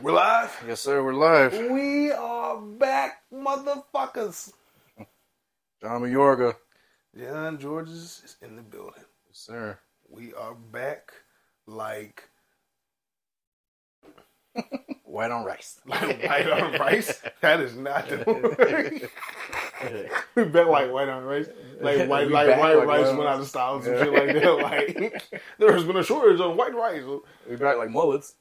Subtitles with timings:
[0.00, 0.64] We're live.
[0.66, 1.02] Yes, sir.
[1.04, 1.52] We're live.
[1.70, 4.52] We are back, motherfuckers.
[5.80, 6.54] John Mayorga.
[7.16, 9.04] John Georges is in the building.
[9.28, 9.78] Yes, sir.
[10.08, 11.12] We are back
[11.66, 12.28] like
[15.04, 15.78] White on rice.
[15.86, 17.22] like white on rice.
[17.42, 20.20] That is not the word.
[20.34, 21.48] we bet like white on rice.
[21.80, 24.58] Like white We like white like rice went out of style and shit like that.
[24.62, 27.02] Like there's been a shortage on white rice.
[27.48, 28.34] we back like mullets.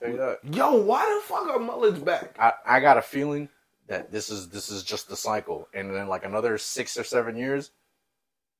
[0.00, 0.38] Tell you that.
[0.54, 2.36] Yo, why the fuck are mullets back?
[2.38, 3.48] I, I got a feeling
[3.88, 7.36] that this is this is just the cycle, and then like another six or seven
[7.36, 7.70] years,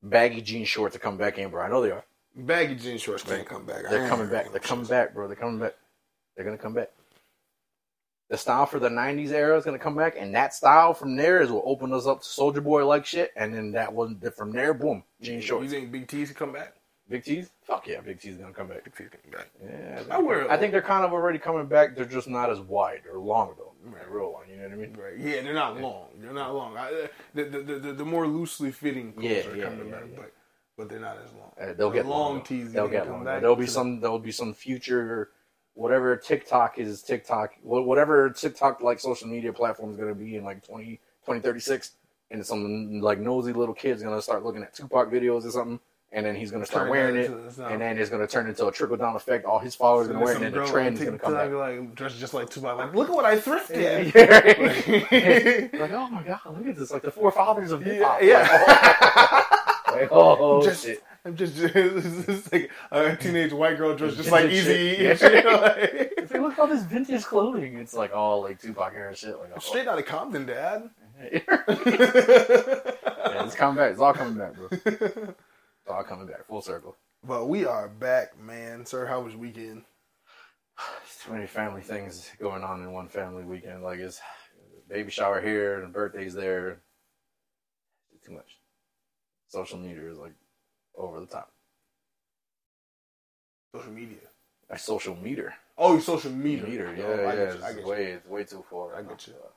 [0.03, 1.63] baggy jean shorts to come back in, bro.
[1.63, 2.05] I know they are.
[2.35, 3.85] Baggy jean shorts can't come back.
[3.89, 4.51] They're coming back.
[4.51, 5.27] They're coming back, bro.
[5.27, 5.75] They're coming back.
[6.37, 6.91] They're gonna come back.
[8.29, 11.41] The style for the '90s era is gonna come back, and that style from there
[11.43, 14.53] is will open us up to Soldier Boy like shit, and then that one from
[14.53, 15.65] there, boom, jean shorts.
[15.65, 16.75] You think Big T's can come back?
[17.09, 17.51] Big T's?
[17.65, 18.85] Fuck yeah, Big T's gonna come back.
[18.85, 19.51] Big T's coming back.
[19.63, 21.95] Yeah, I wear- I think they're kind of already coming back.
[21.95, 23.73] They're just not as wide or long though.
[23.93, 24.97] Like real long, you know what I mean?
[24.99, 25.17] Right.
[25.17, 26.09] Yeah, they're not long.
[26.19, 26.77] They're not long.
[26.77, 29.93] I, uh, the, the, the, the, more loosely fitting clothes Yeah, are yeah, coming yeah,
[29.93, 30.17] back, yeah.
[30.17, 30.33] but
[30.77, 31.53] but they're not as long.
[31.61, 32.43] Uh, they'll The get long long.
[32.43, 32.73] tees.
[32.73, 33.25] They'll get come long.
[33.25, 34.01] back There'll be some.
[34.01, 35.31] There'll be some future,
[35.75, 37.03] whatever TikTok is.
[37.03, 41.93] TikTok, whatever TikTok like social media platform is gonna be in like 20, 2036,
[42.33, 45.79] and some like nosy little kid's gonna start looking at Tupac videos or something.
[46.13, 48.73] And then he's gonna start Turn wearing it, and then it's gonna turn into a
[48.73, 49.45] trickle down effect.
[49.45, 51.51] All his followers are gonna wear it, and then the trend is gonna come back.
[51.51, 52.79] Like dressed just like Tupac.
[52.79, 54.15] Like, look at what I thrifted.
[55.77, 55.79] Yeah.
[55.81, 56.91] like, oh my god, look at this!
[56.93, 58.23] Like the forefathers of hip hop.
[58.23, 58.47] yeah.
[59.89, 59.93] Oh.
[59.93, 61.03] Like, oh, Just- shit.
[61.25, 65.11] I'm just, just like a teenage white girl dressed just like Easy shit.
[65.11, 65.45] and shit.
[65.45, 69.37] Like, you look at all this vintage clothing, it's like all like Tupac era shit.
[69.37, 69.59] Like, oh.
[69.59, 70.89] straight out of Compton, Dad.
[71.33, 71.41] yeah,
[73.45, 73.91] it's coming back.
[73.91, 75.35] It's all coming back, bro.
[75.89, 76.97] Oh, All coming back, full circle.
[77.25, 78.85] but we are back, man.
[78.87, 79.85] Sir, how was your weekend?
[80.77, 83.83] There's too many family things going on in one family weekend.
[83.83, 84.21] Like it's
[84.89, 86.81] baby shower here and birthdays there.
[88.25, 88.59] Too much.
[89.49, 90.33] Social media is like
[90.97, 91.53] over the top.
[93.75, 94.19] Social media.
[94.69, 95.55] Like social meter.
[95.79, 96.65] Oh, social media.
[96.67, 97.31] Meter, oh, yeah, Oh, yeah.
[97.53, 97.87] It's I get you.
[97.89, 98.97] way, it's way too far.
[98.97, 99.35] I get you.
[99.35, 99.49] Uh,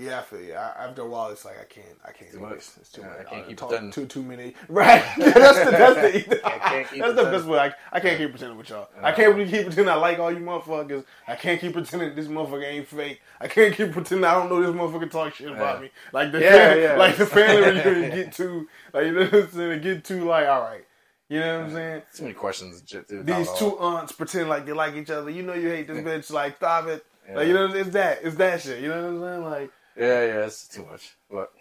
[0.00, 0.54] Yeah, I feel you.
[0.54, 1.98] I, after a while, it's like I can't.
[2.06, 2.52] I can't Too much.
[2.54, 2.76] this.
[2.80, 3.18] It's too Yeah, much.
[3.18, 3.92] I can't keep talk pretending.
[3.92, 4.54] Too too many.
[4.68, 5.02] Right.
[5.18, 6.52] that's the that's the that's
[6.92, 7.24] the pretending.
[7.32, 7.58] best way.
[7.58, 8.88] I, I can't keep pretending with y'all.
[9.02, 11.04] I can't really keep pretending I like all you motherfuckers.
[11.26, 13.20] I can't keep pretending this motherfucker ain't fake.
[13.40, 15.82] I can't keep pretending I don't know this motherfucker talk shit about Yeah.
[15.82, 15.90] me.
[16.12, 16.96] Like the Yeah, fam- yeah.
[16.96, 19.82] like the family reunion get too like you know what I'm saying.
[19.82, 20.84] Get too like all right.
[21.28, 22.02] You know what I'm saying.
[22.14, 23.22] Too many questions and shit, too.
[23.24, 25.28] These two aunts pretend like they like each other.
[25.28, 26.30] You know you hate this bitch.
[26.32, 27.04] Like stop it.
[27.34, 28.20] Like you know it's that.
[28.22, 28.80] It's that shit.
[28.80, 29.44] You know what I'm saying.
[29.50, 29.70] Like.
[29.98, 31.16] Yeah, yeah, it's too much.
[31.30, 31.52] But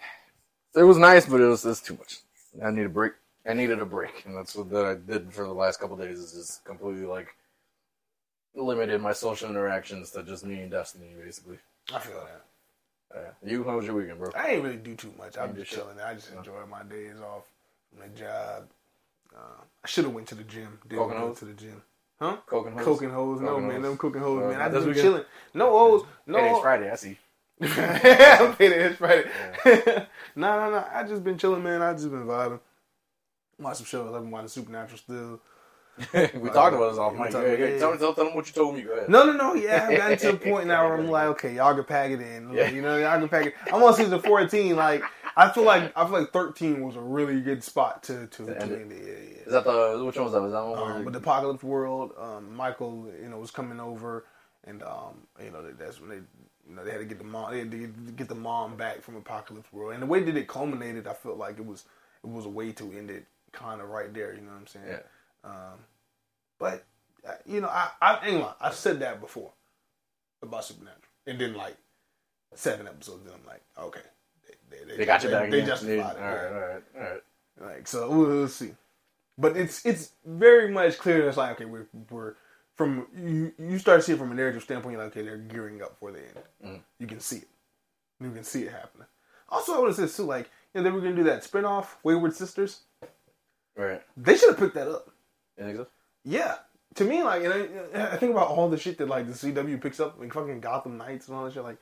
[0.76, 2.20] it was nice, but it was it's too much.
[2.64, 3.14] I need a break.
[3.48, 6.20] I needed a break, and that's what that I did for the last couple days.
[6.20, 7.36] Is just completely like
[8.56, 11.58] limited my social interactions to just me and Destiny, basically.
[11.94, 12.46] I feel that.
[13.16, 13.50] Yeah.
[13.52, 14.32] You, how was your weekend, bro?
[14.36, 15.38] I ain't really do too much.
[15.38, 16.00] I'm just chilling.
[16.00, 17.44] I just enjoy my days off
[17.90, 18.68] from the job.
[19.34, 20.78] Uh, I should have went to the gym.
[20.88, 21.82] Didn't go to the gym.
[22.20, 22.38] Huh?
[22.48, 22.86] Coke and hose?
[22.86, 23.42] Coke and hose.
[23.42, 23.82] No, man.
[23.82, 24.62] Them cooking hose, Uh, man.
[24.62, 25.24] I just been chilling.
[25.54, 26.06] No hose.
[26.26, 26.40] No.
[26.40, 26.92] Hey, it's Friday.
[26.92, 27.18] I see.
[27.62, 28.82] I'm paid it.
[28.82, 29.30] It's Friday.
[30.36, 30.86] no, no, no.
[30.94, 31.82] I just been chilling, man.
[31.82, 32.60] I just been vibing.
[33.60, 34.14] Watch some shows.
[34.14, 35.42] I've been watching Supernatural still.
[36.40, 37.32] we talked about this off mic.
[37.34, 37.66] Yeah, yeah.
[37.74, 37.80] yeah.
[37.80, 38.84] Tell, me, tell, tell them what you told me.
[38.84, 39.10] Go ahead.
[39.10, 39.56] No, no, no.
[39.56, 42.22] Yeah, I've gotten to a point now where I'm like, okay, y'all can pack it
[42.22, 42.54] in.
[42.54, 42.70] Yeah.
[42.70, 43.56] You know, y'all can pack it.
[43.74, 44.76] I'm on season 14.
[44.76, 45.02] Like,
[45.36, 48.62] I feel like I feel like 13 was a really good spot to to, to
[48.62, 48.92] end it.
[48.92, 49.44] Yeah, yeah.
[49.48, 50.42] Is that the which one was that?
[50.42, 50.80] Was that one?
[50.80, 54.26] where- Um, but the apocalypse world, um, Michael, you know, was coming over,
[54.66, 56.20] and um, you know that's when they,
[56.70, 57.78] you know, they had to get the mom, they had to
[58.16, 61.38] get the mom back from apocalypse world, and the way that it culminated, I felt
[61.38, 61.86] like it was
[62.24, 64.34] it was a way to end it kind of right there.
[64.34, 64.86] You know what I'm saying?
[64.90, 65.00] Yeah.
[65.44, 65.80] Um,
[66.60, 66.86] but
[67.28, 69.52] uh, you know, I I ain't lie, I've said that before
[70.44, 71.78] about Supernatural, and then like
[72.56, 74.02] seven episodes, then I'm like, okay,
[74.72, 75.52] they, they got you back.
[75.52, 75.68] They in.
[75.68, 76.26] justified All it.
[76.26, 76.56] right, yeah.
[76.56, 77.22] all right, all right.
[77.78, 78.72] Like so, we'll, we'll see.
[79.38, 81.22] But it's it's very much clear.
[81.24, 82.36] that It's like okay, we're we're
[82.78, 83.52] from you.
[83.58, 84.94] You start to see it from a narrative standpoint.
[84.94, 86.38] You're like, okay, they're gearing up for the end.
[86.64, 86.82] Mhm.
[87.00, 87.48] You can see it.
[88.22, 89.08] You can see it happening.
[89.50, 91.88] Also, I would have said too, like you know, they were gonna do that spinoff,
[92.04, 92.82] Wayward Sisters.
[93.76, 94.02] Right.
[94.16, 95.10] They should have picked that up.
[95.58, 95.88] You think so?
[96.24, 96.56] Yeah.
[96.96, 99.78] To me, like, you know, I think about all the shit that like the CW
[99.82, 101.64] picks up, like fucking Gotham Knights and all that shit.
[101.64, 101.78] Like,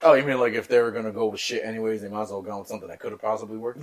[0.00, 2.30] Oh, you mean like if they were gonna go with shit anyways, they might as
[2.30, 3.82] well go with something that could have possibly worked.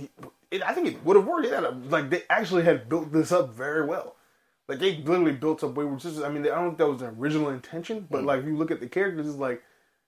[0.50, 1.46] it, I think it would have worked.
[1.48, 4.15] Yeah, like they actually had built this up very well.
[4.68, 6.22] Like they literally built up Wayward Sisters.
[6.24, 8.26] I mean, I don't think that was the original intention, but Mm.
[8.26, 9.62] like if you look at the characters, it's like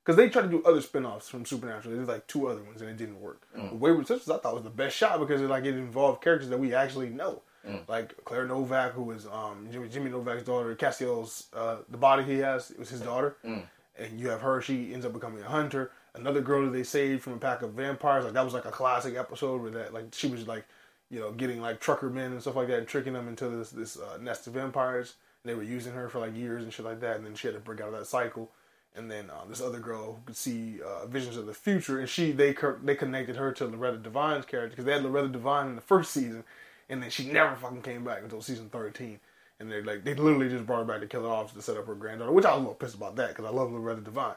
[0.05, 1.94] because they tried to do other spin-offs from Supernatural.
[1.94, 3.43] There's like two other ones and it didn't work.
[3.56, 3.78] Mm.
[3.78, 6.58] Wayward Sisters, I thought was the best shot because it like it involved characters that
[6.58, 7.88] we actually know, Mm.
[7.88, 12.38] like Claire Novak, who was um, Jimmy, Jimmy Novak's daughter, Castiel's uh, the body he
[12.38, 13.62] has it was his daughter, Mm.
[13.99, 14.60] and you have her.
[14.62, 15.93] She ends up becoming a hunter.
[16.14, 18.25] Another girl that they saved from a pack of vampires.
[18.25, 20.64] Like that was like a classic episode where that like she was like,
[21.10, 23.70] you know, getting like trucker men and stuff like that, and tricking them into this
[23.70, 25.14] this uh, nest of vampires.
[25.43, 27.46] And they were using her for like years and shit like that, and then she
[27.46, 28.50] had to break out of that cycle.
[28.94, 32.32] And then uh, this other girl could see uh, visions of the future, and she
[32.32, 35.82] they they connected her to Loretta Devine's character because they had Loretta Devine in the
[35.82, 36.44] first season,
[36.88, 39.20] and then she never fucking came back until season thirteen.
[39.60, 41.76] And they like they literally just brought her back to kill her off to set
[41.76, 44.00] up her granddaughter, which I was a little pissed about that because I love Loretta
[44.00, 44.37] Devine,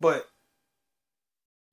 [0.00, 0.28] but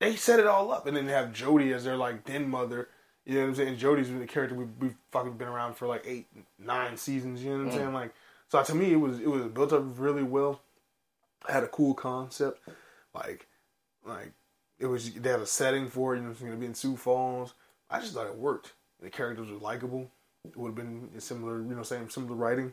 [0.00, 2.88] they set it all up, and then they have Jodie as their like den mother.
[3.28, 3.76] You know what I'm saying?
[3.76, 6.26] Jodie's been the character we've, we've fucking been around for like eight,
[6.58, 7.44] nine seasons.
[7.44, 7.74] You know what I'm Mm.
[7.74, 7.92] saying?
[7.92, 8.14] Like,
[8.48, 10.62] so to me, it was it was built up really well.
[11.46, 12.58] Had a cool concept,
[13.14, 13.46] like,
[14.04, 14.32] like
[14.78, 15.12] it was.
[15.12, 16.18] They had a setting for it.
[16.18, 17.52] You know, it's going to be in Sioux Falls.
[17.90, 18.72] I just thought it worked.
[19.00, 20.10] The characters were likable.
[20.44, 22.72] It would have been a similar, you know, same similar writing.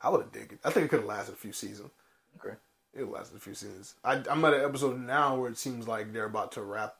[0.00, 0.60] I would have dig it.
[0.64, 1.90] I think it could have lasted a few seasons.
[2.38, 2.54] Okay.
[2.94, 3.94] It lasted a few seasons.
[4.04, 6.96] I, I'm at an episode now where it seems like they're about to wrap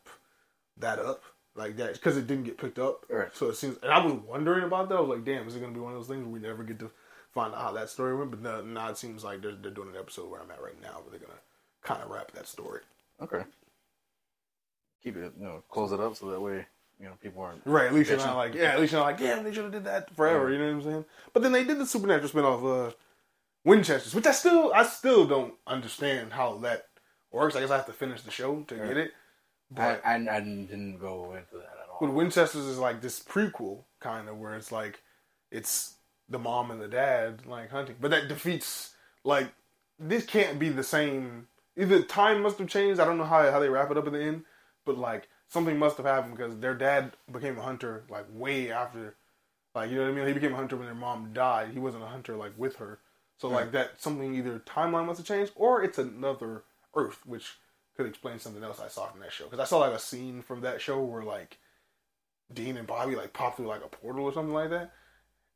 [0.77, 1.23] that up,
[1.59, 3.05] like that, because it didn't get picked up.
[3.11, 3.29] Right.
[3.35, 4.97] So it seems, and I was wondering about that.
[4.97, 6.41] I was like, damn, is it going to be one of those things where we
[6.41, 6.91] never get to
[7.33, 8.31] find out how that story went?
[8.31, 10.81] But no, now it seems like they're, they're doing an episode where I'm at right
[10.81, 12.81] now, where they're going to kind of wrap that story.
[13.21, 13.43] Okay.
[15.03, 16.67] Keep it, you know, close it up so that way,
[16.99, 17.63] you know, people aren't.
[17.65, 19.65] Right, at least you're not like, yeah, at least you're not like, yeah, they should
[19.65, 20.51] have did that forever.
[20.51, 21.05] You know what I'm saying?
[21.33, 22.93] But then they did the supernatural spinoff, uh,
[23.65, 26.87] Winchesters, which I still, I still don't understand how that
[27.31, 27.55] works.
[27.55, 28.89] I guess I have to finish the show to Right.
[28.89, 29.13] get it.
[29.77, 31.99] I, But I, I didn't go into that at all.
[32.01, 35.03] but Winchesters is like this prequel kind of where it's like,
[35.51, 35.95] it's
[36.29, 38.95] the mom and the dad like hunting, but that defeats
[39.25, 39.53] like
[39.99, 41.49] this can't be the same.
[41.77, 43.01] Either time must have changed.
[43.01, 44.45] I don't know how how they wrap it up at the end,
[44.85, 49.17] but like something must have happened because their dad became a hunter like way after,
[49.75, 50.27] like you know what I mean.
[50.27, 51.71] He became a hunter when their mom died.
[51.73, 53.01] He wasn't a hunter like with her.
[53.39, 56.65] So like that something either timeline must have changed or it's another
[56.95, 57.57] Earth, which
[57.99, 59.45] could explain something else I saw from that show.
[59.45, 61.59] Because I saw like a scene from that show where like
[62.55, 64.93] Dean and Bobby like pop through like a portal or something like that,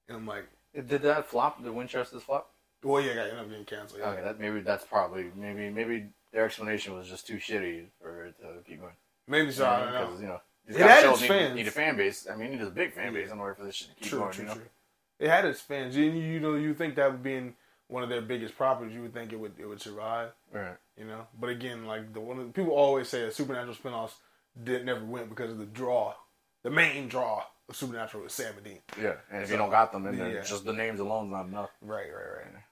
[0.08, 0.44] and I'm like,
[0.74, 1.62] Did that flop?
[1.62, 2.50] Did Winchester's flop?
[2.82, 4.00] well, yeah, it ended up getting canceled.
[4.00, 4.10] Yeah.
[4.10, 8.34] Okay, that maybe that's probably maybe maybe their explanation was just too shitty for it
[8.40, 8.94] to keep going.
[9.28, 9.66] Maybe so.
[9.66, 10.06] I don't know.
[10.06, 11.54] Because you know, It had its need, fans.
[11.54, 12.26] need a fan base.
[12.28, 14.08] I mean, you need a big fan base in order for this shit to keep
[14.10, 14.32] True, going.
[14.32, 14.64] true, you know, true.
[15.20, 15.96] It had its fans.
[15.96, 17.54] You, you know, you think that would be in
[17.92, 20.30] one of their biggest properties, you would think it would it would survive.
[20.50, 20.76] right?
[20.96, 24.14] You know, but again, like the one of the, people always say that supernatural spinoffs
[24.64, 26.14] did never went because of the draw.
[26.62, 28.78] The main draw of supernatural is Sam and Dean.
[29.00, 30.40] Yeah, and if So, you don't got them, then yeah.
[30.42, 31.70] just the names alone is not enough.
[31.82, 32.62] Right, right, right.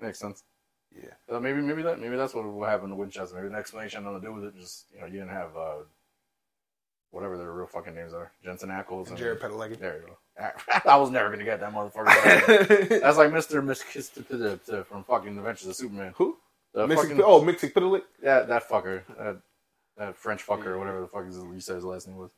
[0.00, 0.42] Makes sense.
[0.96, 1.10] Yeah.
[1.28, 3.36] So maybe maybe that maybe that's what will happen to Winchester.
[3.36, 4.58] Maybe the explanation had nothing to do with it.
[4.58, 5.74] Just you know, you didn't have uh,
[7.10, 9.78] whatever their real fucking names are, Jensen Ackles and Jared Padalecki.
[9.78, 10.16] There you go.
[10.84, 13.00] I was never gonna get that motherfucker.
[13.00, 16.12] That's like Mister Miskist from fucking Adventures of Superman.
[16.16, 16.36] Who?
[16.72, 18.02] The Mixing, fucking, oh, Mixing Padalecki.
[18.22, 19.40] that that fucker, that,
[19.96, 22.30] that French fucker, or whatever the fuck is he said his last name was.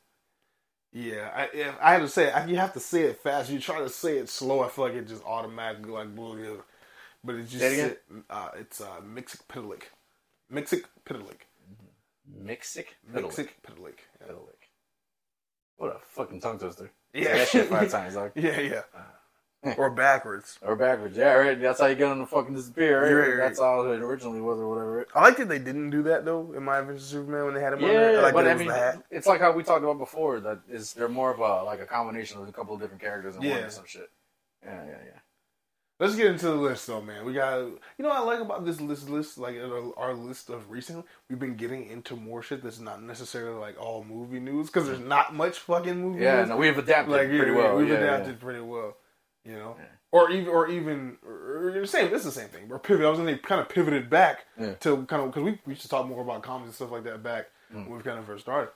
[0.93, 2.49] Yeah, I, if I had to say it.
[2.49, 3.49] You have to say it fast.
[3.49, 4.63] You try to say it slow.
[4.63, 6.63] I feel like it just automatically like blew you.
[7.23, 9.83] But it just it uh, it's uh, Mixic Pidalik.
[10.49, 10.83] Mixic.
[12.43, 13.23] Mixic Piddle.
[13.23, 13.97] Mixic Pidalik.
[14.21, 14.27] Yeah.
[14.27, 14.57] Piddleick.
[15.77, 16.91] What a fucking tongue twister.
[17.13, 17.33] Yeah.
[17.37, 18.33] That shit five times, like.
[18.35, 19.73] yeah, yeah.
[19.77, 20.57] or backwards.
[20.61, 21.59] Or backwards, yeah, right.
[21.59, 23.11] That's how you get them to fucking disappear, right?
[23.11, 23.37] Right, right.
[23.47, 25.07] That's all it originally was, or whatever.
[25.15, 27.61] I like that they didn't do that though in my Adventures of Superman when they
[27.61, 28.19] had him on there.
[28.19, 30.39] I like but that I mean, it's like how we talked about before.
[30.39, 33.35] That is, they're more of a like a combination of a couple of different characters
[33.35, 33.57] one Yeah.
[33.65, 34.09] or some shit.
[34.63, 35.19] Yeah, yeah, yeah.
[35.99, 37.25] Let's get into the list though, man.
[37.25, 39.57] We got you know what I like about this list list like
[39.97, 41.03] our, list of recently.
[41.29, 44.99] We've been getting into more shit that's not necessarily like all movie news because there's
[44.99, 46.49] not much fucking movie Yeah, news.
[46.49, 47.77] no, we've adapted like pretty yeah, well.
[47.77, 48.95] We've yeah, adapted pretty well,
[49.43, 49.75] you know.
[49.79, 49.85] Yeah.
[50.09, 52.09] Or even, or even, or, same.
[52.11, 52.69] This is the same thing.
[52.69, 53.05] We're pivot.
[53.05, 54.73] I was gonna say kind of pivoted back Yeah.
[54.75, 57.03] to kind of because we, we used to talk more about comics and stuff like
[57.05, 57.87] that back Mm.
[57.87, 58.69] when we kind of first started.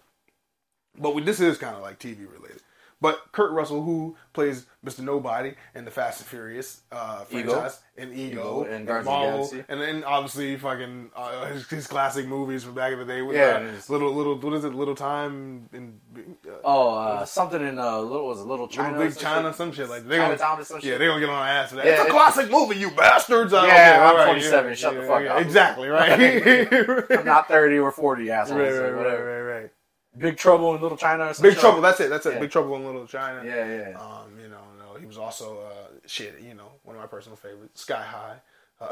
[1.00, 2.62] But we, this is kind of like TV related.
[3.02, 5.00] But Kurt Russell, who plays Mr.
[5.00, 7.52] Nobody in the Fast and Furious uh, Ego.
[7.52, 12.28] franchise, and Ego, Ego and of the and then obviously fucking uh, his, his classic
[12.28, 14.94] movies from back in the day with Yeah, uh, little little what is it, Little
[14.96, 18.90] Time in uh, Oh, uh, something in uh, little was it Little China?
[18.92, 19.56] Little Big some China, shit?
[19.56, 20.08] some shit like.
[20.08, 21.86] They gonna, Chinatown or some yeah, they gonna get on our ass for that.
[21.86, 23.52] Yeah, it's a it- classic movie, you bastards.
[23.52, 25.42] Yeah, I'm all 27, shut the fuck up.
[25.42, 27.10] Exactly right.
[27.20, 28.60] I'm not thirty or forty, assholes.
[28.60, 29.72] right, right, right, right, right.
[30.18, 31.26] Big Trouble in Little China.
[31.26, 31.58] Or Big.
[31.58, 31.82] Trouble.
[31.82, 32.10] That's it.
[32.10, 32.34] That's it.
[32.34, 32.40] Yeah.
[32.40, 33.44] Big Trouble in Little China.
[33.46, 33.98] Yeah, yeah.
[34.00, 36.40] Um, you know, no, he was also uh, shit.
[36.42, 38.38] You know, one of my personal favorites, Sky High.
[38.80, 38.88] Uh,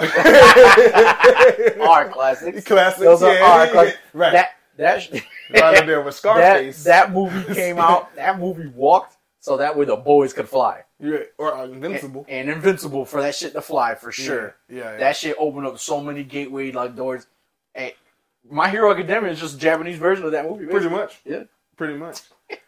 [1.89, 2.63] Art classics.
[2.65, 3.01] Classics.
[3.01, 3.97] Those are yeah, art classics.
[4.13, 4.33] Right.
[4.33, 5.11] That that
[5.53, 6.83] right there with Scarface.
[6.85, 8.15] that movie came out.
[8.15, 10.83] That movie walked so that way the boys could fly.
[10.99, 12.25] Yeah, or uh, Invincible.
[12.27, 14.55] And, and Invincible for that shit to fly for sure.
[14.69, 14.91] Yeah, yeah.
[14.91, 14.97] yeah.
[14.97, 17.27] That shit opened up so many gateway like doors.
[17.73, 17.95] Hey,
[18.49, 20.65] My Hero Academia is just a Japanese version of that movie.
[20.65, 21.19] Pretty much.
[21.25, 21.43] Yeah.
[21.77, 22.21] Pretty much.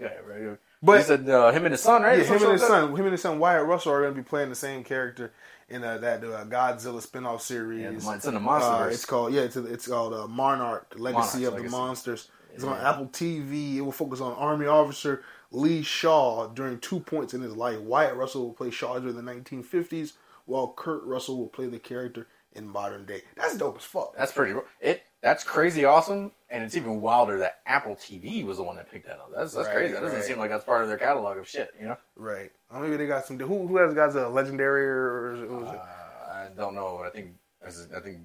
[0.00, 0.56] Yeah, right.
[0.80, 2.18] But he said uh, him and his son, right?
[2.18, 2.68] Yeah, him and his that?
[2.68, 5.32] son, him and his son Wyatt Russell are going to be playing the same character
[5.68, 7.82] in uh, that uh, Godzilla spinoff series.
[7.82, 11.46] Yeah, it's in the Uh, it's called yeah, it's, it's called uh, Monarch: Legacy Monarch's
[11.48, 11.76] of the Legacy.
[11.76, 12.28] Monsters.
[12.54, 13.76] It's on Apple TV.
[13.76, 17.80] It will focus on Army officer Lee Shaw during two points in his life.
[17.80, 20.12] Wyatt Russell will play Shaw during the 1950s,
[20.46, 23.22] while Kurt Russell will play the character in modern day.
[23.36, 24.16] That's dope as fuck.
[24.16, 24.58] That's pretty.
[24.80, 28.90] It that's crazy awesome, and it's even wilder that Apple TV was the one that
[28.90, 29.30] picked that up.
[29.34, 29.94] That's that's Right, crazy.
[29.94, 30.24] That doesn't right.
[30.24, 31.72] seem like that's part of their catalog of shit.
[31.80, 31.96] You know.
[32.16, 32.52] Right.
[32.70, 33.38] Or maybe they got some.
[33.38, 35.74] Who who has guys a legendary or is it, was it?
[35.74, 37.02] Uh, I don't know.
[37.04, 37.32] I think
[37.66, 38.18] is it, I think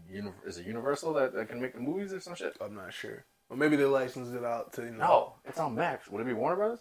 [0.46, 2.56] is it Universal that, that can make the movies or some shit.
[2.62, 3.26] I'm not sure.
[3.50, 6.08] Or maybe they licensed it out to you know, No, it's on Max.
[6.10, 6.80] Would it be Warner Brothers?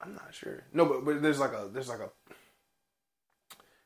[0.00, 0.64] I'm not sure.
[0.74, 2.10] No, but but there's like a there's like a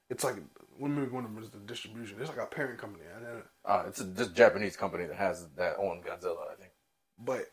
[0.08, 0.36] it's like
[0.80, 2.16] when we one of them is the distribution.
[2.20, 3.04] It's like a parent company.
[3.64, 6.50] Uh, it's a just Japanese company that has that own Godzilla.
[6.50, 6.72] I think.
[7.18, 7.46] but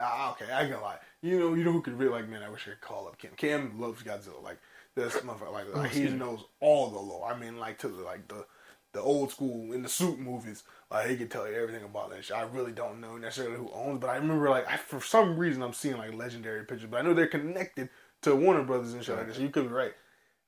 [0.00, 0.98] ah, okay, I ain't gonna lie.
[1.20, 2.42] You know, you know who could really like man.
[2.42, 3.32] I wish I could call up Cam.
[3.36, 4.42] Cam loves Godzilla.
[4.42, 4.58] Like
[4.94, 5.52] this motherfucker.
[5.52, 7.30] Like, like he knows all the lore.
[7.30, 8.46] I mean, like to the like the
[8.92, 10.62] the old school in the suit movies.
[10.90, 12.36] Like he could tell you everything about that shit.
[12.36, 15.62] I really don't know necessarily who owns, but I remember like I, for some reason
[15.62, 17.88] I'm seeing like legendary pictures, but I know they're connected
[18.22, 19.36] to Warner Brothers and shit like that.
[19.36, 19.94] So you could be right.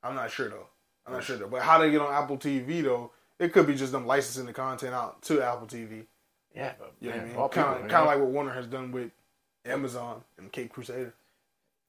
[0.02, 0.68] I'm not sure though.
[1.10, 1.48] I'm not sure though.
[1.48, 3.10] But how they get on Apple TV though?
[3.38, 6.04] It could be just them licensing the content out to Apple TV.
[6.54, 7.48] Yeah, but You know what I mean?
[7.50, 9.10] Kind of kind of like what Warner has done with
[9.64, 11.14] Amazon and Caped Crusader.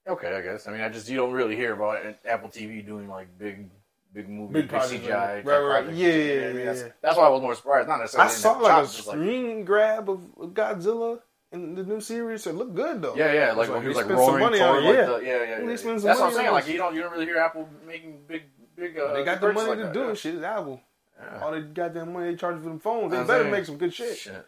[0.08, 0.68] Okay, I guess.
[0.68, 3.70] I mean, I just you don't really hear about Apple TV doing like big,
[4.14, 5.46] big movie, Big big, CGI.
[5.46, 5.94] right, right.
[5.94, 6.66] Yeah, what yeah, I mean?
[6.66, 6.88] That's, yeah.
[7.02, 7.88] that's why I was more surprised.
[7.88, 8.30] Not necessarily.
[8.30, 10.22] I saw like a screen grab of
[10.54, 11.20] Godzilla
[11.52, 12.48] in the new series.
[12.48, 13.16] It looked good though.
[13.16, 15.06] yeah, yeah, like It's when he was like some roaring money toward on like yeah.
[15.06, 15.76] the, yeah, yeah, yeah.
[15.76, 16.52] spent some That's what I'm saying.
[16.52, 18.44] Like you don't you don't really hear Apple making big.
[18.82, 20.10] Uh, they got the money like to that, do yeah.
[20.10, 20.18] it.
[20.18, 20.82] Shit, it's Apple.
[21.20, 21.44] Yeah.
[21.44, 23.12] All they goddamn money they charge for them phones.
[23.12, 23.52] They I'm better saying.
[23.52, 24.18] make some good shit.
[24.18, 24.46] Shit.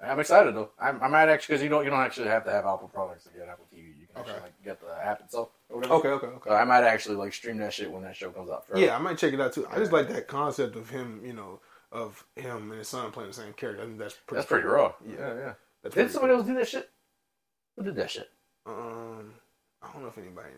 [0.00, 0.70] I'm excited though.
[0.78, 3.24] I'm, I might actually because you don't you don't actually have to have Apple products
[3.24, 3.98] to get Apple TV.
[3.98, 5.48] You can actually like get the app itself.
[5.72, 6.50] Okay, okay, okay.
[6.50, 8.66] So I might actually like stream that shit when that show comes out.
[8.66, 8.84] Forever.
[8.84, 9.66] Yeah, I might check it out too.
[9.70, 11.60] I just like that concept of him, you know,
[11.92, 13.82] of him and his son playing the same character.
[13.82, 14.38] I think that's pretty.
[14.38, 14.92] that's pretty raw.
[15.06, 15.52] Yeah, Yeah, yeah.
[15.82, 16.90] That's Did somebody else do that shit?
[17.76, 18.28] Who did that shit?
[18.66, 19.32] Um,
[19.82, 20.48] I don't know if anybody.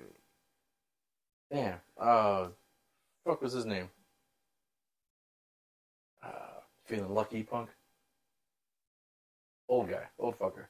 [1.52, 1.76] Damn.
[1.98, 2.48] Uh,
[3.28, 3.90] fuck was his name?
[6.22, 6.30] Uh,
[6.86, 7.68] feeling lucky, punk.
[9.68, 10.64] Old guy, old fucker.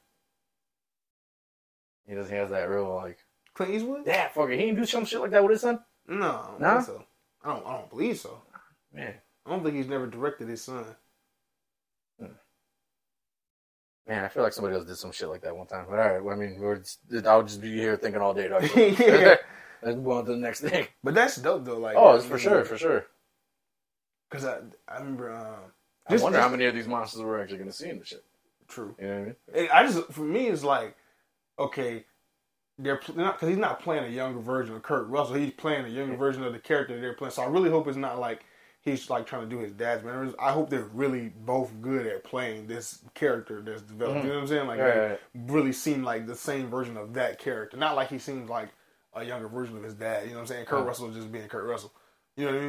[2.07, 2.15] He.
[2.15, 3.19] He has that real like.
[3.55, 4.03] Clint Eastwood?
[4.07, 4.51] Yeah, fucker.
[4.53, 5.79] He didn't do some shit like that with his son.
[6.09, 6.75] No, I don't No?
[6.75, 7.05] think so.
[7.45, 7.67] I don't.
[7.67, 8.43] I don't believe so.
[8.93, 9.15] Man,
[9.47, 10.85] I don't think he's never directed his son.
[14.09, 15.87] man, I feel like somebody else did some shit like that one time.
[15.89, 18.49] But all right, well, I mean, we're just, I'll just be here thinking all day.
[18.49, 18.63] Dog.
[18.75, 19.37] Yeah.
[19.83, 20.87] Let's move on to the next thing.
[21.05, 21.79] But that's dope though.
[21.79, 23.07] Like, Oh, it's for sure, for sure.
[24.31, 24.59] Because I,
[24.89, 25.33] I remember.
[25.35, 25.55] Um,
[26.07, 27.99] I Just- wonder just- how many of these monsters we're actually going to see in
[27.99, 28.25] the shit.
[28.69, 28.95] true.
[28.99, 29.37] You know what I mean?
[29.55, 30.97] It, I just for me it's like,
[31.59, 32.05] okay,
[32.79, 35.37] they're not because he's not playing a younger version of Kurt Russell.
[35.37, 37.33] He's playing a younger version of the character they're playing.
[37.33, 38.45] So I really hope it's not like
[38.83, 40.35] he's like trying to do his dad's manners.
[40.39, 44.23] I hope they're really both good at playing this character that's developed.
[44.25, 44.67] You know what I'm saying?
[44.67, 45.21] Like right.
[45.35, 48.69] really seem like the same version of that character, not like he seems like
[49.23, 50.25] a younger version of his dad.
[50.25, 50.67] You know what I'm saying?
[50.67, 50.89] Kurt Uh-huh.
[50.89, 51.93] Russell just being Kurt Russell.
[52.37, 52.67] You know what I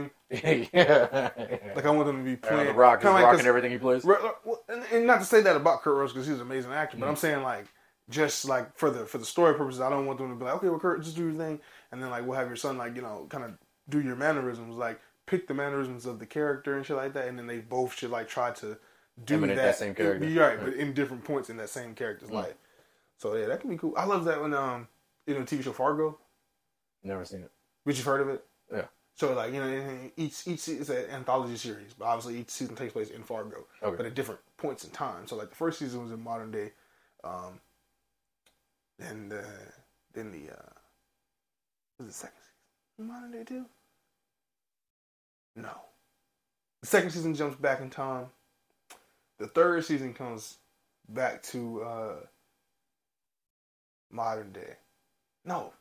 [0.58, 0.70] mean?
[0.74, 1.30] yeah.
[1.76, 2.68] Like I want them to be Yeah, playing.
[2.68, 4.04] the Rock is like- rocking everything he plays.
[4.04, 4.36] Well,
[4.68, 7.08] and, and not to say that about Kurt Russell because he's an amazing actor, but
[7.08, 7.20] I'm Mm.
[7.20, 7.68] saying like
[8.10, 10.56] just like for the for the story purposes, I don't want them to be like,
[10.56, 11.60] okay, well, Kurt, just do your thing,
[11.92, 13.52] and then like we'll have your son like you know kind of
[13.90, 17.38] do your mannerisms, like pick the mannerisms of the character and shit like that, and
[17.38, 18.76] then they both should like try to
[19.26, 20.26] do that, that same character.
[20.26, 22.34] Be right, but in different points in that same character's Mm.
[22.34, 22.56] life.
[23.18, 23.94] So yeah, that can be cool.
[23.96, 24.88] I love that when um
[25.28, 26.18] you know TV show Fargo,
[27.04, 27.52] Never seen it.
[27.86, 28.46] But you've heard of it.
[28.74, 28.86] Yeah.
[29.16, 32.94] So like you know each each it's an anthology series, but obviously each season takes
[32.94, 33.98] place in Fargo Okay.
[33.98, 35.28] but at different points in time.
[35.28, 36.72] So like the first season was in modern day,
[37.24, 37.60] um,
[39.00, 39.42] and uh,
[40.14, 40.70] then the uh,
[41.98, 42.38] was the second
[42.98, 43.66] season modern day too?
[45.56, 45.72] No,
[46.82, 48.28] the second season jumps back in time.
[49.38, 50.58] The third season comes
[51.10, 52.16] back to uh,
[54.12, 54.76] modern day.
[55.46, 55.74] No.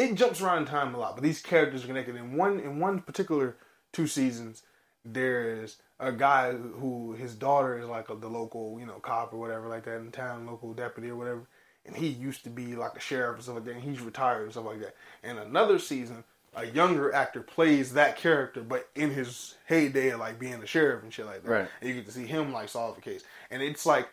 [0.00, 2.16] It jumps around in time a lot, but these characters are connected.
[2.16, 3.56] In one in one particular
[3.92, 4.62] two seasons,
[5.04, 9.38] there's a guy who his daughter is like a, the local, you know, cop or
[9.38, 11.42] whatever like that in town, local deputy or whatever.
[11.84, 13.74] And he used to be like a sheriff and stuff like that.
[13.74, 14.94] And he's retired and stuff like that.
[15.22, 20.38] And another season, a younger actor plays that character, but in his heyday, of, like
[20.38, 21.50] being a sheriff and shit like that.
[21.50, 21.68] Right.
[21.80, 23.22] And you get to see him like solve the case.
[23.50, 24.08] And it's like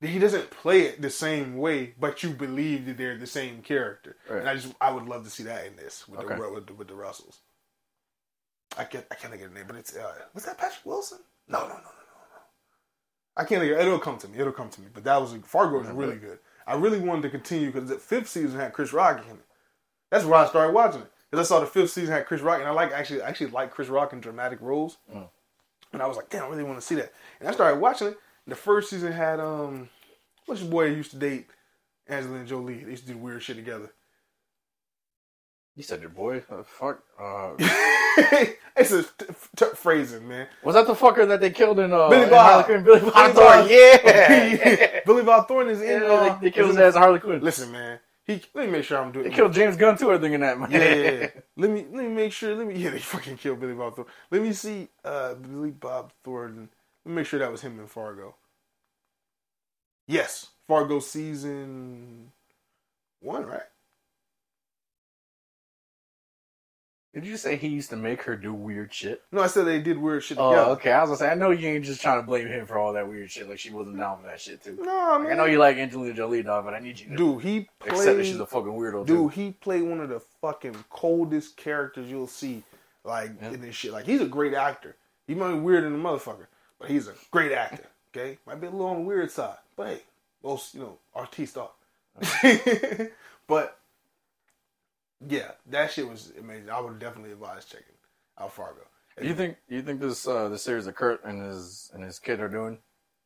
[0.00, 4.16] he doesn't play it the same way, but you believe that they're the same character.
[4.28, 4.40] Right.
[4.40, 6.36] And I just I would love to see that in this with Okay.
[6.36, 7.40] the with the, with the Russells.
[8.78, 11.18] I can't I can't think of the name, but it's uh, was that Patrick Wilson?
[11.48, 12.40] No, no, no, no, no, no.
[13.36, 13.72] I can't think.
[13.74, 14.38] Of, it'll come to me.
[14.38, 14.86] It'll come to me.
[14.92, 16.38] But that was Fargo was really good.
[16.66, 19.44] I really wanted to continue because the fifth season had Chris Rock in it.
[20.10, 22.60] That's where I started watching it because I saw the fifth season had Chris Rock,
[22.60, 24.98] and I like actually I actually like Chris Rock in dramatic roles.
[25.12, 25.28] Mm.
[25.92, 27.12] And I was like, damn, I really want to see that.
[27.40, 28.18] And I started watching it.
[28.50, 29.88] The first season had um,
[30.46, 31.46] what's your boy used to date
[32.08, 32.82] Angelina Jolie?
[32.82, 33.92] They used to do weird shit together.
[35.76, 36.42] You said your boy.
[36.50, 37.00] Uh, fuck.
[37.18, 37.52] Uh,
[38.76, 40.48] it's a t- t- phrasing, man.
[40.64, 42.46] was that the fucker that they killed in uh, Billy Bob.
[42.46, 42.82] Harley Quinn?
[42.84, 43.68] Billy Bob Billy Thornton.
[43.70, 45.00] Yeah.
[45.06, 46.02] Billy Bob Thornton is in.
[46.02, 47.40] Yeah, uh, they, they killed is his ass as Harley Quinn.
[47.40, 48.00] Listen, man.
[48.26, 49.26] He let me make sure I'm doing.
[49.26, 49.28] It.
[49.28, 50.10] They killed James Gunn too.
[50.10, 50.58] I think in that.
[50.58, 50.70] Man.
[50.72, 51.28] Yeah, yeah, yeah.
[51.56, 52.54] let me let me make sure.
[52.56, 54.12] Let me yeah, they fucking killed Billy Bob Thornton.
[54.32, 56.68] Let me see uh, Billy Bob Thornton.
[57.04, 58.34] Let me make sure that was him in Fargo.
[60.10, 62.32] Yes, Fargo season
[63.20, 63.62] one, right?
[67.14, 69.22] Did you say he used to make her do weird shit?
[69.30, 70.70] No, I said they did weird shit Oh, together.
[70.72, 70.90] okay.
[70.92, 72.92] I was gonna say I know you ain't just trying to blame him for all
[72.94, 73.48] that weird shit.
[73.48, 74.76] Like she wasn't down for that shit too.
[74.80, 77.08] No, I Like, mean, I know you like Angelina Jolie, dog, but I need you
[77.10, 79.28] to dude, he played, accept that she's a fucking weirdo Dude, too.
[79.28, 82.64] he played one of the fucking coldest characters you'll see,
[83.04, 83.50] like Yeah.
[83.50, 83.92] in this shit.
[83.92, 84.96] Like he's a great actor.
[85.28, 86.46] He might be weird in a motherfucker,
[86.80, 87.86] but he's a great actor.
[88.16, 90.02] Okay, might be a little on the weird side, but hey,
[90.44, 91.70] most you know artiste are.
[93.46, 93.78] but
[95.26, 96.68] yeah, that shit was amazing.
[96.68, 97.96] I would definitely advise checking
[98.38, 98.82] out Fargo.
[99.18, 99.56] Do you think?
[99.68, 102.78] You think this uh, the series that Kurt and his and his kid are doing?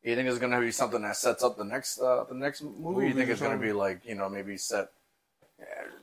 [0.05, 2.63] Do you think it's gonna be something that sets up the next uh, the next
[2.63, 3.09] movie?
[3.09, 4.91] you think it's gonna be like you know maybe set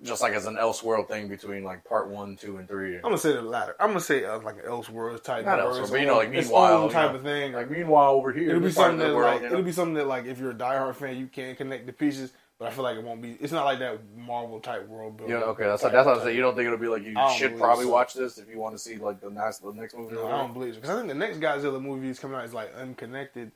[0.03, 2.95] just like as an Elseworld thing between like part one, two, and three?
[2.95, 3.75] I'm gonna say the latter.
[3.79, 6.89] I'm gonna say uh, like an Elseworld type, Not Elseworld, but you know, like meanwhile,
[6.89, 7.53] type you know, of thing.
[7.53, 9.53] Like meanwhile over here, It'll be this part of something that world, like you know?
[9.53, 12.33] it'll be something that like if you're a diehard fan, you can connect the pieces.
[12.57, 13.31] But I feel like it won't be.
[13.39, 15.35] It's not like that Marvel type world building.
[15.35, 16.35] Yeah, okay, that's that's what I say.
[16.35, 17.91] You don't think it'll be like you should probably so.
[17.91, 20.13] watch this if you want to see like the next the next movie.
[20.13, 22.45] No, I don't believe it because I think the next Godzilla movie is coming out
[22.45, 23.51] is like unconnected.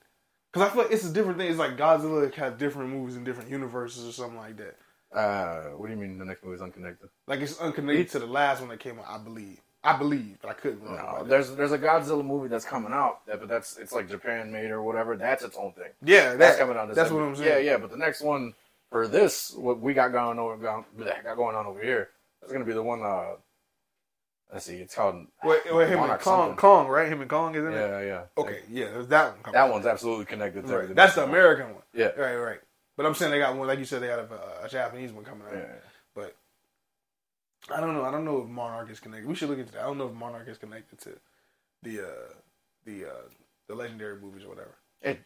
[0.51, 1.49] Because I feel like it's a different thing.
[1.49, 4.75] It's like Godzilla has different movies in different universes or something like that.
[5.15, 7.09] Uh, what do you mean the next movie is unconnected?
[7.27, 9.05] Like it's unconnected to the last one that came out.
[9.07, 9.59] I believe.
[9.83, 10.83] I believe, but I couldn't.
[10.83, 14.09] wrong No, there's there's a Godzilla movie that's coming out, that- but that's it's like
[14.09, 15.15] Japan made or whatever.
[15.15, 15.91] That's its own thing.
[16.03, 16.93] yeah, that, That's coming out.
[16.93, 17.65] That's what I'm saying.
[17.65, 17.77] Yeah, yeah.
[17.77, 18.55] But the next one
[18.89, 20.85] for this, what we got going over got
[21.23, 22.09] got going on over here,
[22.41, 23.03] that's gonna be the one.
[23.03, 23.35] Uh,
[24.51, 25.27] let's see, it's called.
[25.43, 26.55] Wait, wait, him and Kong, something.
[26.57, 27.07] Kong, right?
[27.07, 27.75] Him and Kong, isn't it?
[27.75, 28.21] Yeah, yeah.
[28.37, 29.53] Okay, yeah, there's that one.
[29.53, 30.95] That one's absolutely connected to Right.
[30.95, 31.23] That's the.
[31.25, 31.83] American one.
[31.93, 32.07] Yeah.
[32.17, 32.59] Right, right.
[32.97, 35.25] But I'm saying they got one, like you said, they got a, a Japanese one
[35.25, 35.53] coming out.
[35.53, 35.65] Yeah.
[36.13, 36.35] But
[37.73, 38.03] I don't know.
[38.05, 39.27] I don't know if Monarch is connected.
[39.27, 39.81] We should look into that.
[39.83, 41.09] I don't know if Monarch is connected to
[41.83, 42.33] the uh,
[42.85, 43.21] the uh,
[43.67, 44.75] the legendary movies or whatever.
[45.01, 45.19] It,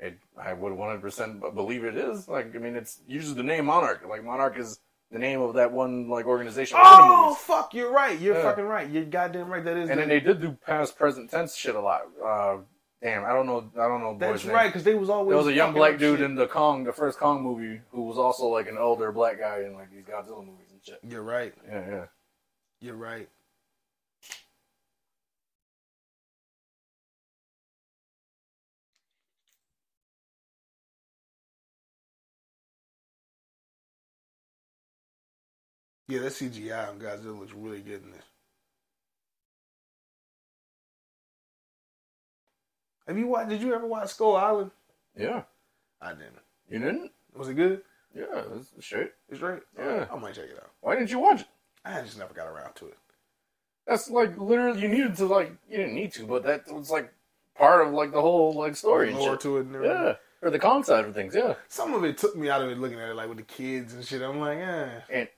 [0.00, 2.28] it, I would 100% believe it is.
[2.28, 4.04] Like, I mean, it's uses the name Monarch.
[4.08, 6.76] Like, Monarch is the name of that one like organization.
[6.80, 7.72] Oh fuck!
[7.74, 8.18] You're right.
[8.18, 8.42] You're Yeah.
[8.42, 8.90] fucking right.
[8.90, 9.64] You're goddamn right.
[9.64, 9.88] That is.
[9.88, 12.02] And the- then they did do past present tense shit a lot.
[12.24, 12.56] Uh,
[13.04, 13.70] damn, I don't know.
[13.76, 14.14] I don't know.
[14.14, 15.28] the that's boy's right because they was always.
[15.28, 16.24] There was a young black dude shit.
[16.24, 19.60] in the Kong, the first Kong movie, who was also like an older black guy
[19.60, 20.98] in like these Godzilla movies and shit.
[21.06, 21.54] You're right.
[21.68, 22.04] Yeah, yeah.
[22.80, 23.28] You're right.
[36.06, 38.33] Yeah, that CGI on Godzilla looks really good in this.
[43.06, 43.50] Have you watched?
[43.50, 44.70] Did you ever watch Skull Island?
[45.16, 45.42] Yeah.
[46.00, 46.38] I didn't.
[46.68, 47.10] You didn't?
[47.36, 47.82] Was it good?
[48.14, 49.14] Yeah, it's shit.
[49.28, 49.60] It's right.
[49.76, 50.06] Yeah.
[50.12, 50.70] I might check it out.
[50.80, 51.46] Why didn't you watch it?
[51.84, 52.96] I just never got around to it.
[53.86, 57.12] That's like literally you needed to like you didn't need to, but that was like
[57.56, 59.40] part of like the whole like story and shit.
[59.40, 59.96] to it and everything.
[59.96, 60.14] Yeah.
[60.42, 61.54] Or the Kong side of things, yeah.
[61.68, 63.94] Some of it took me out of it looking at it like with the kids
[63.94, 64.22] and shit.
[64.22, 64.88] I'm like, eh.
[65.10, 65.28] And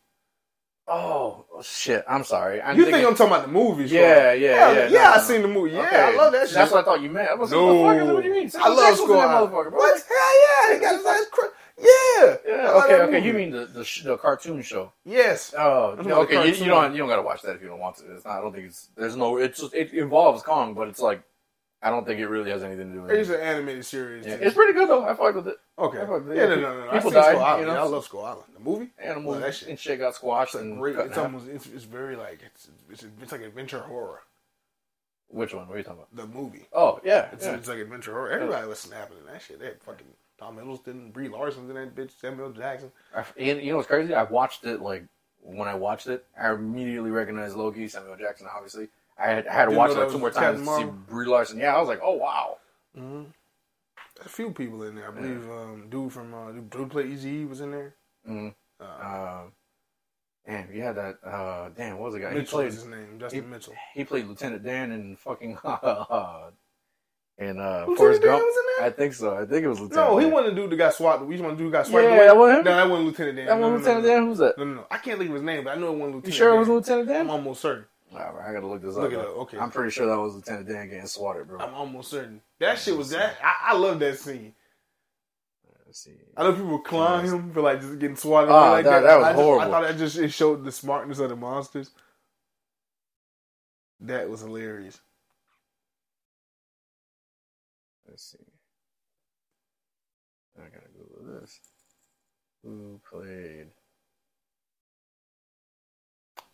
[0.88, 2.61] oh shit, I'm sorry.
[2.62, 3.90] I'm you thinking, think I'm talking about the movies?
[3.92, 4.40] Yeah, right?
[4.40, 4.72] yeah, yeah.
[4.72, 5.72] yeah, Yeah, no, I no, seen the movie.
[5.72, 5.96] Yeah, Okay.
[5.96, 6.55] I love that shit.
[6.55, 7.29] That's what I thought you meant.
[7.31, 8.51] I was like, no, what the fuck is what do you mean?
[8.59, 9.79] I love Jackson's in Skull that motherfucker, bro.
[9.79, 10.05] What?
[10.09, 12.37] Hell yeah, he got his ass cra- Yeah.
[12.46, 13.27] Yeah, okay, okay.
[13.27, 14.92] You mean the the, sh- the cartoon show?
[15.05, 15.55] Yes.
[15.59, 16.49] Oh, That's yeah, what the okay.
[16.49, 18.14] You, you don't you don't gotta watch that if you don't want to.
[18.14, 18.38] It's not.
[18.38, 18.88] I don't think it's.
[18.96, 19.37] There's no.
[19.38, 21.22] It's just, it involves Kong, but it's like
[21.83, 23.21] I don't think it really has anything to do with it.
[23.21, 24.27] It's an animated series.
[24.27, 25.05] Yeah, it's pretty good though.
[25.05, 25.57] I fucked with it.
[25.79, 25.99] okay.
[26.01, 26.37] I with it.
[26.37, 26.91] Yeah, no, no, no.
[26.91, 27.67] I People died, Skull Island.
[27.69, 27.81] you know?
[27.81, 28.45] I love Skull Island.
[28.55, 28.91] The movie.
[28.99, 30.97] Animals Well, that shit- and shit got squashed It's and great.
[30.97, 31.49] It's almost.
[31.49, 34.23] It's, it's very like it's it's, it's like adventure horror.
[35.29, 35.67] Which one?
[35.69, 36.17] What are you talking about?
[36.33, 36.67] The movie.
[36.73, 37.55] Oh yeah, It's, yeah.
[37.55, 38.31] it's like adventure horror.
[38.31, 39.59] Everybody was snapping in that shit.
[39.59, 40.07] They had fucking
[40.39, 42.91] Tom Hiddleston, Brie Larson in that bitch, Samuel Jackson.
[43.15, 44.15] I, you you know what's crazy?
[44.15, 45.05] I watched it like
[45.43, 48.89] when I watched it, I immediately recognized Loki, Samuel Jackson, obviously.
[49.18, 50.85] I had, I had to watch it like that two more times to see?
[51.09, 51.59] Brie Larson.
[51.59, 52.59] Yeah, I was like, oh wow.
[52.98, 53.24] Mm-hmm.
[54.24, 55.09] A few people in there.
[55.09, 57.94] I believe um, dude from uh, dude played Easy was in there.
[58.29, 58.55] Mhm.
[58.81, 59.42] Uh, Uh,
[60.46, 61.16] Damn, you had that.
[61.26, 62.33] Uh, damn, what was the guy?
[62.33, 62.66] He played.
[62.72, 63.74] his name, Justin Mitchell.
[63.94, 65.59] He played Lieutenant Dan in fucking.
[67.38, 68.44] in uh, Lieutenant Forrest Dan Gump.
[68.44, 68.87] was in there?
[68.87, 69.37] I think so.
[69.37, 70.09] I think it was Lieutenant.
[70.11, 70.33] No, he Dan.
[70.35, 71.26] wasn't the dude that got swatted.
[71.26, 72.26] We just want to do got swatted Yeah, away.
[72.26, 72.64] that wasn't him?
[72.64, 73.46] No, that wasn't Lieutenant Dan.
[73.46, 74.09] That no, one no, Lieutenant no.
[74.11, 74.26] Dan.
[74.29, 74.59] Who's that?
[74.59, 74.87] No, no, no.
[74.90, 76.59] I can't think of his name, but I know it wasn't You Lieutenant sure it
[76.61, 77.20] was Lieutenant Dan?
[77.22, 77.85] I'm almost certain.
[78.16, 79.12] I gotta look this Look up.
[79.12, 79.59] it up, okay.
[79.59, 81.59] I'm pretty sure that was Lieutenant Dan getting swatted, bro.
[81.61, 82.40] I'm almost certain.
[82.61, 83.37] That shit was that.
[83.42, 84.55] I, I love that scene.
[85.87, 86.12] Let's see.
[86.37, 89.07] I know people clown him for like just getting swatted Ah, like that- that.
[89.07, 89.64] that was I just, horrible.
[89.66, 91.90] I thought that just it showed the smartness of the monsters.
[94.00, 95.00] That was hilarious.
[98.09, 98.38] Let's see.
[100.59, 101.59] I gotta Google this.
[102.64, 103.68] Who played?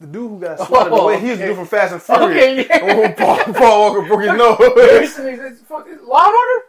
[0.02, 1.46] The dude who got swatted Oh, away, he's the okay.
[1.46, 2.66] dude from Fast and Furious.
[2.66, 3.12] Okay, yeah.
[3.16, 4.58] Paul, Paul Walker broke his nose.
[6.02, 6.62] Law and Order?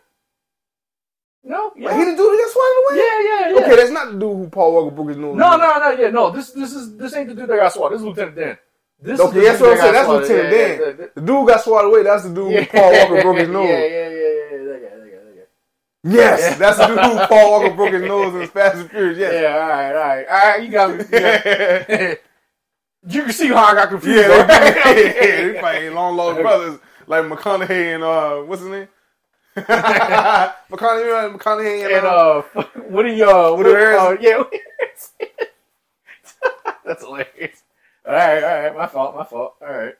[1.45, 1.73] No?
[1.75, 1.87] Yeah.
[1.89, 2.97] Like, he the dude who got swatted away?
[2.97, 3.65] yeah, yeah, yeah.
[3.65, 5.35] Okay, that's not the dude who Paul Walker broke his nose.
[5.35, 6.29] No, no, no, yeah, no.
[6.29, 7.95] This, this is, this ain't the dude that got swatted.
[7.95, 8.57] This is Lieutenant Dan.
[9.01, 9.93] This is Okay, that's what I'm saying.
[9.93, 10.07] That's.
[10.07, 10.79] Lieutenant Dan.
[10.79, 12.61] yeah, yeah, The dude got swatted away, that's the dude yeah.
[12.61, 13.67] who Paul Walker broke his nose.
[13.67, 14.09] Yeah, yeah, yeah, yeah,
[14.51, 14.57] yeah.
[14.63, 16.15] That guy, that guy, that guy.
[16.15, 19.17] Yes, that's the dude who Paul Walker broke his nose in Fast and Furious.
[19.17, 19.33] Yes.
[19.41, 20.63] Yeah, all right, all right, all right.
[20.63, 20.95] You got me.
[21.03, 22.15] You, got me.
[23.07, 24.17] You can see how I got confused.
[24.17, 28.87] Yeah, they, yeah, they long lost brothers like McConaughey and uh, what's his name?
[29.57, 34.43] McConaughey, McConaughey and, and uh, uh, what do you uh, what Woody uh, yeah,
[36.85, 37.63] that's hilarious.
[38.05, 39.55] All right, all right, my fault, my fault.
[39.61, 39.95] All right.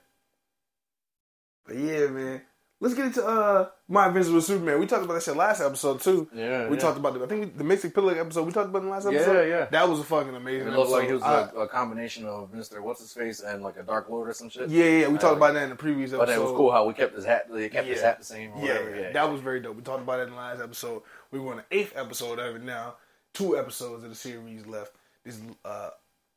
[1.66, 2.42] but yeah, man.
[2.84, 4.78] Let's get into uh, my adventures with Superman.
[4.78, 6.28] We talked about that shit last episode too.
[6.36, 6.82] Yeah, We yeah.
[6.82, 8.46] talked about the, I think the Mystic Pillar episode.
[8.46, 9.48] We talked about in the last episode.
[9.48, 9.58] yeah.
[9.60, 9.66] yeah.
[9.72, 10.68] That was a fucking amazing.
[10.68, 11.08] It looked like episode.
[11.08, 14.10] he was I- like a combination of Mister What's His Face and like a Dark
[14.10, 14.70] Lord or some shit.
[14.70, 15.08] yeah, yeah.
[15.08, 16.26] We talked Uh, about that in the previous episode.
[16.26, 17.48] But it was cool how we kept his hat.
[17.50, 18.52] They kept his hat the same.
[18.52, 19.00] Or Yeah, whatever.
[19.00, 19.78] yeah, that was very dope.
[19.78, 21.04] We talked about it in the last episode.
[21.32, 22.96] We were on the eighth episode of it now.
[23.34, 24.92] Two episodes of the series left.
[25.24, 25.92] This uh,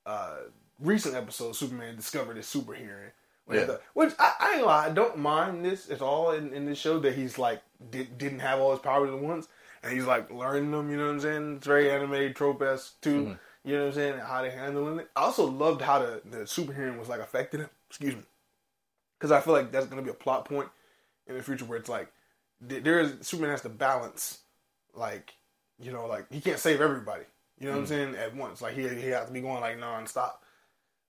[0.06, 0.36] uh,
[0.78, 3.10] recent episode, Superman discovered his super hearing.
[3.46, 3.76] Which, Yeah.
[3.94, 6.78] which I, I ain't gonna lie, I don't mind this at all in, in this
[6.78, 9.48] show that he's like did, didn't have all his powers at once
[9.82, 10.90] and he's like learning them.
[10.90, 11.56] You know what I'm saying?
[11.56, 13.22] It's very anime trope esque too.
[13.22, 13.32] Mm-hmm.
[13.68, 14.18] You know what I'm saying?
[14.18, 15.10] How they handling it.
[15.16, 17.70] I also loved how the the super hearing was like affecting him.
[17.88, 18.22] Excuse me,
[19.18, 20.68] because I feel like that's gonna be a plot point
[21.26, 22.12] in the future where it's like
[22.60, 24.40] there is Superman has to balance
[24.94, 25.34] like
[25.78, 27.24] you know like he can't save everybody.
[27.58, 28.60] You know what I'm saying at once.
[28.60, 30.32] Like he he has to be going like nonstop.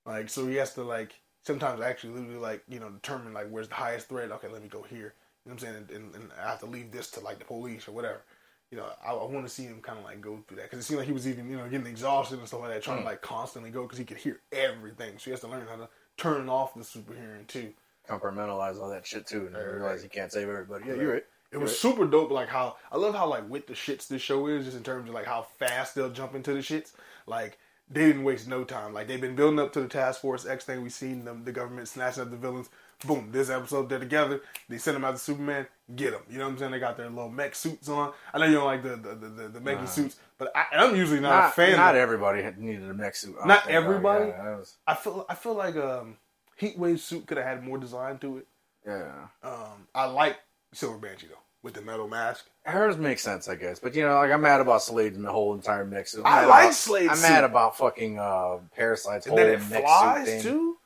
[0.05, 1.13] Like so he has to like
[1.47, 4.31] sometimes I actually literally like you know determine like where's the highest threat.
[4.31, 5.13] Okay, let me go here.
[5.45, 5.75] You know what I'm saying?
[5.77, 8.21] And, and, and I have to leave this to like the police or whatever.
[8.69, 10.79] You know, I, I want to see him kind of like go through that because
[10.79, 12.97] it seemed like he was even you know getting exhausted and stuff like that, trying
[12.97, 13.07] to mm.
[13.07, 15.13] like constantly go because he could hear everything.
[15.17, 17.73] So he has to learn how to turn off the super hearing too.
[18.09, 20.01] compartmentalize all that shit too, and Right, realize right.
[20.03, 20.85] he can't save everybody.
[20.85, 21.01] Yeah, Right.
[21.01, 21.25] you're right.
[21.51, 22.29] It was super dope.
[22.31, 25.07] Like how I love how like with the shits this show is, just in terms
[25.07, 26.91] of like how fast they'll jump into the shits.
[27.25, 27.57] Like
[27.89, 28.93] they didn't waste no time.
[28.93, 30.81] Like they've been building up to the Task Force X thing.
[30.83, 32.69] We've seen them, the government snatching up the villains.
[33.05, 33.29] Boom!
[33.31, 34.41] This episode they're together.
[34.69, 35.67] They send them out to Superman.
[35.95, 36.21] Get them.
[36.29, 36.71] You know what I'm saying?
[36.71, 38.11] They got their little mech suits on.
[38.33, 40.95] I know you don't like the the the, the, the mech suits, but I, I'm
[40.95, 41.77] usually not, a fan.
[41.77, 43.35] not everybody needed a mech suit.
[43.45, 44.29] Not everybody?
[44.29, 46.17] Yeah, was- I feel I feel like um
[46.59, 48.47] Heatwave suit could have had more design to it.
[48.85, 49.27] yeah.
[49.43, 50.37] Um, I like
[50.73, 52.45] Silver Banshee though with the metal mask.
[52.63, 53.79] Hers makes sense, I guess.
[53.79, 56.13] But you know, like I'm mad about Slade and the whole entire mix.
[56.13, 57.09] I'm I like about, Slade's.
[57.09, 57.29] I'm suit.
[57.29, 60.77] mad about fucking uh, Parasite's And whole then it mech flies too.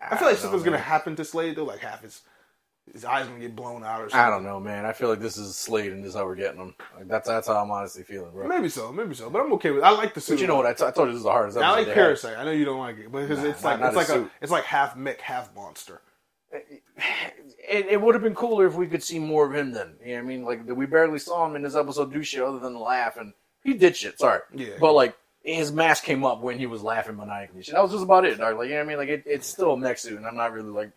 [0.00, 1.64] I feel like something's gonna happen to Slade though.
[1.64, 2.22] Like half his
[2.92, 4.20] his eyes gonna get blown out or something.
[4.20, 4.84] I don't know, man.
[4.84, 6.74] I feel like this is Slade, and this is how we're getting them.
[6.96, 8.48] Like that's that's how I'm honestly feeling, bro.
[8.48, 9.30] Maybe so, maybe so.
[9.30, 9.82] But I'm okay with.
[9.82, 9.86] It.
[9.86, 10.34] I like the suit.
[10.34, 10.66] But you know what?
[10.66, 11.58] I, t- I told you this is the hardest.
[11.58, 11.94] I like had.
[11.94, 12.38] Parasite.
[12.38, 14.30] I know you don't like it, but Nah, it's like not it's like his a
[14.40, 16.00] it's like half mech, half monster.
[16.52, 19.94] It, it would have been cooler if we could see more of him then.
[20.04, 20.44] You know what I mean?
[20.44, 23.32] Like, we barely saw him in this episode do shit other than laugh, and
[23.62, 24.40] he did shit, sorry.
[24.52, 24.74] Yeah.
[24.80, 27.62] But, like, his mask came up when he was laughing maniacally.
[27.62, 27.74] Shit.
[27.74, 28.56] That was just about it, dog.
[28.58, 28.98] Like, you know what I mean?
[28.98, 30.90] Like, it, it's still a mech suit, and I'm not really, like,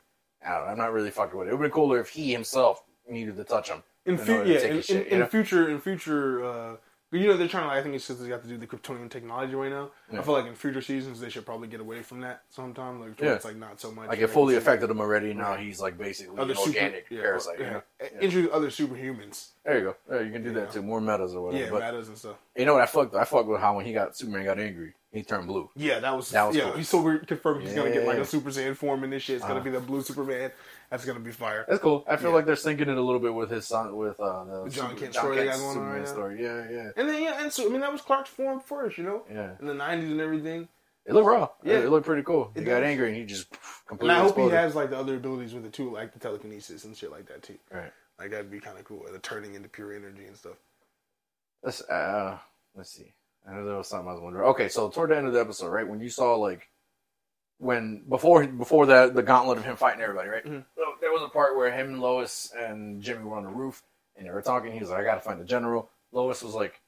[0.46, 1.52] I don't know, I'm not really fucking with it.
[1.52, 3.84] It would have been cooler if he himself needed to touch him.
[4.06, 6.76] In, fu- yeah, in, shit, in, in future, in future, uh,
[7.22, 7.74] you know they're trying to.
[7.76, 9.92] I think it's just they got to do the Kryptonian technology right now.
[10.12, 13.00] I feel like in future seasons they should probably get away from that sometime.
[13.00, 13.34] Like Yeah.
[13.34, 14.08] it's like not so much.
[14.10, 15.60] Like, it fully affected him already, now Right.
[15.62, 17.60] he's, like, basically Other an super, organic yeah, parasite.
[17.60, 17.70] yeah.
[17.72, 17.82] Know?
[18.22, 19.50] Introduce other superhumans.
[19.66, 19.96] There you go.
[20.16, 20.72] Yeah, you can do You that, know.
[20.72, 20.82] too.
[20.82, 21.64] More metas or whatever.
[21.64, 22.36] Yeah, but, matters and stuff.
[22.56, 22.82] you know what?
[22.84, 25.70] I fucked, I fucked with how when he got, Superman got angry, he turned blue.
[25.76, 26.64] Yeah, that was, That was yeah.
[26.64, 26.74] cool.
[26.74, 27.18] He's so.
[27.20, 28.24] Confirmed he's gonna get like Yeah.
[28.24, 29.38] a Super Saiyan form in this shit.
[29.38, 29.64] It's gonna Uh.
[29.64, 30.52] be the blue Superman.
[30.94, 31.66] That's gonna be fire.
[31.68, 32.06] That's cool.
[32.08, 32.36] I feel Yeah.
[32.36, 34.90] like they're syncing it a little bit with his son, with uh, the, The Jon
[34.90, 36.44] Super- Kent story they got Kent's Superman right story.
[36.44, 39.04] Yeah, yeah, And then yeah, and so I mean that was Clark's form first, you
[39.04, 39.56] know, yeah.
[39.60, 40.68] in the '90s and everything.
[41.08, 41.50] It looked raw.
[41.64, 41.80] Yeah.
[41.80, 42.52] It looked pretty cool.
[42.54, 42.90] He It got does.
[42.90, 44.52] angry and he just And completely I hope exploded.
[44.52, 47.26] he has like the other abilities with it too, like the telekinesis and shit like
[47.26, 47.58] that too.
[47.72, 47.92] Right.
[48.20, 49.04] Like that'd be kind of cool.
[49.12, 50.58] The turning into pure energy and stuff.
[51.64, 52.38] Let's uh,
[52.76, 53.14] let's see.
[53.50, 54.46] I know there was something I was wondering.
[54.50, 56.70] Okay, so toward the end of the episode, right when you saw like
[57.64, 60.46] when before before the the gauntlet of him fighting everybody, right?
[60.46, 60.66] Mhm.
[60.76, 63.84] So there was a part where him and Lois and Jimmy were on the roof
[64.16, 64.72] and they were talking.
[64.72, 66.82] He was like, "I got to find the general." Lois was like,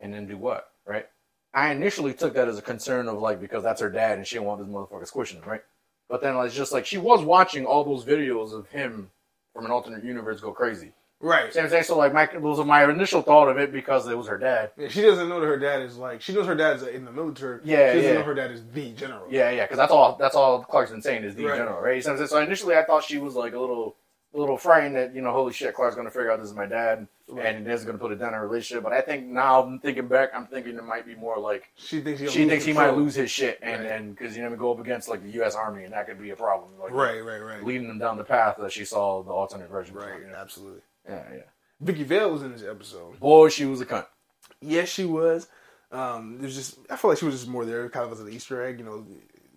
[0.00, 1.08] "And then do what?" Right?
[1.54, 4.34] I initially took that as a concern of like because that's her dad and she
[4.36, 5.62] didn't want this motherfucker squishing him, right?
[6.08, 9.10] But then it's just like she was watching all those videos of him
[9.54, 10.92] from an alternate universe go crazy.
[11.24, 11.50] Right.
[11.52, 11.84] See what I'm saying?
[11.84, 14.72] So like my it was my initial thought of it because it was her dad.
[14.76, 16.20] Yeah, she doesn't know that her dad is like.
[16.20, 17.60] She knows her dad's in the military.
[17.64, 18.18] Yeah, She doesn't yeah.
[18.18, 19.26] know her dad is the general.
[19.30, 21.56] Yeah, yeah, because that's all that's all Clark's been saying is the Right.
[21.56, 22.04] general, right?
[22.04, 23.96] So, so initially I thought she was like a little
[24.34, 26.66] a little frightened that, you know, holy shit, Clark's gonna figure out this is my
[26.66, 27.46] dad Right.
[27.54, 28.82] and is gonna put it down in a relationship.
[28.84, 32.00] But I think now I'm thinking back, I'm thinking it might be more like She
[32.02, 32.28] thinks he.
[32.28, 33.92] she thinks he might lose his shit and Right.
[33.92, 36.30] and because you know go up against like the US Army and that could be
[36.30, 36.72] a problem.
[36.82, 39.94] Like Right, right, right, leading them down the path that she saw the alternate version
[39.94, 40.20] right.
[40.20, 40.34] you know?
[40.36, 40.80] Absolutely.
[41.08, 41.42] Yeah, yeah.
[41.80, 43.18] Vicki Vale was in this episode.
[43.20, 44.06] Boy, she was a cunt.
[44.60, 45.48] Yes, she was.
[45.92, 46.78] Um, there's just.
[46.90, 48.78] I feel like she was just more there, kind of as an Easter egg.
[48.78, 49.06] You know,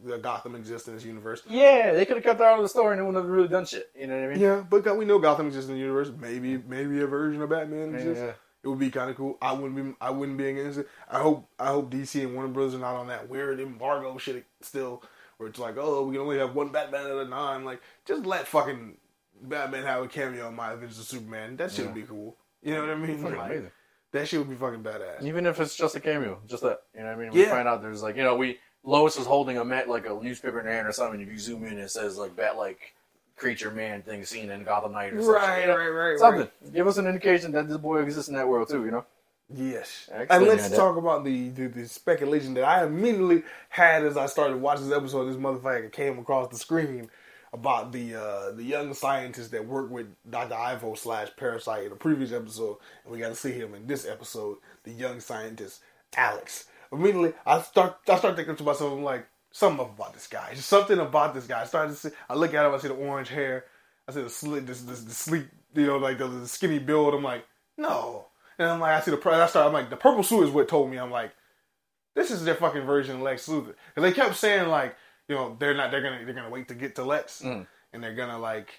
[0.06, 1.42] the Gotham exists in this universe.
[1.50, 3.48] Yeah, they could have kept her out of the story and it wouldn't have really
[3.48, 3.90] done shit.
[3.98, 4.40] You know what I mean?
[4.40, 6.12] Yeah, but God- we know Gotham exists in the universe.
[6.20, 8.22] Maybe, maybe a version of Batman exists.
[8.24, 8.34] yeah.
[8.64, 9.38] It would be kind of cool.
[9.42, 9.96] I wouldn't be.
[10.02, 10.90] I wouldn't be against it.
[11.10, 11.48] I hope.
[11.60, 15.04] I hope DC and Warner Brothers are not on that weird embargo shit still,
[15.38, 17.64] where it's like, oh, we can only have one Batman at a time.
[17.64, 18.98] Like, just let fucking
[19.42, 21.58] Batman have a cameo in my Avengers of Superman.
[21.58, 22.36] That shit would be cool.
[22.64, 23.22] You know what I mean?
[23.24, 23.72] Like, amazing.
[24.12, 25.24] that shit would be fucking badass.
[25.24, 26.82] Even if it's just a cameo, just that.
[26.96, 27.32] You know what I mean?
[27.32, 27.50] We Yeah.
[27.50, 30.60] find out there's like, you know, we Lois is holding a met like a newspaper
[30.60, 31.20] in her hand or something.
[31.22, 32.94] If you zoom in, it says like bat like
[33.36, 35.34] creature man thing seen in Gotham Knight or something.
[35.34, 36.42] Right, right, right, Something.
[36.64, 36.74] right.
[36.74, 38.84] Give us an indication that this boy exists in that world too.
[38.86, 39.06] You know?
[39.54, 40.10] Yes.
[40.12, 44.26] Excellent, and let's talk about the, the the speculation that I immediately had as I
[44.26, 45.26] started watching this episode.
[45.30, 47.10] This motherfucker came across the screen
[47.60, 50.54] about the uh, the young scientist that worked with Dr.
[50.54, 54.06] Ivo slash Parasite in a previous episode, and we got to see him in this
[54.06, 54.58] episode.
[54.84, 55.82] The young scientist
[56.16, 56.66] Alex.
[56.92, 60.54] Immediately, I start I start thinking to myself, I'm like, something about this guy.
[60.54, 61.62] Just something about this guy.
[61.62, 62.10] I started to see.
[62.30, 62.74] I look at him.
[62.74, 63.66] I see the orange hair.
[64.08, 67.14] I see the slit, this, this, the sleek, you know, like the, the skinny build.
[67.14, 67.46] I'm like,
[67.78, 68.28] no.
[68.58, 69.30] And I'm like, I see the.
[69.30, 69.68] I start.
[69.68, 70.98] I'm like, the purple suit is what told me.
[70.98, 71.34] I'm like,
[72.16, 73.76] this is their fucking version of Lex Luthor.
[73.96, 74.96] And they kept saying like,
[75.28, 75.92] you know, they're not.
[75.92, 76.24] They're gonna.
[76.26, 77.68] They're gonna wait to get to Lex, Mm.
[77.94, 78.70] and they're gonna like,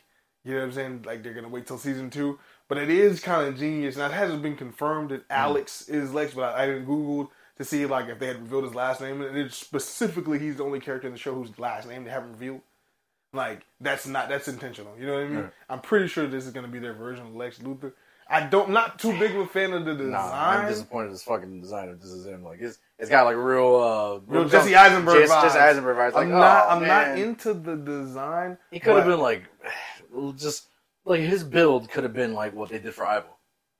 [0.44, 1.02] you know what I'm saying?
[1.06, 2.38] Like they're gonna wait till season two.
[2.68, 3.96] But it is kind of genius.
[3.96, 7.64] Now it hasn't been confirmed that Alex is Lex, but I, I didn't Google to
[7.64, 9.22] see like if they had revealed his last name.
[9.22, 12.32] And it's specifically, he's the only character in the show whose last name they haven't
[12.32, 12.60] revealed.
[13.32, 14.94] Like that's not that's intentional.
[14.98, 15.50] You know what I mean?
[15.68, 17.92] I'm pretty sure this is gonna be their version of Lex Luthor.
[18.30, 20.10] I don't not too big of a fan of the design.
[20.10, 22.44] Nah, I'm disappointed as fucking design this is him.
[22.44, 25.42] Like it's it's got like real uh Real Jesse Eisenberg Jesse, vibes.
[25.42, 26.12] Jesse Eisenberg vibes.
[26.12, 26.66] Like, I'm not.
[26.66, 28.58] oh, I'm not into the design.
[28.70, 29.44] He could have been like,
[30.36, 30.66] just
[31.04, 33.26] like his build could have been like what they did for Ivo.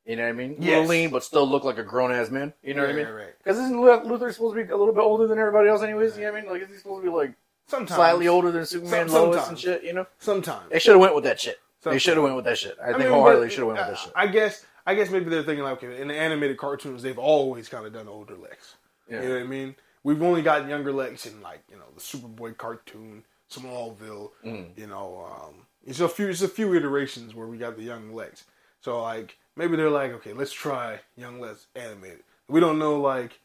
[0.07, 0.57] You know what I mean?
[0.59, 0.69] Yes.
[0.71, 2.55] little lean, but still look like a grown ass man.
[2.63, 3.05] You know what I mean?
[3.05, 3.35] right, right.
[3.45, 6.17] Because isn't Luthor supposed to be a little bit older than everybody else, anyways?
[6.17, 6.51] You know what I mean?
[6.51, 7.35] Like, is he supposed to be like
[7.67, 9.85] Sometimes slightly older than Superman, Some- Lois, and shit?
[9.85, 10.07] You know?
[10.19, 11.59] Sometimes They should have went with that shit.
[11.91, 12.77] They should have went with that shit.
[12.83, 14.13] I, think mean, wholeheartedly should have went with that shit.
[14.15, 14.65] I guess.
[14.87, 17.93] I guess maybe they're thinking like, okay, in the animated cartoons, they've always kind of
[17.93, 18.77] done older Lex.
[19.07, 19.21] Yeah.
[19.21, 19.75] You know what I mean?
[20.03, 24.31] We've only gotten younger Lex in like you know the Superboy cartoon, Smallville.
[24.45, 24.69] Mm.
[24.77, 26.29] You know, um, it's a few.
[26.29, 28.45] It's a few iterations where we got the young Lex.
[28.81, 32.23] So like maybe they're like, okay, let's try young Lex animated.
[32.49, 33.41] We don't know like.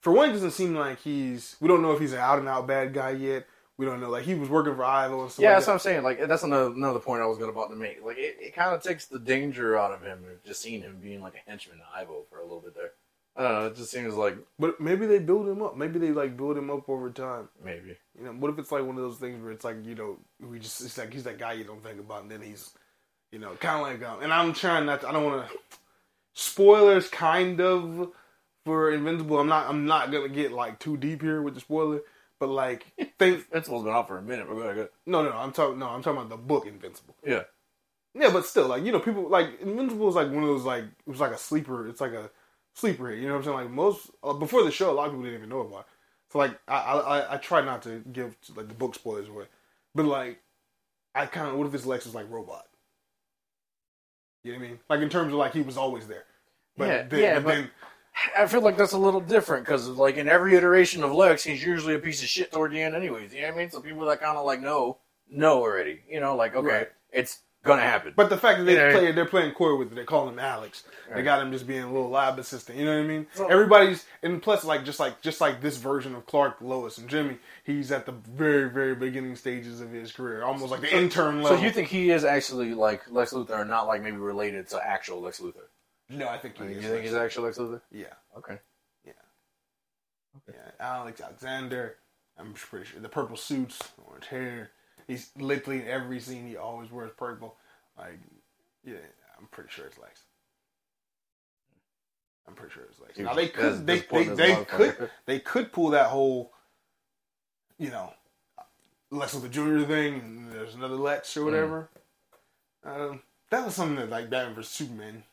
[0.00, 1.56] For one, it doesn't seem like he's.
[1.60, 3.46] We don't know if he's an out and out bad guy yet.
[3.78, 4.08] We don't know.
[4.08, 5.42] Like he was working for Ivo and stuff.
[5.42, 5.72] Yeah, like that's that.
[5.72, 6.02] what I'm saying.
[6.02, 8.04] Like that's another another point I was going about to make.
[8.04, 10.98] Like it, it kind of takes the danger out of him of just seeing him
[11.02, 12.92] being like a henchman to Ivo for a little bit there.
[13.36, 13.66] I don't know.
[13.66, 15.76] It just seems like But maybe they build him up.
[15.76, 17.48] Maybe they like build him up over time.
[17.62, 17.96] maybe.
[18.18, 20.18] You know, what if it's like one of those things where it's like you know
[20.40, 22.70] we just it's like he's that guy you don't think about, and then he's
[23.30, 25.02] you know kind of like um, and I'm trying not.
[25.02, 25.56] To, I don't want to
[26.32, 28.10] spoilers kind of
[28.64, 29.38] for Invincible.
[29.38, 29.68] I'm not.
[29.68, 32.00] I'm not gonna get like too deep here with the spoiler,
[32.38, 32.86] but like
[33.18, 34.46] think Invincible's been out for a minute.
[34.48, 34.90] But go ahead, go ahead.
[35.06, 35.36] no no no.
[35.36, 35.88] I'm talking no.
[35.88, 37.16] I'm talking about the book Invincible.
[37.24, 37.42] Yeah.
[38.18, 40.84] Yeah, but still, like you know, people like Invincible is like one of those like
[40.84, 41.86] it was like a sleeper.
[41.88, 42.30] It's like a
[42.74, 43.18] sleeper hit.
[43.18, 43.56] You know what I'm saying?
[43.56, 45.80] Like most uh, before the show, a lot of people didn't even know about.
[45.80, 45.86] it.
[46.32, 49.44] So like I I I- I try not to give like the book spoilers away,
[49.94, 50.40] but like
[51.14, 52.66] I kind of what if this Lex is like robot?
[54.44, 54.78] You know what I mean?
[54.88, 56.24] Like in terms of like he was always there.
[56.76, 57.70] But Yeah, then, yeah, but but- then
[58.38, 61.62] I feel like that's a little different because, like, in every iteration of Lex, he's
[61.64, 63.34] usually a piece of shit toward the end, anyways.
[63.34, 63.70] You know what I mean?
[63.70, 64.98] So people that kind of like know,
[65.30, 66.00] know already.
[66.08, 66.88] You know, like, okay, Right.
[67.12, 68.12] it's gonna happen.
[68.16, 68.92] But the fact that they Yeah.
[68.92, 69.96] play, they're playing coy with it.
[69.96, 70.84] They call him Alex.
[71.12, 72.78] They got him just being a little lab assistant.
[72.78, 73.26] You know what I mean?
[73.34, 77.08] So- Everybody's and plus like just like just like this version of Clark, Lois, and
[77.08, 77.38] Jimmy.
[77.64, 81.58] He's at the very very beginning stages of his career, almost like the intern level.
[81.58, 84.80] so you think he is actually like Lex Luthor, and not like maybe related to
[84.86, 85.66] actual Lex Luthor?
[86.08, 86.84] No, I think he Like, is.
[86.84, 87.80] you think he's actual Lex Luthor?
[87.90, 88.58] yeah, Okay.
[89.04, 89.12] yeah.
[90.48, 90.56] Okay.
[90.58, 90.70] Yeah.
[90.80, 91.96] Alex Alexander.
[92.38, 94.70] I'm pretty sure the purple suits, orange hair.
[95.08, 96.46] He's literally in every scene.
[96.46, 97.56] He always wears purple.
[97.96, 98.18] Like,
[98.84, 98.96] yeah,
[99.38, 100.22] I'm pretty sure it's Lex.
[102.46, 103.18] I'm pretty sure it's Lex.
[103.18, 106.52] Now they could, they, they, they could, they could pull that whole,
[107.78, 108.12] you know,
[109.10, 109.86] Lex Luthor Jr.
[109.86, 111.88] thing, and there's another Lex or whatever.
[112.84, 115.24] Um, that was something that like Batman vs Superman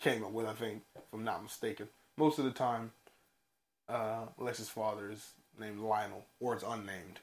[0.00, 1.88] came up with, I think, if I'm not mistaken.
[2.16, 2.92] Most of the time,
[3.88, 7.20] uh, Lex's father is named Lionel, or it's unnamed.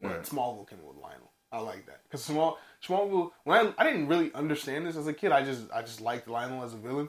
[0.00, 0.22] But Right.
[0.22, 1.30] Smallville came up with Lionel.
[1.52, 3.30] I like that because Small Smallville.
[3.44, 6.26] When I, I didn't really understand this as a kid, I just I just liked
[6.26, 7.08] Lionel as a villain.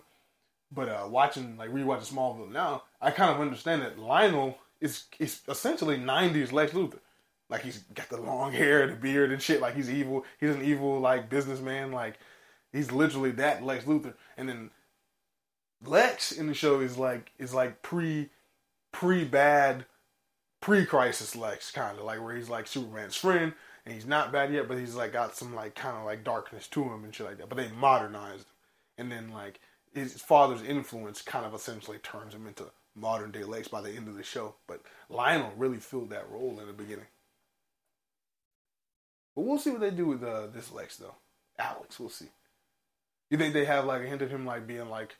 [0.71, 5.41] But uh, watching like rewatching Smallville now, I kind of understand that Lionel is is
[5.47, 6.99] essentially '90s Lex Luthor.
[7.49, 9.61] Like he's got the long hair, the beard, and shit.
[9.61, 10.25] Like he's evil.
[10.39, 11.91] He's an evil like businessman.
[11.91, 12.19] Like
[12.71, 14.13] he's literally that Lex Luthor.
[14.37, 14.69] And then
[15.87, 18.29] Lex in the show is like is like pre
[18.91, 19.85] pre bad
[20.61, 23.53] pre crisis Lex kind of like where he's like Superman's friend
[23.85, 26.67] and he's not bad yet, but he's like got some like kind of like darkness
[26.67, 27.49] to him and shit like that.
[27.49, 28.45] But they modernized him,
[28.97, 29.59] and then like
[29.93, 34.07] his father's influence kind of essentially turns him into modern day Lex by the end
[34.07, 34.55] of the show.
[34.67, 37.05] But Lionel really filled that role in the beginning.
[39.35, 41.15] But we'll see what they do with uh, this Lex though.
[41.59, 42.29] Alex, we'll see.
[43.29, 45.15] You think they have like a hint of him like being like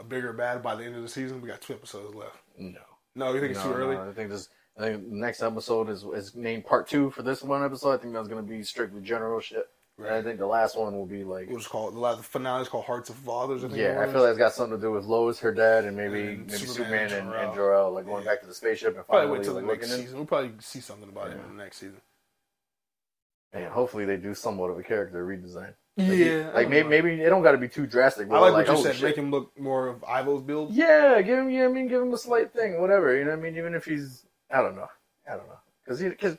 [0.00, 1.40] a bigger bad by the end of the season?
[1.40, 2.38] We got two episodes left.
[2.58, 2.80] No.
[3.14, 3.96] No, you think it's too early?
[3.96, 4.48] no, I think this.
[4.78, 7.92] I think the next episode is is named part two for this one episode.
[7.92, 9.68] I think that's gonna be strictly general shit.
[9.98, 11.48] And I think the last one will be like.
[11.50, 13.64] It was called the last finale is called Hearts of Fathers.
[13.64, 15.84] I think Yeah, I feel like it's got something to do with Lois, her dad,
[15.84, 17.92] and maybe And maybe Superman Superman, and and, Jor-El.
[17.92, 18.30] like going Yeah.
[18.30, 20.04] back to the spaceship and probably finally wait till the next looking in.
[20.04, 20.16] season.
[20.18, 22.00] We'll probably see something about it in the next season.
[23.52, 25.74] And hopefully they do somewhat of a character redesign.
[26.06, 28.28] Yeah, like maybe maybe it don't got to be too drastic.
[28.28, 28.94] But I like like what you oh, said.
[28.96, 29.04] shit.
[29.04, 30.72] Make him look more of Ivo's build.
[30.72, 31.50] Yeah, give him.
[31.50, 33.16] Yeah, I mean, give him a slight thing, whatever.
[33.16, 34.88] You know, what I mean, even if he's, I don't know,
[35.26, 36.38] I don't know, because because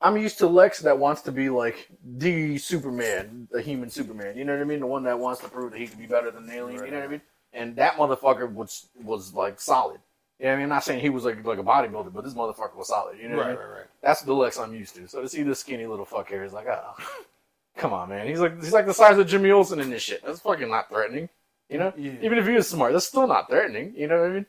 [0.00, 4.36] I'm used to Lex that wants to be like the Superman, the human Superman.
[4.36, 4.80] You know what I mean?
[4.80, 6.84] The one that wants to prove that he can be better than the alien.
[6.84, 7.22] You know what I mean?
[7.52, 10.00] And that motherfucker was was like solid.
[10.40, 12.76] Yeah, I mean, I'm not saying he was like like a bodybuilder, but this motherfucker
[12.76, 13.18] was solid.
[13.18, 13.66] You know what I Right, mean?
[13.68, 13.86] right, right.
[14.02, 15.06] That's the Lex I'm used to.
[15.08, 16.94] So to see this skinny little fuck here is like, oh,
[17.76, 18.26] come on, man.
[18.26, 20.24] He's like he's like the size of Jimmy Olsen in this shit.
[20.24, 21.28] That's fucking not threatening.
[21.68, 21.92] You know?
[21.96, 22.12] Yeah.
[22.22, 23.94] Even if he was smart, that's still not threatening.
[23.96, 24.46] You know what I mean?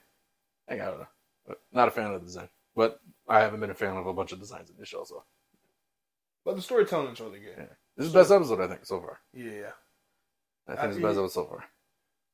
[0.70, 1.56] Like, I don't know.
[1.72, 2.50] Not a fan of the design.
[2.76, 5.24] But I haven't been a fan of a bunch of designs in this show, so
[6.44, 7.56] But the storytelling is really good.
[7.58, 7.66] Yeah.
[7.96, 9.20] this is the best episode I think so far.
[9.34, 9.72] Yeah.
[10.68, 11.64] I think it's the best episode so far.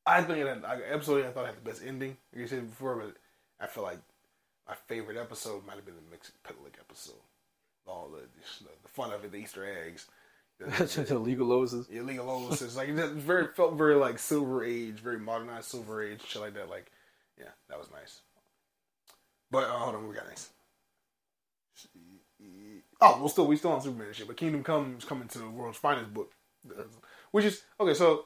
[0.05, 2.17] I think that like, episode I thought had the best ending.
[2.33, 3.15] Like you said before, but
[3.63, 3.99] I feel like
[4.67, 7.21] my favorite episode might have been the Mixed Pitlick episode.
[7.85, 8.21] All the,
[8.63, 10.07] the fun of it, the Easter eggs,
[10.77, 11.87] the, the legal Lois's.
[11.87, 12.75] the illegal Lois.
[12.75, 16.69] Like it very felt very like Silver Age, very modernized Silver Age, shit like that.
[16.69, 16.91] Like,
[17.39, 18.21] yeah, that was nice.
[19.49, 20.49] But uh, hold on, we got next.
[23.03, 25.49] Oh, well, still we still on Superman shit, but Kingdom Come is coming to the
[25.49, 26.31] World's Finest book,
[27.31, 27.95] which is okay.
[27.95, 28.25] So,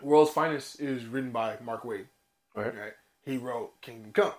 [0.00, 2.06] World's Finest is written by Mark Waid.
[2.54, 2.66] Right.
[2.66, 2.92] Right?
[3.24, 4.32] He wrote Kingdom Come.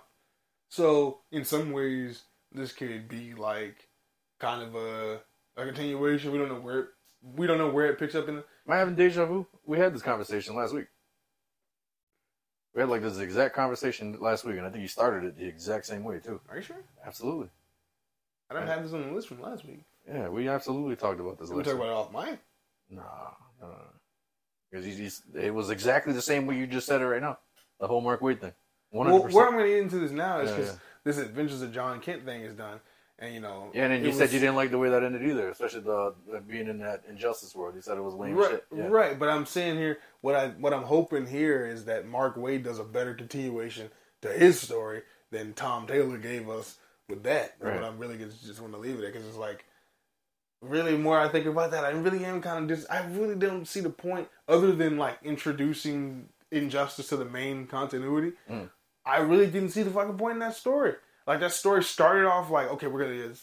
[0.70, 3.88] So, in some ways, this could be like
[4.38, 5.20] kind of a,
[5.56, 6.32] a continuation.
[6.32, 6.86] We don't know where it,
[7.22, 8.36] we don't know where it picks up in.
[8.36, 9.46] The, Am I having deja vu?
[9.64, 10.86] We had this conversation last week.
[12.74, 15.46] We had like this exact conversation last week, and I think you started it the
[15.46, 16.40] exact same way too.
[16.50, 16.76] are you sure?
[17.06, 17.48] Absolutely.
[18.50, 19.82] I don't have this on the list from last week.
[20.06, 21.82] Yeah, we absolutely talked about this We last talk week.
[21.84, 22.38] about it off mic.
[22.90, 23.02] No,
[23.60, 23.74] no, no.
[24.70, 27.38] Because just, it was exactly the same way you just said it right now.
[27.80, 28.52] The whole Mark Waid thing.
[28.90, 30.78] One Well, hundred where I'm going to get into this now is Yeah, because yeah.
[31.04, 32.78] this Adventures of Jon Kent thing is done,
[33.18, 35.48] and you know, Yeah, and you said you didn't like the way that ended either,
[35.48, 37.74] especially the, the being in that injustice world.
[37.74, 38.66] You said it was lame right, shit.
[38.74, 38.88] Yeah.
[38.88, 39.18] right.
[39.18, 42.78] But I'm saying here, what I what I'm hoping here is that Mark Waid does
[42.78, 43.90] a better continuation
[44.22, 46.76] to his story than Tom Taylor gave us
[47.08, 47.54] with that.
[47.58, 47.76] Right.
[47.76, 49.64] What I'm really just, just want to leave it at because it's like
[50.60, 53.66] really more I think about that, I really am kind of just I really don't
[53.66, 58.32] see the point other than like introducing injustice to the main continuity.
[58.50, 58.70] Mm.
[59.04, 60.94] I really didn't see the fucking point in that story.
[61.26, 63.34] Like that story started off like okay, we're gonna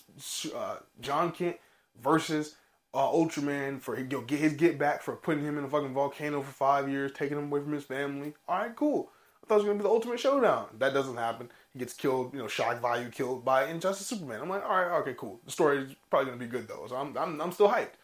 [0.55, 1.57] uh, Jon Kent
[2.01, 2.55] versus
[2.93, 6.41] uh, Ultraman for he'll get his get back for putting him in a fucking volcano
[6.41, 8.33] for five years, taking him away from his family.
[8.47, 9.09] All right, cool.
[9.43, 10.67] I thought it was gonna be the ultimate showdown.
[10.79, 11.49] That doesn't happen.
[11.73, 14.41] He gets killed, you know, shock value killed by Injustice Superman.
[14.41, 15.41] I'm like, all right, okay, cool.
[15.43, 17.97] The story is probably gonna be good though, so I'm I'm, I'm still hyped.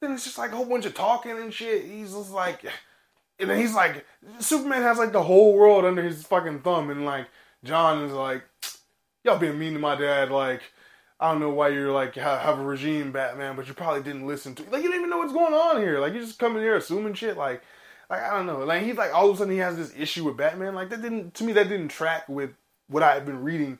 [0.00, 1.84] Then it's just like a whole bunch of talking and shit.
[1.84, 2.64] He's just like,
[3.38, 4.06] and then he's like,
[4.38, 7.26] Superman has like the whole world under his fucking thumb, and like
[7.62, 8.44] Jon is like,
[9.24, 10.62] y'all being mean to my dad, like.
[11.20, 14.26] I don't know why you're like have, have a regime, Batman, but you probably didn't
[14.26, 16.00] listen to like you don't even know what's going on here.
[16.00, 17.36] Like you just coming here assuming shit.
[17.36, 17.62] Like,
[18.10, 18.58] like I don't know.
[18.64, 20.74] Like he's like all of a sudden he has this issue with Batman.
[20.74, 22.50] Like that didn't to me that didn't track with
[22.88, 23.78] what I had been reading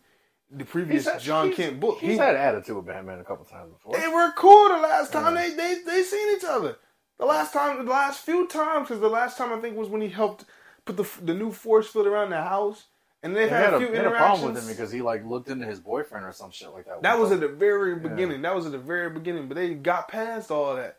[0.49, 1.99] the previous had- Jon Kent book.
[1.99, 3.99] He's He- had attitude with Batman a couple times before.
[3.99, 5.49] they were cool the last time Yeah.
[5.49, 6.77] they they they seen each other.
[7.19, 10.01] The last time, the last few times, because the last time I think was when
[10.03, 10.45] he helped
[10.85, 12.85] put the the new force field around the house,
[13.25, 14.93] and they've They had, had, a a, few they had a problem with him because
[14.93, 17.01] he like looked into his boyfriend or some shit like that.
[17.03, 18.43] That was at the very beginning.
[18.43, 19.49] That was at the very beginning.
[19.49, 20.99] But they got past all that.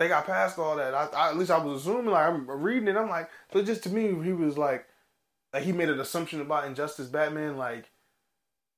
[0.00, 0.94] They got past all that.
[0.94, 2.06] I, I, at least I was assuming.
[2.10, 2.96] Like I'm reading it.
[2.96, 4.84] I'm like, so just to me, he was like,
[5.52, 7.91] like he made an assumption about Injustice Batman, like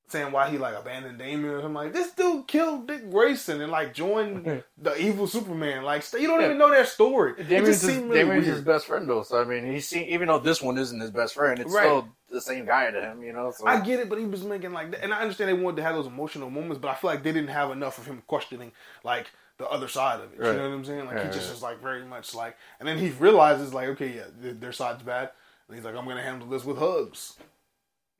[0.09, 1.75] saying why he like abandoned Damian or something.
[1.75, 5.83] Like this dude killed Dick Grayson and like joined the evil Superman.
[5.83, 6.47] Like you don't Yeah.
[6.47, 7.35] even know their story.
[7.43, 10.29] Damian's, just his, really Damian's his best friend though, so I mean, he's seen even
[10.29, 11.85] though this one isn't his best friend, it's Right.
[11.85, 13.51] still the same guy to him, you know.
[13.51, 15.03] So I get it, but he was making like, that.
[15.05, 17.33] and I understand they wanted to have those emotional moments, but I feel like they
[17.33, 18.73] didn't have enough of him questioning
[19.05, 20.39] like the other side of it.
[20.41, 20.49] Right.
[20.53, 21.07] You know what I'm saying?
[21.07, 21.55] Like Yeah, he just yeah.
[21.55, 25.31] is like very much like, and then he realizes like, okay, yeah, their side's bad,
[25.69, 27.37] and he's like, I'm gonna handle this with hugs,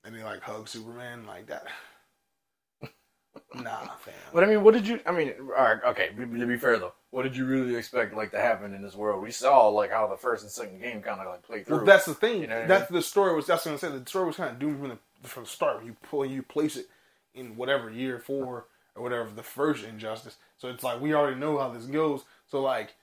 [0.05, 1.67] and he like hugs Superman like that.
[3.55, 4.15] nah, fam.
[4.33, 5.01] But I mean, what did you?
[5.07, 6.11] I mean, all right, okay.
[6.17, 9.23] To be fair though, what did you really expect like to happen in this world?
[9.23, 11.79] We saw like how the first and second game kind of like played through.
[11.79, 12.43] Well, that's the thing.
[12.43, 13.47] You know what I that's the story was.
[13.47, 14.05] That's what I said.
[14.05, 15.79] The story was kind of doomed from the from the start.
[15.79, 16.87] When you pull, you place it
[17.35, 20.37] in whatever year four or whatever the first injustice.
[20.59, 22.23] So it's like we already know how this goes.
[22.47, 22.95] So like,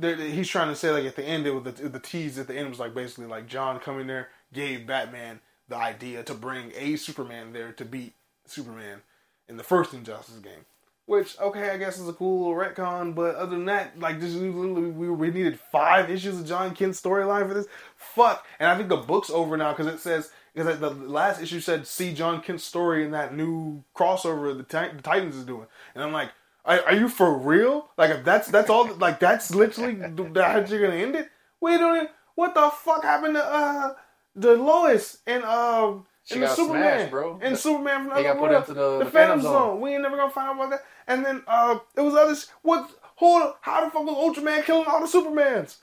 [0.00, 2.56] he's trying to say like at the end it was the, the tease at the
[2.56, 5.40] end was like basically like Jon coming there gave Batman
[5.70, 8.14] the idea to bring a Superman there to beat
[8.46, 9.00] Superman
[9.48, 10.66] in the first Injustice game.
[11.06, 14.28] Which okay, I guess is a cool little retcon, but other than that, like we
[14.28, 17.66] literally we, we needed five issues of Jon Kent's storyline for this.
[17.96, 21.58] Fuck, and I think the book's over now because it says because the last issue
[21.58, 25.66] said see Jon Kent's story in that new crossover the, Ti- the Titans is doing,
[25.96, 26.30] and I'm like,
[26.64, 27.90] are, are you for real?
[27.98, 31.28] Like if that's that's all, like that's literally how you're gonna end it?
[31.60, 33.94] Wait a minute, what the fuck happened to uh
[34.34, 37.38] the Lois and um She and the Superman, smashed, bro.
[37.42, 39.52] and Superman from He got another put into the- the, the Phantom Zone.
[39.52, 39.80] Zone.
[39.80, 40.84] We ain't never gonna find out about that.
[41.06, 42.48] And then uh, it was others.
[42.62, 42.90] What?
[43.16, 43.52] Hold on.
[43.60, 45.76] How the fuck was Ultraman killing all the Supermans?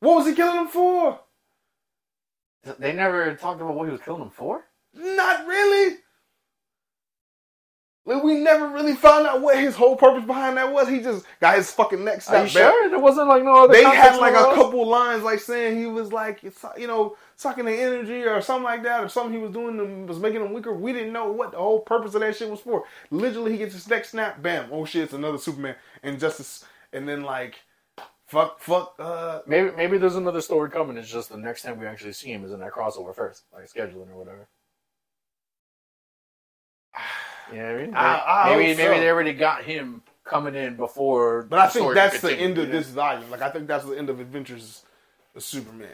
[0.00, 1.20] What was he killing them for?
[2.78, 4.64] They never talked about what he was killing them for.
[4.94, 5.96] Not really.
[8.16, 10.88] We never really found out what his whole purpose behind that was.
[10.88, 12.72] He just got his fucking neck Are snapped you back.
[12.72, 13.74] sure there wasn't like no other?
[13.74, 17.72] They had like a couple lines, like saying he was like, you know, sucking the
[17.72, 20.72] energy or something like that, or something he was doing to, was making him weaker.
[20.72, 22.84] We didn't know what the whole purpose of that shit was for.
[23.10, 27.06] Literally, he gets his neck snapped, bam, oh shit, it's another Superman, and Justice, and
[27.06, 27.56] then like,
[28.26, 30.96] fuck, fuck, uh, Maybe maybe there's another story coming.
[30.96, 33.64] It's just the next time we actually see him is in that crossover first, like
[33.64, 34.48] scheduling or whatever.
[37.52, 37.94] You know what I mean?
[37.94, 39.00] I- I maybe maybe so.
[39.00, 41.42] they already got him coming in before.
[41.42, 43.30] But I think that's the end of this volume.
[43.30, 44.84] Like I think that's the end of Adventures
[45.34, 45.88] of Superman,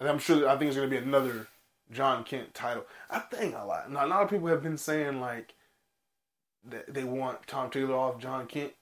[0.00, 1.46] and I'm sure I think it's going to be another
[1.90, 2.84] Jon Kent title.
[3.10, 3.90] I think a lot.
[3.90, 5.54] Now, a lot of people have been saying like
[6.64, 8.72] that they want Tom Taylor off Jon Kent.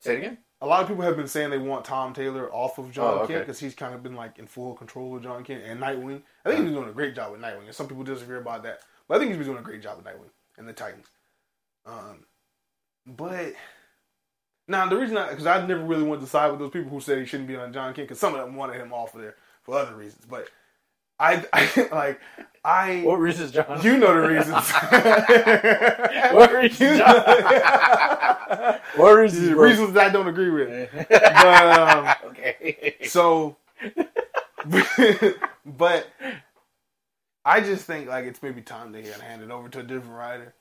[0.00, 0.38] Say it again.
[0.60, 3.18] A lot of people have been saying they want Tom Taylor off of Jon Oh,
[3.22, 3.34] okay.
[3.34, 6.22] Kent because he's kind of been like in full control of Jon Kent and Nightwing.
[6.44, 8.62] I think he's been doing a great job with Nightwing, and some people disagree about
[8.62, 11.06] that, but I think he's been doing a great job with Nightwing and the Titans.
[11.86, 12.24] Um,
[13.06, 13.54] but
[14.68, 17.00] now the reason, I because I, never really wanted to side with those people who
[17.00, 19.20] said he shouldn't be on Jon Kent because some of them wanted him off of
[19.22, 20.24] there for other reasons.
[20.28, 20.48] But
[21.18, 22.20] I, I like,
[22.64, 23.82] I, What reasons, John?
[23.82, 24.72] you know the reasons.
[26.32, 28.78] What reasons, You John?
[28.96, 29.50] what reasons?
[29.50, 29.64] bro?
[29.64, 30.90] reasons that I don't agree with.
[31.08, 32.96] But um, okay.
[33.04, 33.56] so,
[35.66, 36.06] but
[37.44, 40.54] I just think like it's maybe time to hand it over to a different writer.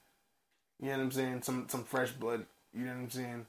[0.81, 1.41] You know what I'm saying?
[1.43, 2.45] Some some fresh blood.
[2.73, 3.45] You know what I'm saying?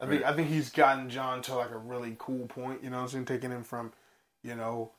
[0.00, 2.82] I think I think he's gotten Jon to like a really cool point.
[2.82, 3.24] You know what I'm saying?
[3.26, 3.92] Taking him from,
[4.42, 4.92] you know,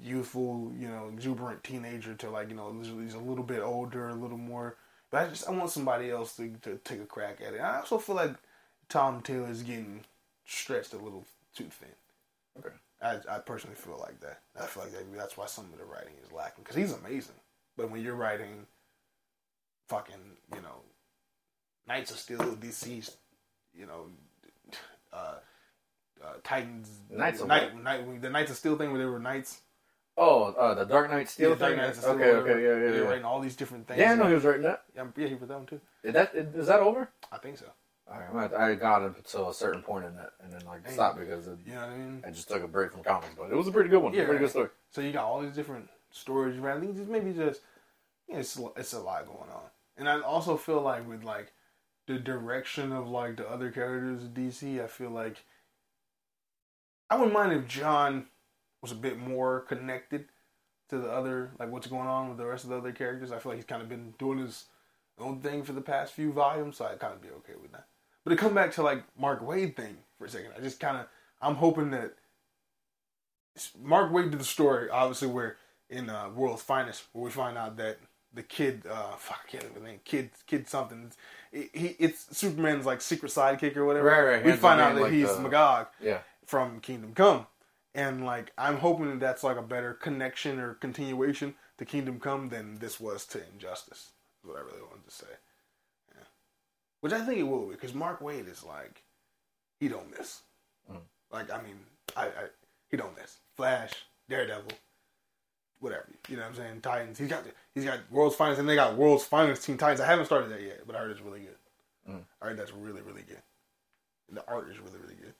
[0.00, 4.14] youthful, you know, exuberant teenager to like you know he's a little bit older, a
[4.14, 4.76] little more.
[5.10, 7.60] But I just I want somebody else to, to take a crack at it.
[7.60, 8.34] I also feel like
[8.88, 10.04] Tom Taylor is getting
[10.44, 11.88] stretched a little too thin.
[12.58, 12.74] Okay.
[13.02, 14.40] I, I personally feel like that.
[14.58, 17.34] I feel like that, that's why some of the writing is lacking because he's amazing.
[17.76, 18.66] But when you're writing,
[19.88, 20.82] fucking, you know,
[21.86, 23.16] Knights of Steel, DC's,
[23.74, 24.06] you know,
[25.12, 25.34] uh,
[26.24, 29.60] uh, Titans, Knights of Night, Night, the Knights of Steel thing where they were knights.
[30.18, 31.76] Oh, uh, the Dark Knight Steel Yeah, thing.
[31.76, 33.08] Dark Steel, okay, okay, yeah, yeah, They're yeah.
[33.08, 34.00] writing all these different things.
[34.00, 34.84] Yeah, I know he was writing that.
[34.94, 35.80] Yeah, yeah, he wrote that one too.
[36.02, 37.10] Is that is that over?
[37.30, 37.66] I think so.
[38.10, 41.18] All right, I got it to a certain point in that, and then like stopped
[41.18, 42.24] because it, You know what I mean?
[42.26, 43.34] I just took a break from comics.
[43.36, 44.14] But it was a pretty good one.
[44.14, 44.40] Yeah, pretty right.
[44.42, 44.68] good story.
[44.92, 46.58] So you got all these different stories.
[46.62, 47.60] I think maybe just
[48.28, 49.62] yeah, it's it's a lot going on,
[49.96, 51.52] and I also feel like with like
[52.06, 55.44] the direction of like the other characters of DC, I feel like
[57.10, 58.26] I wouldn't mind if Jon
[58.82, 60.26] was a bit more connected
[60.88, 63.32] to the other like what's going on with the rest of the other characters.
[63.32, 64.66] I feel like he's kind of been doing his
[65.18, 67.86] own thing for the past few volumes, so I'd kind of be okay with that.
[68.24, 70.98] But to come back to like Mark Waid thing for a second, I just kind
[70.98, 71.06] of
[71.40, 72.14] I'm hoping that
[73.82, 75.56] Mark Waid did the story obviously where
[75.88, 77.98] in uh, World's Finest where we find out that
[78.36, 81.10] the kid uh fuck I can't remember the name kid kid something
[81.52, 84.06] it, he it's Superman's like secret sidekick or whatever.
[84.06, 84.44] Right, right.
[84.44, 86.18] We find out that like he's the- Magog Yeah.
[86.44, 87.46] from Kingdom Come.
[87.94, 92.50] And like I'm hoping that that's like a better connection or continuation to Kingdom Come
[92.50, 94.10] than this was to Injustice.
[94.44, 95.26] Is what I really wanted to say.
[96.14, 96.24] Yeah.
[97.00, 99.02] Which I think it will be because Mark Waid is like
[99.80, 100.42] he don't miss.
[100.92, 100.98] Mm.
[101.32, 101.78] Like I mean,
[102.14, 102.44] I, I
[102.90, 103.38] he don't miss.
[103.56, 103.92] Flash,
[104.28, 104.72] Daredevil,
[105.80, 106.06] whatever.
[106.28, 106.80] You know what I'm saying?
[106.80, 107.18] Titans.
[107.18, 110.00] He's got he's got World's Finest and they got World's Finest Teen Titans.
[110.00, 111.56] I haven't started that yet, but I heard it's really good.
[112.10, 112.22] Mm.
[112.40, 113.42] I heard that's really really good.
[114.28, 115.34] And the art is really really good.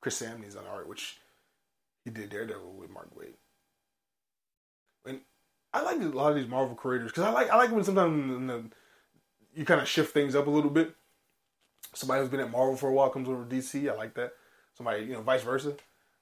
[0.00, 1.18] Chris Samnee's on art, which
[2.04, 3.34] he did Daredevil with Mark Waid.
[5.06, 5.20] And
[5.72, 8.36] I like a lot of these Marvel creators because I like I like when sometimes
[8.36, 8.64] in the,
[9.54, 10.94] you kind of shift things up a little bit.
[11.94, 13.90] Somebody who's been at Marvel for a while comes over to DC.
[13.90, 14.32] I like that.
[14.74, 15.74] Somebody, you know, vice versa.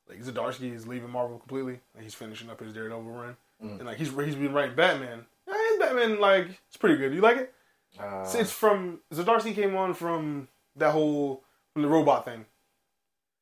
[0.09, 3.37] Like Zdarsky is leaving Marvel completely, and he's finishing up his Daredevil run.
[3.63, 3.79] Mm.
[3.79, 5.27] And like he's he's been writing Batman.
[5.49, 7.13] Yeah, his Batman like it's pretty good.
[7.15, 7.55] You like it?
[7.99, 11.43] Uh, So it's from Zdarsky came on from that whole
[11.73, 12.45] from the robot thing.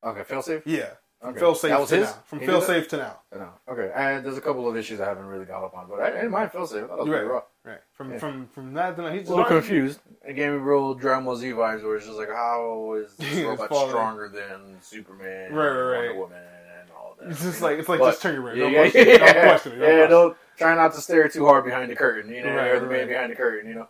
[0.03, 0.63] okay, failsafe.
[0.65, 0.91] Yeah,
[1.21, 1.39] from Okay.
[1.39, 2.05] fail That safe was to his?
[2.05, 2.13] now.
[2.25, 3.19] From He fail safe to now.
[3.33, 3.49] No.
[3.69, 3.91] Okay.
[3.95, 6.11] And there's a couple of issues I haven't really got up on, but I, I
[6.11, 6.83] didn't mind failsafe.
[6.83, 7.21] I thought that was right.
[7.25, 7.41] raw.
[7.63, 7.79] Right.
[7.93, 8.17] From Yeah.
[8.19, 9.09] from from that to now.
[9.11, 9.99] He's a little confused.
[10.27, 13.33] It gave me real Dragon Ball Z vibes where it's just like, how is this
[13.37, 16.07] It's robot stronger than Superman, Right, right, and right.
[16.09, 16.37] Wonder Woman,
[16.81, 17.29] and all that?
[17.31, 18.57] It's just like it's like But- just turn your brain.
[18.57, 19.07] yeah, Don't yeah, it.
[19.07, 19.75] yeah, Don't question it.
[19.79, 22.31] Don't yeah, don't try not to stare too hard behind the curtain.
[22.31, 23.07] You know, Right, you're the man right.
[23.09, 23.67] behind the curtain.
[23.69, 23.87] You know.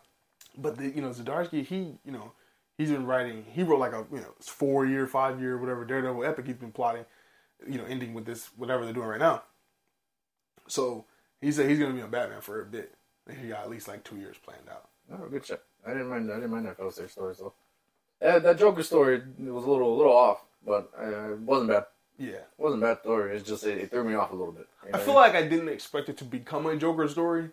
[0.58, 2.32] But the, you know, Zdarsky, he you know,
[2.78, 3.44] he's been writing.
[3.52, 6.46] He wrote like a you know four year, five year, whatever Daredevil epic.
[6.48, 7.04] He's been plotting,
[7.68, 9.44] you know, ending with this whatever they're doing right now.
[10.68, 11.06] So
[11.42, 12.94] he said he's gonna be on Batman for a bit.
[13.42, 14.90] He got at least like two years planned out.
[15.12, 15.62] Oh, good shit.
[15.86, 16.32] I didn't mind.
[16.32, 17.36] I didn't mind that failsafe story.
[17.36, 17.54] So
[18.20, 21.86] that, that Joker story was a little, a little off, but uh, it wasn't bad.
[22.18, 23.36] Yeah, It wasn't a bad story.
[23.36, 24.68] It's just it, it threw me off a little bit.
[24.86, 27.50] You I feel like I didn't expect it to become a Joker story.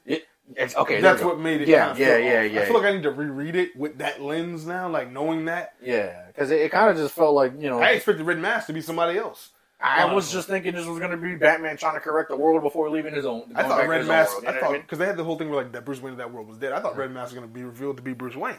[0.55, 1.69] It's, okay, That's what made it.
[1.69, 2.61] Yeah, yeah, yeah, yeah.
[2.61, 5.75] I feel like I need to reread it with that lens now, like knowing that.
[5.83, 7.81] Yeah, because it, it kind of just felt like you know.
[7.81, 9.51] I expected Red Mask to be somebody else.
[9.83, 12.63] I was just thinking this was going to be Batman trying to correct the world
[12.63, 13.53] before leaving his own.
[13.55, 14.33] I thought Red Mask.
[14.43, 14.81] world, I thought mean?
[14.83, 16.59] because they had the whole thing where like that Bruce Wayne in that world was
[16.59, 16.73] dead.
[16.73, 18.57] I thought Red Mask was going to be revealed to be Bruce Wayne.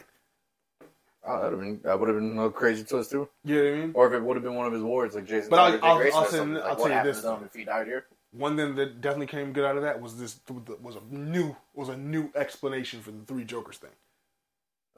[1.26, 3.26] Oh, that would have been that would have been a crazy twist too.
[3.44, 3.90] You know what I mean?
[3.94, 5.48] Or if it would have been one of his wards, like Jason.
[5.48, 6.62] But I'll- Todd or Dick I'll- I'll say- something.
[6.62, 8.04] I'll tell you this, if he died here?
[8.32, 10.40] One thing that definitely came good out of that was this
[10.82, 13.90] was a new was a new explanation for the three Jokers thing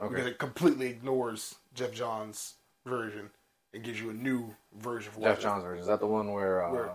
[0.01, 2.55] because it completely ignores Geoff Johns'
[2.85, 3.31] version
[3.77, 5.41] and gives you a new version what Geoff.
[5.41, 6.91] Johns version is that the one where, uh, Where?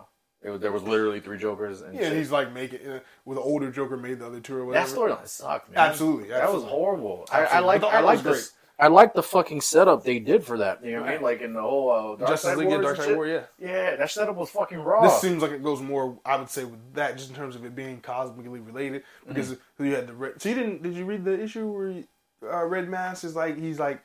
[0.55, 2.17] it there was literally three Jokers and Yeah, shit?
[2.17, 4.87] he's like making uh, with the older Joker made the other two or whatever.
[4.87, 5.79] that storyline sucked, man.
[5.89, 7.25] Absolutely, that was horrible.
[7.31, 8.51] I, I like the I like this.
[8.79, 10.83] I like the fucking setup they did for that.
[10.83, 11.21] You know what I mean?
[11.21, 13.15] Like in the whole uh, Dark Justice Side League and Wars Dark Side.
[13.15, 13.41] War, yeah.
[13.59, 15.03] Yeah, that setup was fucking raw.
[15.03, 17.63] This seems like it goes more, I would say, with that just in terms of
[17.63, 19.85] it being cosmically related because Mm-hmm.
[19.85, 20.41] you had the red.
[20.41, 20.81] So you didn't?
[20.81, 22.03] Did you read the issue where
[22.51, 24.01] uh, Red Mask is like he's like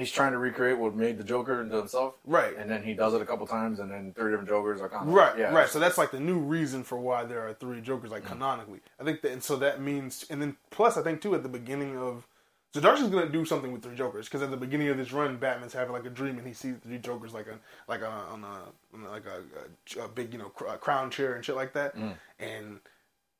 [0.00, 3.14] He's trying to recreate what made the Joker into himself, right, and then he does
[3.14, 5.68] it a couple times, and then three different Jokers are kind of right, yeah, right.
[5.68, 8.14] So that's like the new reason for why there are three Jokers, Mm-hmm.
[8.14, 8.80] like canonically.
[9.00, 11.48] I think that, and so that means, and then plus, I think too at the
[11.48, 12.26] beginning of.
[12.72, 15.72] Zdarsky's gonna do something with three Jokers because at the beginning of this run, Batman's
[15.72, 18.94] having like a dream and he sees three Jokers like a like a, on a
[18.94, 21.96] on like a, a, a big you know cr- crown chair and shit like that,
[21.96, 22.14] Mm.
[22.38, 22.78] and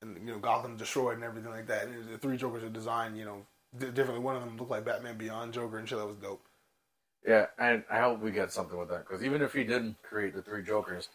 [0.03, 1.85] and you know Gotham destroyed and everything like that.
[1.87, 3.47] And the three Jokers are designed you know
[3.79, 4.19] di- differently.
[4.19, 5.99] One of them looked like Batman Beyond Joker and shit.
[5.99, 6.43] That was dope.
[7.27, 7.47] Yeah.
[7.59, 10.43] And I hope we get something with that because even if he didn't create the
[10.43, 11.09] three Jokers,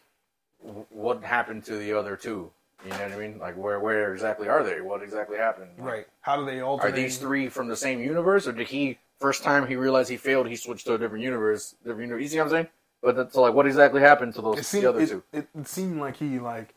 [0.64, 2.52] w- what happened to the other two?
[2.84, 3.40] You know what I mean?
[3.40, 4.82] Like where where exactly are they?
[4.82, 5.72] What exactly happened?
[5.78, 6.06] Right?
[6.22, 6.88] How do they alter?
[6.88, 10.18] Are these three from the same universe, or did he first time he realized he
[10.18, 11.76] failed, he switched to a different universe?
[11.84, 12.22] Different universe.
[12.24, 12.68] You see what I'm saying?
[13.02, 15.24] But that's, like, what exactly happened to those It seemed the other it, two?
[15.32, 16.74] it, it seemed like he like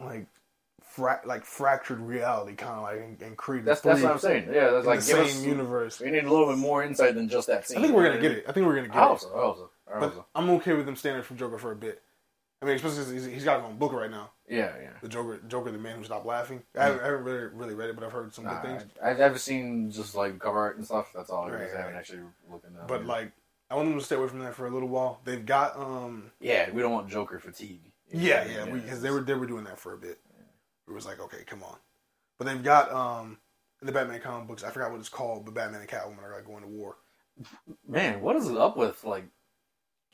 [0.00, 0.26] like
[0.94, 3.66] fra- like fractured reality, kind of like and, and created.
[3.66, 4.48] That's that's what I'm saying.
[4.52, 6.00] Yeah, that's like the same us, universe.
[6.00, 7.78] We need a little bit more insight than just that scene.
[7.78, 8.44] I think we're gonna get it.
[8.48, 8.96] I think we're gonna get?
[8.96, 9.20] I it.
[9.20, 9.28] so.
[9.34, 9.70] I hope so.
[9.94, 10.24] I hope so.
[10.34, 12.02] I'm okay with him standing from Joker for a bit.
[12.62, 14.30] I mean, especially he's, he's got his own book right now.
[14.48, 14.90] Yeah, yeah.
[15.02, 16.62] The Joker, Joker, the man who stopped laughing.
[16.78, 18.84] I haven't, I haven't really, really read it, but I've heard some Nah, good things.
[19.02, 21.10] I, I've seen just like cover art and stuff.
[21.14, 21.44] That's all.
[21.44, 22.20] I Right, just haven't actually
[22.50, 22.78] looked into.
[22.86, 23.32] But like,
[23.70, 25.20] I want them to stay away from that for a little while.
[25.24, 27.80] They've got, um, yeah, we don't want Joker fatigue.
[28.10, 30.18] Yeah, I yeah, because they were they were doing that for a bit.
[30.88, 31.76] It was like, okay, come on.
[32.38, 33.38] But they've got um
[33.80, 34.64] in the Batman comic books.
[34.64, 36.96] I forgot what it's called, but Batman and Catwoman are like going to war.
[37.88, 39.24] Man, what is it up with like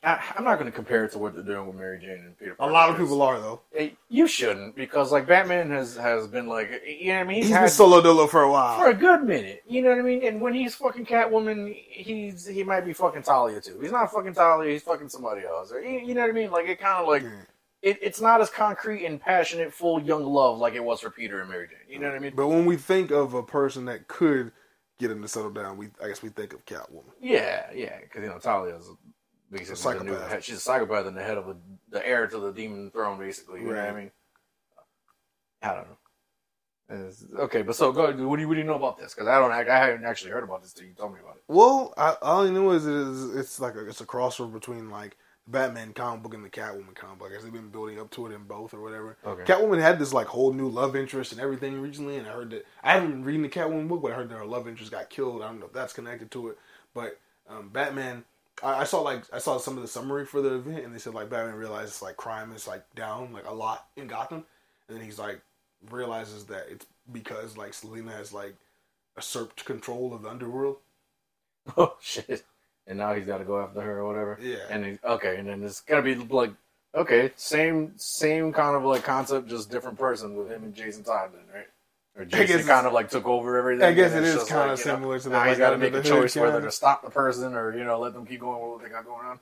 [0.03, 2.37] I, I'm not going to compare it to what they're doing with Mary Jane and
[2.39, 2.55] Peter.
[2.57, 3.61] A lot of people are though.
[4.09, 7.35] You shouldn't because like Batman has has been like you know what I mean.
[7.37, 8.79] He's He's been had solo dolo for a while.
[8.79, 9.61] for a good minute.
[9.67, 10.25] You know what I mean?
[10.25, 13.79] And when he's fucking Catwoman, he's he might be fucking Talia too.
[13.79, 14.71] He's not fucking Talia.
[14.71, 15.71] He's fucking somebody else.
[15.71, 16.49] Or, you, you know what I mean?
[16.49, 17.29] Like it kind of like Yeah.
[17.81, 21.41] It, it's not as concrete and passionate, full young love like it was for Peter
[21.41, 21.79] and Mary Jane.
[21.89, 22.33] You know what I mean?
[22.35, 24.51] But when we think of a person that could
[24.99, 27.03] get him to settle down, we I guess we think of Catwoman.
[27.19, 27.99] Yeah, yeah.
[28.01, 28.89] Because you know Talia's
[29.51, 31.57] basically A the new She's a psychopath and the head of a,
[31.89, 33.61] the heir to the demon throne, basically.
[33.61, 34.11] You know what I mean?
[35.61, 35.97] I don't know.
[36.89, 38.11] It's- okay, but so go.
[38.27, 39.13] What do you what do you know about this?
[39.13, 39.51] Because I don't.
[39.51, 41.43] I haven't actually heard about this till you told me about it.
[41.47, 44.89] Well, I, all I know is it is it's like a, it's a crossover between
[44.89, 45.15] like
[45.51, 47.29] Batman comic book and the Catwoman comic book.
[47.29, 49.17] I guess they've been building up to it in both or whatever.
[49.25, 49.43] Okay.
[49.43, 52.65] Catwoman had this like whole new love interest and everything recently, and I heard that
[52.83, 55.09] I haven't been reading the Catwoman book, but I heard that her love interest got
[55.09, 55.41] killed.
[55.41, 56.57] I don't know if that's connected to it,
[56.93, 58.23] but um, Batman.
[58.63, 60.99] I, I saw like I saw some of the summary for the event, and they
[60.99, 64.45] said like Batman realizes like crime is like down like a lot in Gotham,
[64.87, 65.41] and then he's like
[65.89, 68.55] realizes that it's because like Selina has like
[69.17, 70.77] usurped control of the underworld.
[71.77, 72.43] Oh shit!
[72.87, 74.37] And now he's got to go after her or whatever.
[74.41, 74.57] Yeah.
[74.69, 76.51] And he, okay, and then it's gonna be like
[76.95, 81.31] okay, same same kind of like concept, just different person with him and Jason Todd,
[81.33, 81.67] then, right?
[82.17, 83.85] Or Jason kind of like took over everything.
[83.85, 85.77] I guess it's is kinda like, know, similar to Now that, he's like, got to
[85.77, 88.61] make a choice whether to stop the person or you know let them keep going
[88.61, 89.39] with what they got going on.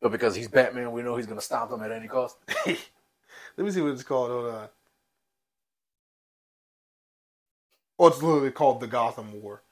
[0.00, 2.36] But because he's Batman, we know he's gonna stop them at any cost.
[2.66, 4.30] Let me see what it's called.
[4.30, 4.68] Hold on.
[7.98, 9.62] Oh, it's literally called the Gotham War.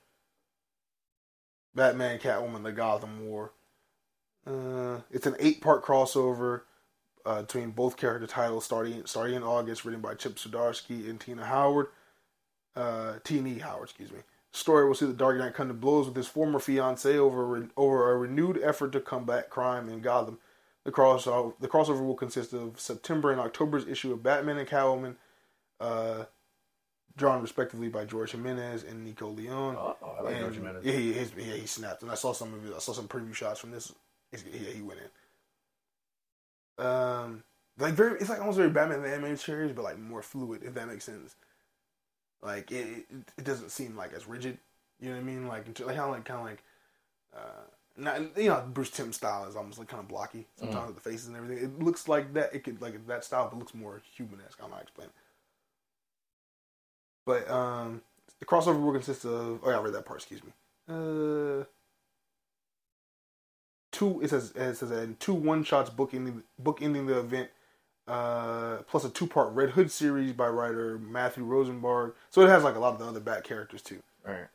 [1.74, 3.52] Batman, Catwoman, the Gotham War.
[4.46, 6.62] Uh, it's an eight-part crossover
[7.24, 11.46] uh, between both character titles, starting starting in August, written by Chip Zdarsky and Tina
[11.46, 11.88] Howard.
[12.74, 13.14] Uh.
[13.60, 14.20] Howard, excuse me.
[14.50, 18.12] Story will see the Dark Knight come to blows with his former fiancee over over
[18.12, 20.38] a renewed effort to combat crime in Gotham.
[20.84, 25.16] The crossover the crossover will consist of September and October's issue of Batman and Catwoman,
[25.80, 26.24] uh,
[27.16, 29.76] drawn respectively by George Jimenez and Nico Leon.
[29.76, 30.84] Oh, I like And- George Jimenez.
[30.84, 32.72] Yeah, he, his, yeah, he snapped, and I saw some of it.
[32.74, 33.92] I saw some preview shots from this.
[34.32, 34.40] Yeah,
[34.72, 35.00] he went
[36.78, 36.84] in.
[36.84, 37.42] Um,
[37.78, 40.74] like very, it's like almost very Batman the animated series, but like more fluid, if
[40.74, 41.36] that makes sense.
[42.42, 44.58] Like it, it, it doesn't seem like as rigid.
[45.00, 45.46] You know what I mean?
[45.48, 46.62] Like, like kind of like kind of like,
[47.36, 47.62] uh,
[47.96, 51.10] not you know Bruce Timm style is almost like kind of blocky sometimes with the
[51.10, 51.62] faces and everything.
[51.64, 52.54] It looks like that.
[52.54, 54.58] It could like that style, but looks more human-esque.
[54.62, 55.12] I'm not explaining.
[57.24, 58.02] But um,
[58.40, 59.60] the crossover will consist of.
[59.62, 60.20] Oh, yeah, I read that part.
[60.20, 60.52] Excuse me.
[60.88, 61.64] Uh,
[63.92, 64.20] two.
[64.22, 67.50] It says it says that two one shots book ending book ending the event.
[68.08, 72.14] Uh, plus a two part Red Hood series by writer Matthew Rosenberg.
[72.30, 74.02] So it has like a lot of the other Bat characters too.
[74.26, 74.48] All right.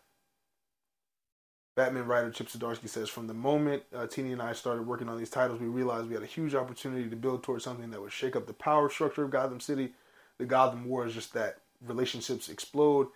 [1.77, 5.17] Batman writer Chip Zdarsky says, From the moment uh, Tini and I started working on
[5.17, 8.11] these titles, we realized we had a huge opportunity to build towards something that would
[8.11, 9.93] shake up the power structure of Gotham City.
[10.39, 11.59] The Gotham War is just that.
[11.85, 13.07] Relationships explode,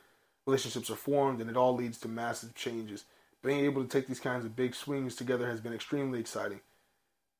[0.45, 3.05] relationships are formed, and it all leads to massive changes.
[3.43, 6.61] Being able to take these kinds of big swings together has been extremely exciting.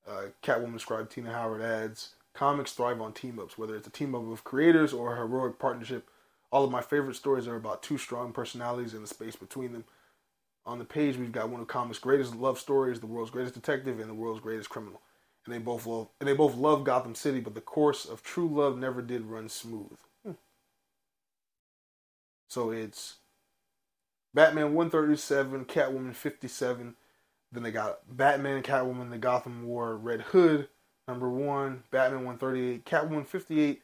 [0.08, 4.16] Uh, Catwoman scribe Tina Howard adds, Comics thrive on team ups, whether it's a team
[4.16, 6.10] up of creators or a heroic partnership.
[6.52, 9.84] All of my favorite stories are about two strong personalities and the space between them.
[10.66, 14.00] On the page, we've got one of comics' greatest love stories, the world's greatest detective,
[14.00, 15.02] and the world's greatest criminal.
[15.46, 18.48] And they both love, and they both love Gotham City, but the course of true
[18.48, 19.98] love never did run smooth.
[22.52, 23.16] So it's
[24.34, 26.96] Batman 137, Catwoman 57.
[27.54, 30.68] Then they got Batman and Catwoman, the Gotham War, Red Hood,
[31.08, 33.82] number one, Batman 138, Catwoman 58,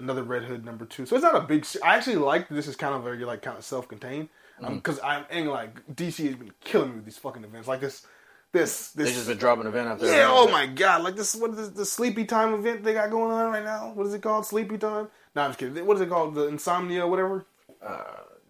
[0.00, 1.06] another Red Hood, number two.
[1.06, 1.64] So it's not a big.
[1.84, 5.04] I actually like this is kind of very like kind of self contained because um,
[5.04, 5.06] mm-hmm.
[5.06, 8.04] I'm and like DC has been killing me with these fucking events like this.
[8.50, 10.30] This They this just been dropping event after yeah, event.
[10.32, 11.04] oh my god!
[11.04, 13.92] Like this, what is this, the sleepy time event they got going on right now?
[13.94, 14.44] What is it called?
[14.44, 15.06] Sleepy time?
[15.36, 15.86] No, I'm just kidding.
[15.86, 16.34] What is it called?
[16.34, 17.46] The insomnia, whatever.
[17.84, 18.02] Uh,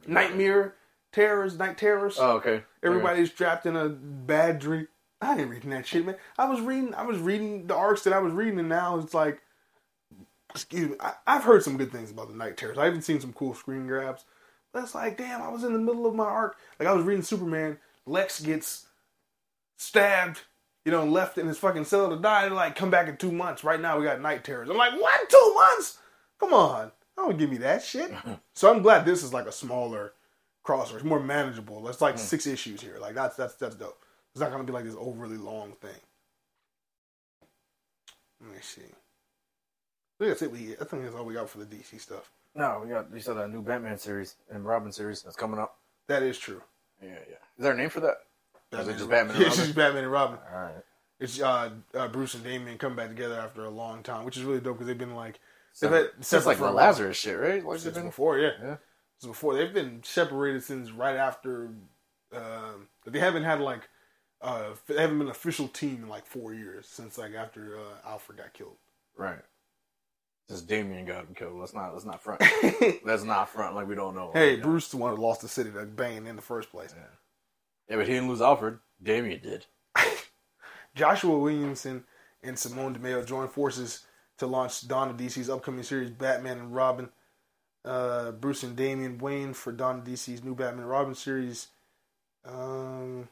[0.06, 0.74] Nightmare
[1.12, 2.16] terrors, night terrors.
[2.18, 2.62] oh, okay.
[2.82, 4.88] Everybody's trapped in a bad dream.
[5.20, 6.16] I ain't reading that shit, man.
[6.36, 9.14] I was reading, I was reading the arcs that I was reading, and now it's
[9.14, 9.40] like,
[10.50, 10.96] excuse me.
[10.98, 12.78] I, I've heard some good things about the night terrors.
[12.78, 14.24] I even seen some cool screen grabs.
[14.72, 16.56] But it's like, damn, I was in the middle of my arc.
[16.80, 17.78] Like I was reading Superman.
[18.06, 18.86] Lex gets
[19.76, 20.40] stabbed,
[20.84, 22.42] you know, left in his fucking cell to die.
[22.42, 23.62] They're like, come back in two months.
[23.62, 24.70] Right now, we got night terrors.
[24.70, 25.28] I'm like, what?
[25.28, 25.98] Two months?
[26.40, 26.90] Come on.
[27.16, 28.10] Don't give me that shit.
[28.54, 30.12] so I'm glad this is like a smaller
[30.64, 30.96] crossover.
[30.96, 31.86] It's more manageable.
[31.88, 32.96] It's like six issues here.
[33.00, 33.98] Like that's that's that's dope.
[34.34, 36.00] It's not gonna be like this overly long thing.
[38.40, 38.82] Let me see.
[38.82, 40.50] I think that's it.
[40.50, 42.30] We I think that's all we got for the DC stuff.
[42.54, 43.06] No, we got.
[43.12, 45.78] You said that new Batman series and Robin series that's coming up.
[46.08, 46.62] That is true.
[47.02, 47.36] Yeah, yeah.
[47.58, 48.16] Is there a name for that?
[48.72, 49.36] Or is it just Batman?
[49.36, 49.66] Yeah, and it's Robin?
[49.66, 50.38] just Batman and Robin.
[50.52, 50.74] All right.
[51.18, 54.42] It's uh, uh, Bruce and Damian coming back together after a long time, which is
[54.42, 55.38] really dope because they've been like
[55.72, 56.70] So, they've had since like the.
[56.70, 57.64] Lazarus shit, right?
[57.64, 58.50] Like since been, before, yeah.
[58.62, 58.76] yeah.
[59.18, 61.70] Since before they've been separated since right after.
[62.34, 63.88] Um, they haven't had like
[64.42, 68.08] uh, they haven't been an official team in like four years since like after uh,
[68.08, 68.76] Alfred got killed.
[69.16, 69.38] Right.
[70.48, 72.42] Since Damian got him killed, let's not let's not front.
[73.04, 74.32] let's not front like we don't know.
[74.34, 74.62] hey, Yeah.
[74.62, 76.92] Bruce the one who lost the city to Bane in the first place.
[77.88, 78.78] Yeah, but he didn't lose Alfred.
[79.02, 79.66] Damian did.
[80.94, 82.04] Joshua Williamson
[82.42, 84.04] and Simone Di Meo joined forces
[84.38, 87.08] to launch Dawn of DC's upcoming series, Batman and Robin.
[87.84, 91.68] Uh, Bruce and Damian Wayne for Dawn of DC's new Batman and Robin series.
[92.44, 93.28] Um,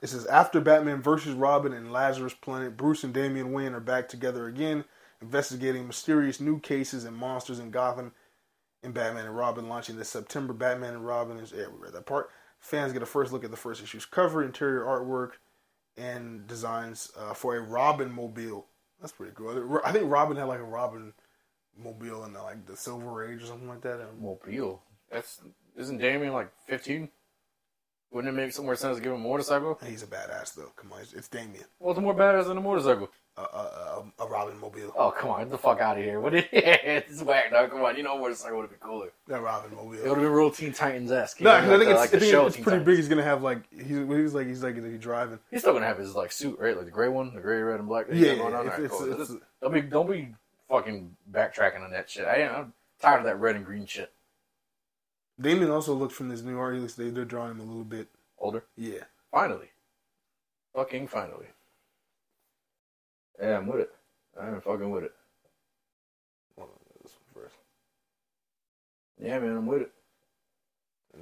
[0.00, 4.08] it says after Batman versus Robin and Lazarus Planet, Bruce and Damian Wayne are back
[4.08, 4.84] together again,
[5.20, 8.12] investigating mysterious new cases and monsters in Gotham.
[8.82, 10.54] And Batman and Robin launching this September.
[10.54, 12.30] Batman and Robin is yeah, we read that part.
[12.60, 15.32] Fans get a first look at the first issue's cover, interior artwork,
[15.96, 18.66] and designs uh, for a Robin mobile.
[19.00, 19.80] That's pretty cool.
[19.84, 21.12] I think Robin had like a Robin
[21.76, 24.00] mobile in the, like the Silver Age or something like that.
[24.20, 24.82] Mobile.
[25.10, 25.40] That's
[25.76, 27.08] isn't Damian like fifteen?
[28.12, 29.78] Wouldn't it make some more sense to give him a motorcycle?
[29.86, 30.72] He's a badass though.
[30.76, 31.64] Come on, it's, it's Damian.
[31.78, 33.08] What's more badass than a motorcycle?
[33.40, 34.92] A, a, Robin mobile.
[34.96, 36.20] Oh come on, get the fuck out of here!
[36.20, 36.34] What?
[36.34, 37.70] Is, it's whack, dog.
[37.70, 39.12] Come on, you know a motorcycle would have been cooler.
[39.28, 39.94] That Robin mobile.
[39.94, 41.40] It would have been real Teen Titans esque.
[41.40, 42.84] No, 'cause I think it's, like I think it's pretty Titans.
[42.86, 42.96] big.
[42.96, 45.38] He's gonna have like he's he's like he's like he's driving.
[45.50, 46.76] He's still gonna have his like suit, right?
[46.76, 48.06] Like the gray one, the gray, red, and black.
[48.12, 48.66] Yeah, going on?
[48.66, 49.10] it's- it's- cool.
[49.12, 50.28] it's- Just- don't be don't be
[50.68, 52.26] fucking backtracking on that shit.
[52.26, 54.12] I, I'm tired of that red and green shit.
[55.40, 56.76] Damian also looked from this new art.
[56.96, 58.08] They they're drawing him a little bit.
[58.38, 59.04] Older, Yeah.
[59.30, 59.70] finally,
[60.74, 61.46] fucking finally.
[63.40, 63.90] Yeah, I'm with it.
[64.40, 65.12] I'm fucking with it.
[66.56, 67.56] Hold on, this one first.
[69.20, 69.92] Yeah, man, I'm with it.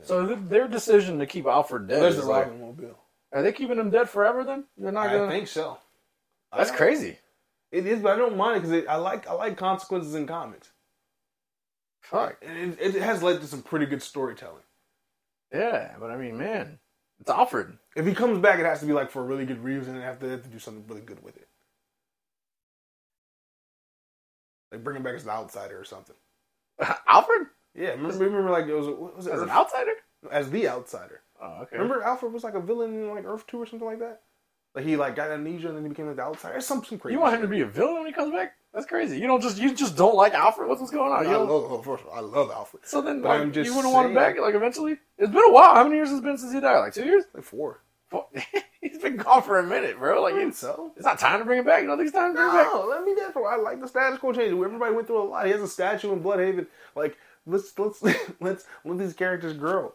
[0.03, 2.99] So th- their decision to keep Alfred dead There's is the like, Robin mobile.
[3.33, 4.45] are they keeping him dead forever?
[4.45, 5.27] Then they're not gonna.
[5.27, 5.79] I think so.
[6.57, 7.19] That's crazy.
[7.73, 10.71] It is, but I don't mind because I like I like consequences in comics.
[12.03, 12.43] Fuck.
[12.43, 14.63] And it, it has led to some pretty good storytelling.
[15.53, 16.79] Yeah, but I mean, man,
[17.21, 17.77] it's Alfred.
[17.97, 20.05] If he comes back, it has to be like for a really good reason, and
[20.05, 21.48] have to, have to do something really good with it.
[24.73, 26.17] Like bring him back as an outsider or something.
[27.09, 29.93] Alfred Yeah, remember, remember like it was what was it as an outsider.
[30.31, 31.23] as the outsider.
[31.41, 31.77] Oh, okay.
[31.77, 34.23] Remember Alfred was like a villain in like Earth Two or something like that.
[34.75, 36.57] Like he like got amnesia and then he became like the outsider.
[36.57, 37.15] It's some some crazy.
[37.15, 37.51] You want him shit.
[37.51, 38.55] to be a villain when he comes back?
[38.75, 39.19] That's crazy.
[39.19, 40.69] You don't just you just don't like Alfred.
[40.69, 41.27] What's what's going on?
[41.27, 42.85] I You love, oh, first of all, I love Alfred.
[42.87, 44.99] so then like, I'm just you wouldn't want him saying- back like eventually.
[45.17, 45.75] It's been a while.
[45.75, 46.79] How many years has it been since he died?
[46.81, 47.25] Like two years.
[47.35, 47.83] Like four.
[48.81, 50.23] He's been gone for a minute, bro.
[50.23, 50.93] Like it's, so.
[50.97, 51.83] it's not time to bring him back.
[51.83, 52.67] You don't think it's time to bring him back?
[52.73, 54.53] No, let me get for I like the status quo change.
[54.53, 55.47] Everybody went through a lot.
[55.47, 56.67] He has a statue in Blüdhaven.
[56.95, 58.03] Like let's let's
[58.41, 59.93] let's let these characters grow.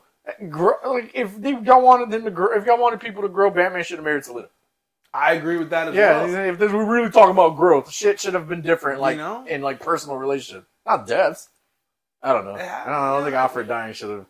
[0.49, 3.49] Grow, like if they, y'all wanted them to grow, if y'all wanted people to grow,
[3.49, 4.47] Batman should have married Selina.
[5.13, 6.61] I agree with that as Yeah, well.
[6.61, 9.45] if we're really talking about growth, shit should have been different, like You know?
[9.45, 11.49] in like personal relationship, not deaths.
[12.23, 12.53] I don't know.
[12.53, 12.93] I don't, know.
[12.93, 14.25] I don't think Alfred dying should have.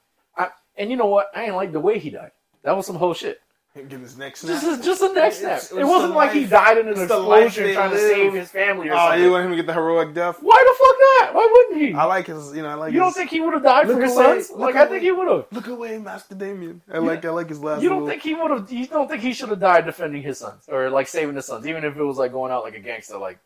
[0.75, 1.29] And you know what?
[1.36, 2.31] I ain't like the way he died.
[2.63, 3.41] That was some whole shit.
[3.76, 4.61] Give his neck snap.
[4.61, 5.53] Just a, just a neck snap.
[5.57, 8.32] It's- It it's wasn't the like he died in an it's explosion trying to save
[8.34, 9.24] his family or Oh, something.
[9.24, 10.38] you want him to get the heroic death?
[10.41, 11.34] Why the fuck not?
[11.36, 11.93] Why wouldn't he?
[11.95, 12.55] I like his.
[12.55, 12.93] You know, I like.
[12.93, 14.51] you his, don't think he would have died for Look his away, sons?
[14.51, 15.45] look Like I think he would have.
[15.51, 16.84] Look away, Master Damian.
[16.93, 17.26] I like.
[17.26, 17.82] I like his last.
[17.82, 18.71] You don't little- think he would have?
[18.71, 21.65] You don't think he should have died defending his sons or like saving his sons,
[21.65, 23.39] even if it was like going out like a gangster, like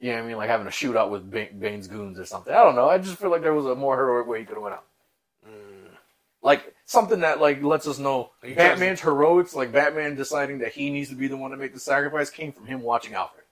[0.00, 2.52] you know what I mean, like having a shootout with Bane, Bane's goons or something.
[2.52, 2.88] I don't know.
[2.88, 4.84] I just feel like there was a more heroic way he could have went out.
[6.42, 10.90] Like something that like lets us know He Batman's heroics, like Batman deciding that he
[10.90, 13.44] needs to be the one to make the sacrifice, came from him watching Alfred.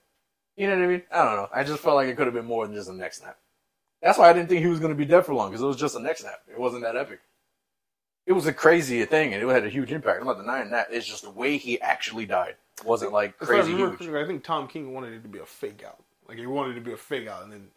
[0.55, 1.03] You know what I mean?
[1.11, 1.49] I don't know.
[1.53, 3.37] I just felt like it could have been more than just a neck snap.
[4.01, 5.67] That's why I didn't think he was going to be dead for long because it
[5.67, 6.41] was just a neck snap.
[6.51, 7.19] It wasn't that epic.
[8.25, 10.19] It was a crazy thing and it had a huge impact.
[10.19, 10.87] I'm not denying that.
[10.91, 14.13] It's just the way he actually died wasn't like I crazy remember huge.
[14.13, 16.01] I think Tom King wanted it to be a fake out.
[16.27, 17.67] Like he wanted it to be a fake out, and then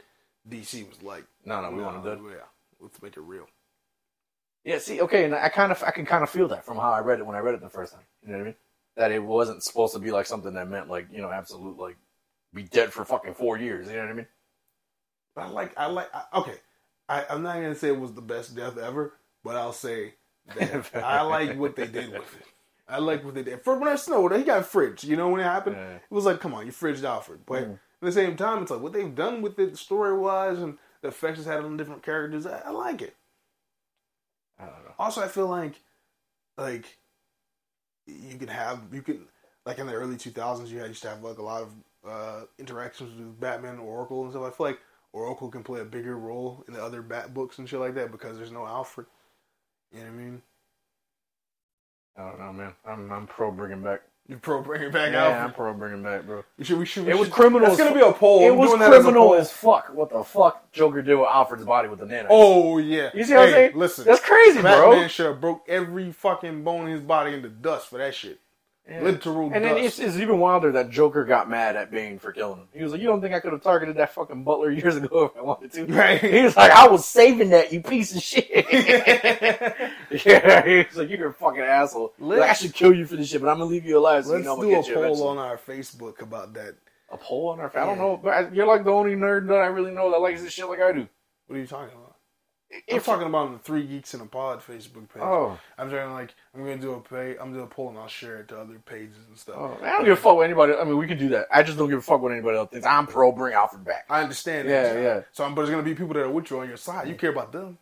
[0.48, 2.18] DC was like, No, no, we "No, want dead.
[2.22, 2.36] Yeah,
[2.80, 3.46] let's make it real.
[4.64, 6.92] Yeah, see, okay, and I kind of, I can kind of feel that from how
[6.92, 8.02] I read it when I read it the first time.
[8.22, 8.54] You know what I mean?
[8.96, 11.96] That it wasn't supposed to be like something that meant like, you know, absolute like
[12.54, 13.88] be dead for fucking four years.
[13.88, 14.26] You know what I mean?
[15.34, 16.54] But I like, I like, I, okay.
[17.08, 20.14] I, I'm not gonna say it was the best death ever, but I'll say
[20.56, 22.46] that I like what they did with it.
[22.88, 23.62] I like what they did.
[23.62, 25.04] For when I snowed, he got fridged.
[25.04, 25.94] You know when it happened, Yeah.
[25.96, 27.40] it was like, come on, you fridged Alfred.
[27.46, 27.72] But Mm.
[27.74, 31.08] at the same time, it's like what they've done with it, story wise, and the
[31.08, 32.46] effects it's had on different characters.
[32.46, 33.16] I, I like it.
[34.62, 34.94] I don't know.
[34.98, 35.74] Also, I feel like,
[36.56, 36.98] like,
[38.06, 39.26] you can have you can
[39.66, 41.70] like in the early two thousands, you had used to have like a lot of
[42.08, 44.44] uh, interactions with Batman, and Oracle, and stuff.
[44.44, 44.80] I feel like
[45.12, 48.10] Oracle can play a bigger role in the other Bat books and shit like that
[48.12, 49.06] because there's no Alfred.
[49.92, 50.42] You know what I mean?
[52.16, 52.74] I don't know, man.
[52.84, 54.02] I'm I'm pro bringing back.
[54.28, 55.56] You pro bringing back Yeah, I'm Alfred.
[55.56, 56.44] pro bringing back, bro.
[56.56, 56.78] We should.
[56.78, 57.04] We should.
[57.06, 58.40] We It was should- criminal That's as gonna be a poll.
[58.42, 59.34] It I'm was doing that as a criminal poll.
[59.34, 59.88] as fuck.
[59.92, 62.28] What the fuck Joker did with Alfred's body with the nano?
[62.30, 63.10] Oh yeah.
[63.14, 63.76] You see what I'm saying?
[63.76, 65.06] Listen, That's crazy, Batman bro.
[65.08, 68.38] should have broke every fucking bone in his body into dust for that shit.
[68.88, 69.00] Yeah.
[69.00, 72.58] Literal And then it's, it's even wilder that Joker got mad at Bane for killing
[72.58, 72.68] him.
[72.74, 75.26] He was like, "You don't think I could have targeted that fucking Butler years ago
[75.26, 76.20] if I wanted to?" Right.
[76.20, 78.50] He was like, "I was saving that, you piece of shit."
[80.26, 82.12] yeah, he was like, "You're a fucking asshole.
[82.18, 84.30] Like, I should kill you for this shit, but I'm gonna leave you alive, so
[84.30, 86.74] you Let's know I'm do a you poll eventually." on our Facebook about that.
[87.10, 87.70] A poll on our.
[87.76, 90.52] I don't know, you're like the only nerd that I really know that likes this
[90.52, 91.06] shit like I do.
[91.46, 92.01] What are you talking about?
[92.74, 95.22] I'm If- talking about the Three Geeks in a Pod Facebook page.
[95.22, 97.32] Oh, I'm trying like I'm gonna do a pay.
[97.32, 99.56] I'm gonna do a poll and I'll share it to other pages and stuff.
[99.58, 100.74] oh, I don't give a fuck what anybody.
[100.74, 101.48] I mean, we can do that.
[101.52, 102.86] I just don't give a fuck what anybody else thinks.
[102.86, 104.06] I'm pro bring Alfred back.
[104.08, 104.68] I understand.
[104.68, 105.20] Yeah, that, yeah.
[105.32, 107.08] So, I'm, but there's gonna be people that are with you on your side.
[107.08, 107.76] You care about them.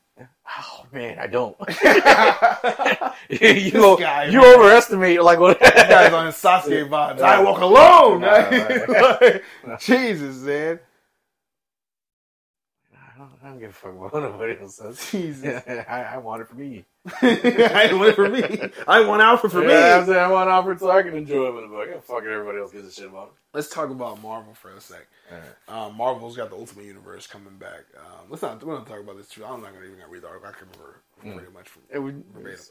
[0.46, 1.56] Oh man, I don't.
[3.30, 4.54] you guy, you man.
[4.56, 7.20] overestimate like what This guy's on his Sasuke vibes.
[7.20, 8.22] I walk alone.
[8.22, 10.80] Right, Like, Jesus, man.
[13.50, 15.08] I don't, give a fuck what nobody else says.
[15.10, 15.62] Jesus.
[15.88, 16.84] I, I want it for me.
[17.22, 18.70] I want it for me.
[18.86, 20.06] I want Alfred for yeah, I'm me.
[20.06, 21.88] saying I want Alfred so I can enjoy him in the book.
[21.88, 23.34] I fuck it, everybody else gives a shit about him.
[23.52, 25.08] Let's talk about Marvel for a sec.
[25.68, 27.80] Um, Marvel's got the Ultimate Universe coming back.
[27.98, 28.62] Um, let's not.
[28.62, 29.44] We're not talk about this too.
[29.44, 30.48] I'm not gonna even gonna read the article.
[30.48, 32.22] I can remember pretty much from It would.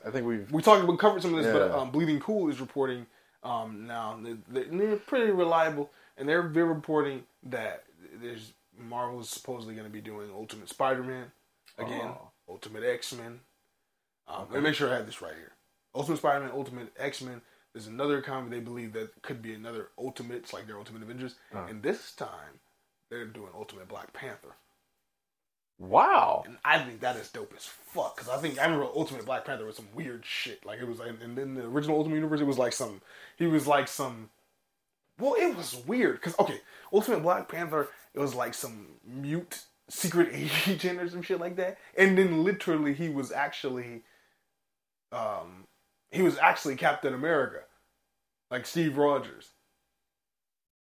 [0.06, 0.52] I think we've.
[0.52, 0.88] We talked.
[0.88, 3.06] We covered some of this, but um, Bleeding Cool is reporting
[3.44, 4.20] um, now.
[4.50, 7.84] They're, they're pretty reliable, and they're they're reporting that
[8.22, 8.54] there's
[8.88, 11.32] Marvel is supposedly going to be doing Ultimate Spider-Man
[11.78, 12.32] again, Oh.
[12.48, 13.42] Ultimate X-Men.
[14.28, 15.54] Um, Let me make sure I have this right here.
[15.96, 17.42] Ultimate Spider-Man, Ultimate X-Men.
[17.74, 21.66] There's another comic they believe that could be another Ultimates, like their Ultimate Avengers, Uh.
[21.70, 22.60] and this time
[23.10, 24.56] they're doing Ultimate Black Panther.
[25.78, 26.44] Wow.
[26.46, 28.18] And I think that is dope as fuck.
[28.18, 30.66] Because I think I remember Ultimate Black Panther was some weird shit.
[30.66, 33.02] Like it was, like, and then the original Ultimate Universe, it was like some.
[33.38, 34.30] He was like some.
[35.20, 36.62] Well, it was weird because okay,
[36.94, 40.30] Ultimate Black Panther, it was like some mute secret
[40.68, 41.78] agent or some shit like that.
[41.98, 44.04] And then literally, he was actually,
[45.12, 45.66] um,
[46.12, 47.62] he was actually Captain America,
[48.50, 49.50] like Steve Rogers.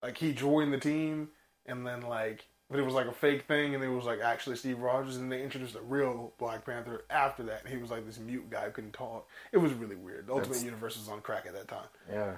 [0.02, 1.30] Like he joined the team,
[1.66, 4.56] and then like but it was like a fake thing, and it was like actually
[4.56, 7.62] Steve Rogers, and they introduced a real Black Panther after that.
[7.64, 9.28] And he was like this mute guy who couldn't talk.
[9.52, 10.28] It was really weird.
[10.28, 11.88] The Ultimate That's- Universe was on crack at that time.
[12.12, 12.38] Yeah.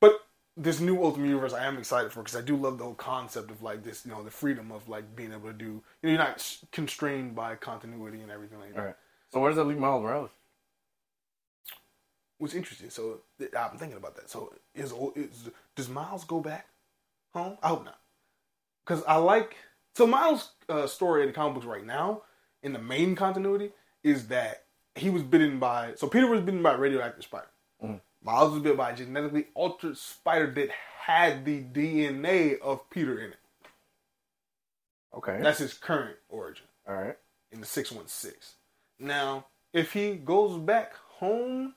[0.00, 0.20] But
[0.56, 3.50] this new Ultimate Universe, I am excited for because I do love the whole concept
[3.50, 5.64] of like this, you know, the freedom of like being able to do.
[5.64, 8.78] You know, you're not constrained by continuity and everything like that.
[8.78, 8.96] All right.
[9.32, 10.30] So where does that leave Miles Morales?
[12.38, 14.30] What's interesting, so I'm thinking about that.
[14.30, 16.68] So is, is does Miles go back
[17.34, 17.58] home?
[17.62, 17.98] I hope not,
[18.84, 19.56] because I like
[19.94, 22.22] so Miles' uh, story in the comic books right now
[22.62, 23.72] in the main continuity
[24.02, 27.50] is that he was bitten by so Peter was bitten by a radioactive spider.
[28.22, 30.70] Miles was bitten by a genetically altered spider that
[31.06, 33.38] had the DNA of Peter in it.
[35.16, 35.38] Okay.
[35.42, 37.16] That's his current origin All right.
[37.50, 38.56] in the 616.
[38.98, 41.74] Now, if he goes back home,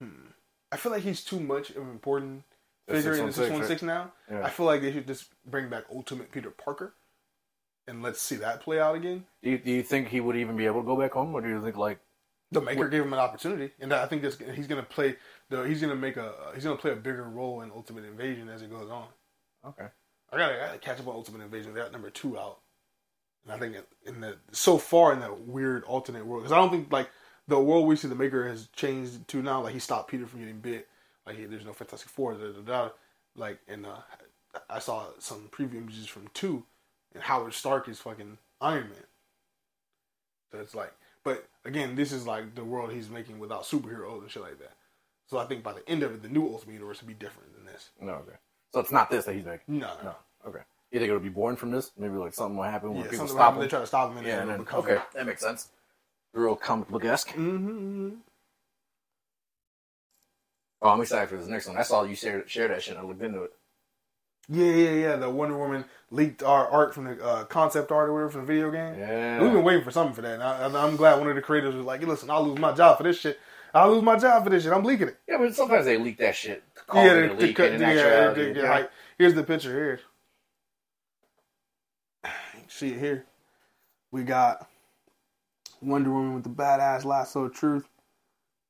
[0.00, 0.30] hmm,
[0.72, 2.42] I feel like he's too much of an important
[2.86, 4.12] The figure in the 616, 616 now.
[4.30, 4.44] Yeah.
[4.44, 6.94] I feel like they should just bring back Ultimate Peter Parker
[7.88, 9.24] and let's see that play out again.
[9.42, 11.40] Do you, do you think he would even be able to go back home, or
[11.40, 11.98] do you think like
[12.52, 15.16] The Maker gave him an opportunity, and I think that's, he's going to play.
[15.50, 16.32] The, he's going to make a.
[16.54, 19.06] He's going to play a bigger role in Ultimate Invasion as it goes on.
[19.66, 19.88] okay?
[20.32, 21.74] I gotta, catch up on Ultimate Invasion.
[21.74, 22.58] They got number two out,
[23.44, 26.70] and I think in the so far in that weird alternate world, because I don't
[26.70, 27.10] think like
[27.48, 29.62] the world we see the Maker has changed to now.
[29.62, 30.88] Like he stopped Peter from getting bit.
[31.26, 32.34] Like he, there's no Fantastic Four.
[32.34, 32.90] Da, da, da.
[33.36, 33.98] Like and uh,
[34.68, 36.64] I saw some preview images from two,
[37.14, 39.04] and Howard Stark is fucking Iron Man.
[40.52, 40.92] So it's like,
[41.26, 44.74] but again, this is like the world he's making without superheroes and shit like that.
[45.26, 47.52] So I think by the end of it, the new Ultimate Universe will be different
[47.56, 47.90] than this.
[48.00, 48.36] No, okay.
[48.72, 49.80] So it's not this that he's making.
[49.80, 50.14] No, no, No.
[50.46, 50.60] Okay.
[50.92, 51.90] You think it'll be born from this?
[51.98, 53.60] Maybe like something will happen when Yeah, people stop him.
[53.60, 54.78] They try to stop him, and yeah, and then, become.
[54.78, 55.68] okay, that makes sense.
[56.32, 57.30] Real comic book esque.
[57.30, 58.10] Mm-hmm.
[60.80, 61.76] Oh, I'm excited for this next one.
[61.76, 62.96] I saw you share share that shit.
[62.96, 63.52] I looked into it.
[64.48, 65.16] Yeah, yeah, yeah.
[65.16, 68.46] The Wonder Woman leaked our art from the uh, concept art or whatever from the
[68.46, 68.98] video game.
[68.98, 69.42] Yeah.
[69.42, 70.34] We've been waiting for something for that.
[70.34, 70.42] And
[70.76, 72.96] I, I'm glad one of the creators was like, hey, "Listen, I'll lose my job
[72.98, 73.40] for this shit.
[73.74, 74.72] I'll lose my job for this shit.
[74.72, 76.62] I'm leaking it." Yeah, but sometimes they leak that shit.
[76.86, 78.70] Call yeah, they, leak, cut- and in yeah, actuality, they- they- yeah.
[78.70, 80.00] like, here's the picture here.
[82.68, 83.24] See it here.
[84.12, 84.68] We got
[85.82, 87.88] Wonder Woman with the badass lasso of truth.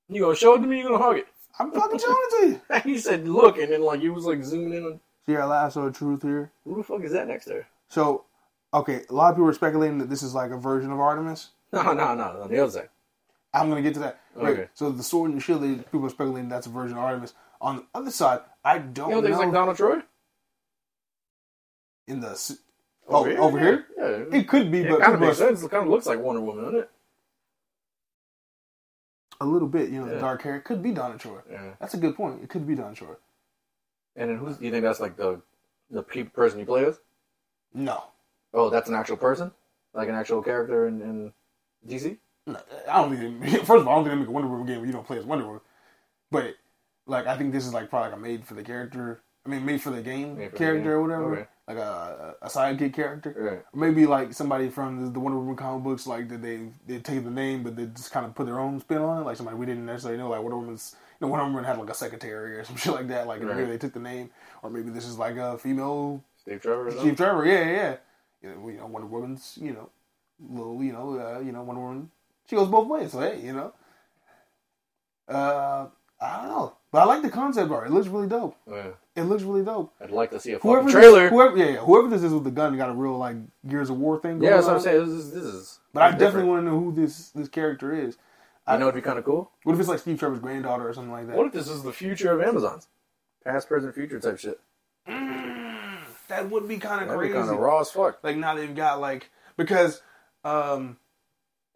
[0.08, 0.78] You gonna show it to me?
[0.78, 1.26] You gonna hug it?
[1.58, 2.80] I'm fucking showing it to you.
[2.92, 4.84] he said, "Look," and then like he was like zooming in.
[4.84, 6.52] on See our lasso of uh, truth here.
[6.64, 7.66] Who the fuck is that next there?
[7.88, 8.24] So,
[8.72, 11.50] okay, a lot of people are speculating that this is like a version of Artemis.
[11.72, 12.46] No, no, no, no.
[12.46, 12.88] The other side.
[13.52, 14.20] I'm gonna get to that.
[14.34, 14.52] Right.
[14.52, 14.68] Okay.
[14.74, 17.34] So the sword and the shield, people are speculating that's a version of Artemis.
[17.60, 19.26] On the other side, I don't You know.
[19.28, 20.00] it's like Donald Troy?
[22.06, 22.56] in the
[23.08, 23.40] oh here?
[23.40, 24.38] over here, Yeah.
[24.38, 25.62] it could be, It but kind of makes sense.
[25.62, 26.90] It kind of looks like Wonder Woman, doesn't it?
[29.40, 29.90] a little bit.
[29.90, 31.40] You know, the dark hair it could be Donna Troy.
[31.50, 31.72] Yeah.
[31.80, 32.42] That's a good point.
[32.42, 33.14] It could be Donna Troy.
[34.16, 34.56] And then who's?
[34.56, 35.40] Do you think that's like the
[35.90, 37.00] the pe- person you play with?
[37.74, 38.04] No,
[38.54, 39.50] Oh, that's an actual person,
[39.92, 41.32] like an actual character in, in
[41.86, 42.16] DC.
[42.46, 42.58] No,
[42.88, 43.40] I don't think.
[43.42, 44.92] They, first of all, I don't think they make a Wonder Woman game where you
[44.92, 45.60] don't play as Wonder Woman.
[46.30, 46.54] But
[47.06, 49.20] like, I think this is like probably like a made for the character.
[49.44, 50.88] I mean, made for the game for the character game.
[50.88, 51.46] or whatever, Okay.
[51.68, 53.34] Like a, a sidekick character.
[53.36, 53.52] Right.
[53.72, 57.24] Or maybe like somebody from the, Wonder Woman comic books, like that they they take
[57.24, 59.24] the name, but they just kind of put their own spin on it.
[59.24, 60.94] Like somebody we didn't necessarily know, like Wonder Woman's.
[61.20, 63.26] You know, Wonder Woman had like a secretary or some shit like that.
[63.26, 63.56] Like Right.
[63.56, 64.30] maybe they took the name,
[64.62, 66.90] or maybe this is like a female Steve Trevor.
[66.92, 67.44] Steve Trevor.
[67.46, 67.96] Yeah, yeah, yeah.
[68.42, 69.58] You know, you know, Wonder Woman's.
[69.60, 69.90] You know,
[70.40, 70.82] little.
[70.84, 72.10] You know, uh, you know, Wonder Woman.
[72.48, 73.12] She goes both ways.
[73.12, 73.72] So hey, you know.
[75.28, 75.88] Uh,
[76.20, 77.88] I don't know, but I like the concept art.
[77.88, 78.56] It looks really dope.
[78.66, 78.86] Yeah.
[79.16, 79.92] It looks really dope.
[80.00, 81.28] I'd like to see a Whoever fucking this- trailer.
[81.28, 83.36] whoever, yeah, yeah, whoever this is with the gun got a real like
[83.68, 84.38] Gears of War thing.
[84.38, 85.00] Going yeah, that's what I'm saying.
[85.00, 85.78] This is this is.
[85.92, 86.48] But I definitely different.
[86.48, 88.16] want to know who this this character is.
[88.70, 89.50] You know, it'd be kind of cool.
[89.64, 91.36] What if it's like Steve Trevor's granddaughter or something like that?
[91.36, 92.88] What if this is the future of Amazon's
[93.44, 94.58] past, present, future type shit?
[95.06, 97.34] Mm, that would be kind of crazy.
[97.34, 98.24] kind of raw as fuck.
[98.24, 99.28] Like now they've got like
[99.58, 100.00] because
[100.44, 100.96] um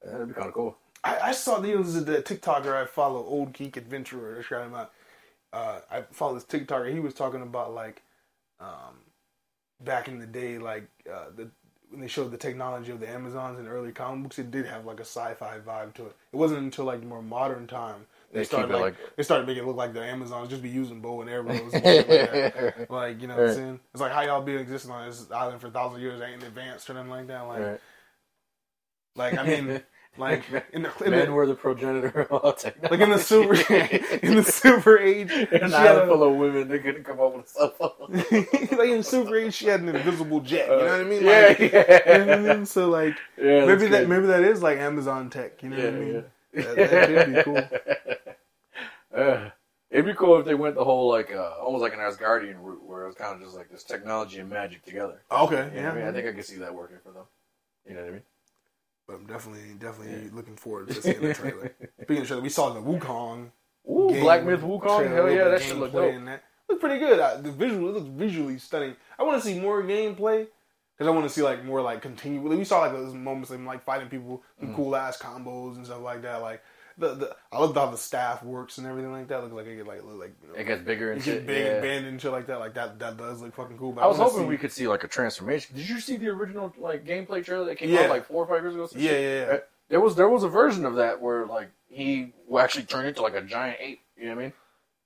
[0.03, 0.79] That'd be kind of cool.
[1.05, 4.35] I, I saw you know this is the TikToker I follow, Old Geek Adventurer.
[4.37, 4.93] That's right about.
[5.53, 6.93] Uh, I follow this TikToker.
[6.93, 8.03] He was talking about like,
[8.61, 8.97] um,
[9.83, 11.51] back in the day, like uh, the
[11.91, 14.85] when they showed the technology of the Amazons in early comic books, it did have
[14.85, 16.15] like a sci-fi vibe to it.
[16.33, 19.65] It wasn't until like more modern time they, They started like, like- they started making
[19.65, 21.73] it look like the Amazons just be using bow and arrows.
[21.75, 23.81] And like, like you know what I'm saying?
[23.93, 26.89] It's like how y'all been existing on this island for a thousand years ain't advanced
[26.89, 27.41] or nothing like that.
[27.49, 27.81] Like, Right.
[29.17, 29.83] like I mean,
[30.17, 32.91] like in the, in Men the were the progenitor of all technology.
[32.91, 33.55] like in the super
[34.23, 37.21] in the super age, she an had island a- full of women, they couldn't come
[37.21, 38.25] up with a cell phone.
[38.79, 40.77] like in super age, she had an invisible jet.
[40.77, 41.25] You know what I mean?
[41.25, 42.19] Yeah, Like, yeah.
[42.19, 42.67] you know what I mean?
[42.67, 45.63] So like Yeah, maybe that maybe that is like Amazon tech.
[45.63, 46.25] You know Yeah, what I mean?
[46.55, 46.63] yeah.
[46.63, 47.69] That, that could be cool.
[49.15, 49.51] Uh,
[49.91, 52.83] it'd be cool if they went the whole like uh, almost like an Asgardian route,
[52.85, 55.23] where it was kind of just like this technology and magic together.
[55.31, 55.91] Okay, You yeah.
[55.91, 57.25] I mean, I think I could see that working for them.
[57.87, 58.23] You know what I mean?
[59.11, 61.75] But I'm definitely definitely looking forward to seeing the trailer.
[62.03, 63.51] Speaking of trailer, we saw the Wukong.
[63.91, 66.25] Ooh, game Black Myth Wukong, hell yeah, that should look dope.
[66.27, 66.45] that.
[66.69, 67.19] Looks pretty good.
[67.19, 68.95] Uh, the visual it looks visually stunning.
[69.19, 70.47] I want to see more gameplay
[70.97, 72.41] because I want to see like more like continue.
[72.41, 74.67] We saw like those moments of like fighting people, Mm.
[74.67, 76.43] some cool ass combos and stuff like that.
[76.43, 76.63] Like
[77.01, 79.43] the, the I love how the staff works and everything like that.
[79.43, 81.33] Look like it get like look like you know, It gets bigger and it get
[81.35, 81.47] shit.
[81.47, 81.73] big yeah.
[81.73, 82.61] and bend and shit like that.
[82.61, 83.93] Like that that does look fucking cool.
[83.93, 85.75] But I was hoping see- we could see like a transformation.
[85.77, 88.03] Did you see the original like gameplay trailer that came Yeah.
[88.03, 88.89] out like four or five years ago?
[88.95, 89.19] Yeah, yeah,
[89.53, 89.59] yeah.
[89.89, 93.35] There was there was a version of that where like he actually turned into like
[93.35, 94.01] a giant ape.
[94.17, 94.53] You know what I mean?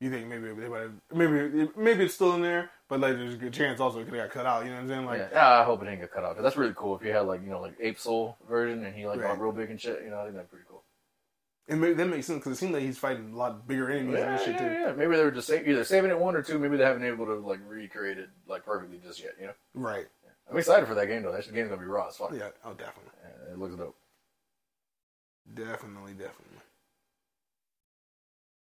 [0.00, 3.36] You think maybe they might maybe maybe it's still in there, but like there's a
[3.38, 4.64] good chance also it could have got cut out.
[4.64, 5.06] You know what I'm saying?
[5.06, 5.28] Like yeah.
[5.40, 6.34] Ah, I hope it didn't get cut out.
[6.34, 6.96] 'cause that's really cool.
[6.96, 9.28] If you had like you know like Ape Soul version and he like Right.
[9.28, 10.02] got real big and shit.
[10.04, 10.73] You know, I think that'd be pretty cool.
[11.68, 14.20] And maybe that makes sense because it seems like he's fighting a lot bigger enemies
[14.20, 14.74] and Yeah, shit yeah, too.
[14.74, 14.92] yeah.
[14.92, 16.58] Maybe they were just either saving it one or two.
[16.58, 19.32] Maybe they haven't been able to like recreate it like perfectly just yet.
[19.40, 20.06] You know, Right.
[20.50, 21.32] I'm excited for that game though.
[21.32, 22.32] That game's gonna be raw as fuck.
[22.32, 22.50] Yeah.
[22.64, 23.12] Oh, definitely.
[23.22, 23.96] Yeah, it looks dope.
[25.54, 26.12] Definitely.
[26.12, 26.58] Definitely.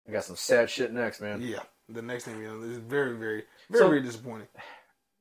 [0.08, 1.42] I got some sad shit next, man.
[1.42, 1.60] Yeah.
[1.90, 4.48] The next thing you know, this is very, very, very, So- very disappointing.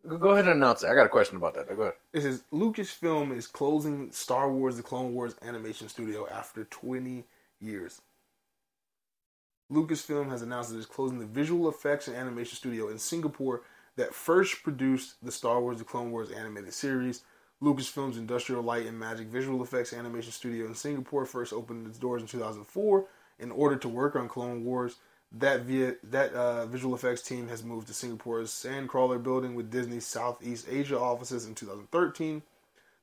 [0.06, 0.88] Go- ahead and announce it.
[0.88, 1.68] I got a question about that.
[1.76, 1.94] Go ahead.
[2.12, 7.24] It says Lucasfilm is closing Star Wars: The Clone Wars animation studio after 20
[7.62, 8.00] years.
[9.70, 13.62] Lucasfilm has announced that it is closing the visual effects and animation studio in Singapore
[13.96, 17.22] that first produced the Star Wars: The Clone Wars animated series.
[17.62, 22.20] Lucasfilm's Industrial Light and Magic Visual Effects Animation Studio in Singapore first opened its doors
[22.20, 23.06] in 2004
[23.38, 24.96] in order to work on Clone Wars.
[25.30, 30.06] That via that uh, visual effects team has moved to Singapore's Sandcrawler building with Disney's
[30.06, 32.42] Southeast Asia offices in 2013.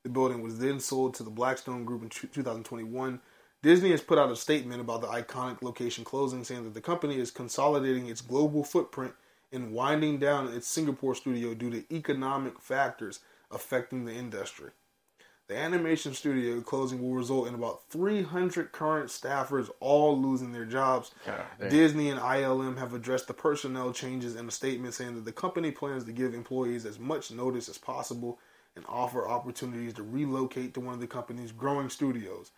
[0.03, 3.19] The building was then sold to the Blackstone Group in 2021.
[3.61, 7.19] Disney has put out a statement about the iconic location closing, saying that the company
[7.19, 9.13] is consolidating its global footprint
[9.51, 13.19] and winding down its Singapore studio due to economic factors
[13.51, 14.69] affecting the industry.
[15.49, 21.11] The animation studio closing will result in about 300 current staffers all losing their jobs.
[21.25, 21.43] God.
[21.69, 25.71] Disney and ILM have addressed the personnel changes in a statement saying that the company
[25.71, 28.37] plans to give employees as much notice as possible
[28.75, 32.51] and offer opportunities to relocate to one of the company's growing studios.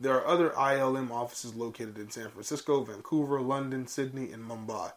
[0.00, 4.92] There are other ILM offices located in San Francisco, Vancouver, London, Sydney, and Mumbai.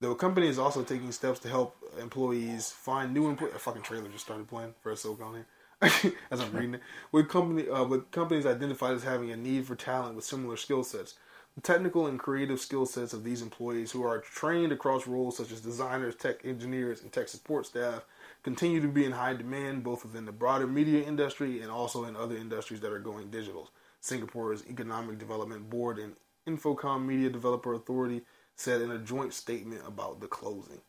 [0.00, 3.56] The company is also taking steps to help employees find new employees.
[3.56, 6.14] A fucking trailer just started playing for Ahsoka on here.
[6.30, 6.80] as I'm reading it,
[7.12, 10.82] with company uh, with companies identified as having a need for talent with similar skill
[10.82, 11.16] sets.
[11.54, 15.52] The technical and creative skill sets of these employees, who are trained across roles such
[15.52, 18.06] as designers, tech engineers, and tech support staff,
[18.42, 22.16] continue to be in high demand both within the broader media industry and also in
[22.16, 23.70] other industries that are going digital.
[24.06, 26.14] Singapore's Economic Development Board and
[26.48, 28.22] Infocomm Media Developer Authority
[28.56, 30.80] said in a joint statement about the closing.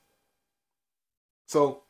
[1.47, 1.83] So,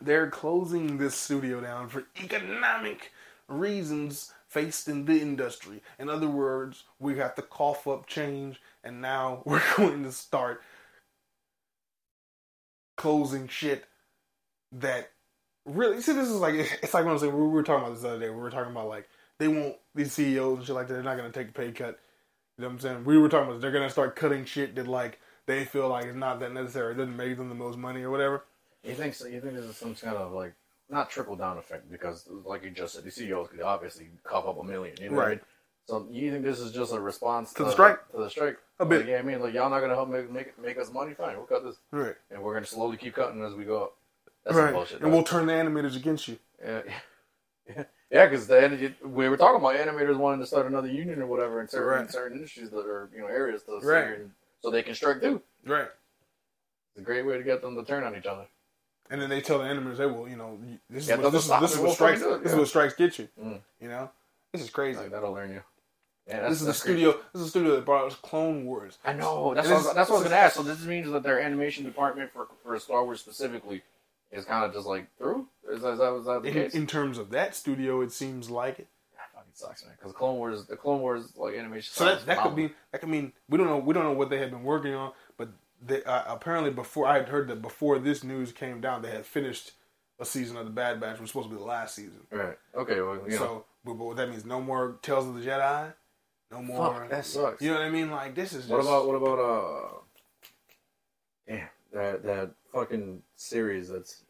[0.00, 3.12] they're closing this studio down for economic
[3.48, 5.82] reasons faced in the industry.
[5.98, 10.62] In other words, we have to cough up change, and now we're going to start
[12.96, 13.84] closing shit
[14.72, 15.10] that
[15.64, 16.00] really.
[16.00, 18.02] See, this is like it's like when I was like we were talking about this
[18.02, 18.30] the other day.
[18.30, 19.08] We were talking about like
[19.40, 20.94] they won't these CEOs and shit like that.
[20.94, 21.98] They're not going to take a pay cut.
[22.56, 23.04] You know what I'm saying?
[23.04, 26.04] We were talking about they're going to start cutting shit that like they feel like
[26.04, 26.92] it's not that necessary.
[26.94, 28.44] It doesn't make them the most money or whatever.
[28.84, 29.26] You think so?
[29.26, 30.52] You think this is some kind of like
[30.88, 34.58] not trickle down effect because, like you just said, the CEOs could obviously cough up
[34.60, 35.28] a million, you know I Right.
[35.30, 35.40] mean?
[35.86, 37.98] So you think this is just a response To the strike?
[38.12, 39.00] To the strike, A bit.
[39.00, 41.14] Like, yeah, I mean, like y'all not gonna help make make, make us money.
[41.14, 42.14] Fine, we'll cut this, Right.
[42.30, 43.96] and we're gonna slowly keep cutting as we go up.
[44.44, 44.72] That's right.
[44.72, 45.00] bullshit.
[45.02, 46.38] and we'll turn the animators against you.
[46.64, 46.82] Yeah,
[47.68, 51.26] yeah, because the energy we were talking about animators wanting to start another union or
[51.26, 54.18] whatever in certain, in certain industries that are you know areas to Right.
[54.62, 55.40] so they can strike too.
[55.64, 55.88] Right.
[56.94, 58.46] It's a great way to get them to turn on each other.
[59.10, 60.58] And then they tell the animators, "Hey, well, you know,
[60.88, 62.68] this is Yeah, what they'll this is, this is what strikes it, this is what
[62.68, 63.28] strikes get you.
[63.40, 63.60] Mm.
[63.80, 64.10] You know,
[64.52, 64.98] this is crazy.
[65.00, 65.62] Like, that'll learn you.
[66.28, 67.00] Yeah, this is the that's crazy.
[67.00, 67.12] studio.
[67.32, 68.98] This is the studio that brought us Clone Wars.
[69.04, 69.52] I know.
[69.54, 70.54] That's what, I was, that's what I was gonna ask.
[70.56, 73.82] So this means that their animation department for for Star Wars specifically
[74.32, 75.46] is kind of just like through.
[75.70, 76.74] Is that, is that, is that the In, case?
[76.74, 78.88] in terms of that studio, it seems like it.
[79.16, 79.94] That fucking sucks, man.
[79.98, 81.92] Because Clone Wars, the Clone Wars like animation.
[81.92, 82.56] So style that is that could phenomenal.
[82.68, 84.94] mean that could mean we don't know we don't know what they had been working
[84.94, 85.48] on, but
[85.84, 89.24] they, uh, apparently before I had heard that before this news came down, they had
[89.26, 89.72] finished
[90.18, 92.20] a season of the Bad Batch, which was supposed to be the last season.
[92.30, 92.58] right.
[92.76, 93.00] Okay.
[93.00, 93.36] Well, you know.
[93.38, 95.92] So, but, but what that means, no more Tales of the Jedi,
[96.52, 96.92] no more.
[96.94, 97.62] Fuck, that sucks.
[97.62, 98.10] You know what I mean?
[98.10, 98.66] Like this is.
[98.66, 99.88] What just- about what about uh?
[101.48, 104.24] Yeah, that that fucking series that's.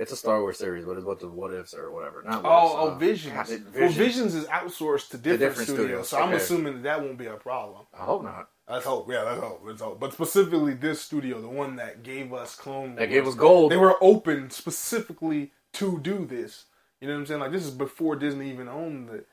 [0.00, 2.22] It's a Star Wars series, but it's what the what ifs or whatever.
[2.22, 3.34] Not what ifs, Oh, oh, uh, Visions.
[3.34, 6.82] God, it- Well, Visions is outsourced to different, different studios, studios, so I'm assuming that,
[6.84, 7.84] that won't be a problem.
[7.92, 8.48] I hope not.
[8.68, 9.10] Let's hope.
[9.10, 9.62] Yeah, let's hope.
[9.64, 9.98] Let's hope.
[9.98, 13.72] But specifically, this studio, the one that gave us Clone, That Wars, gave us gold.
[13.72, 16.66] They were open specifically to do this.
[17.00, 17.40] You know what I'm saying?
[17.40, 19.26] Like this is before Disney even owned it.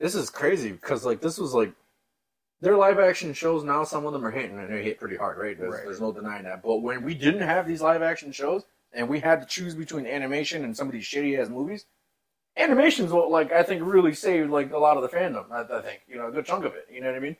[0.00, 1.72] This is crazy because like this was like
[2.60, 3.84] their live action shows now.
[3.84, 5.58] Some of them are hitting and they hit pretty hard, right?
[5.58, 5.84] There's, Right.
[5.84, 6.62] there's no denying that.
[6.62, 10.06] But when we didn't have these live action shows and we had to choose between
[10.06, 11.86] animation and some of these shitty ass movies,
[12.56, 15.50] animation's what like I think really saved like a lot of the fandom.
[15.50, 16.86] I, I think you know a good chunk of it.
[16.90, 17.36] You know what I mean?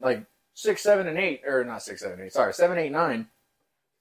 [0.00, 2.32] Like six, seven, and eight, or not six, seven, eight.
[2.32, 3.28] Sorry, seven, eight, nine.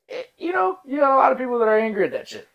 [0.09, 2.47] It, you know, you got a lot of people that are angry at that shit.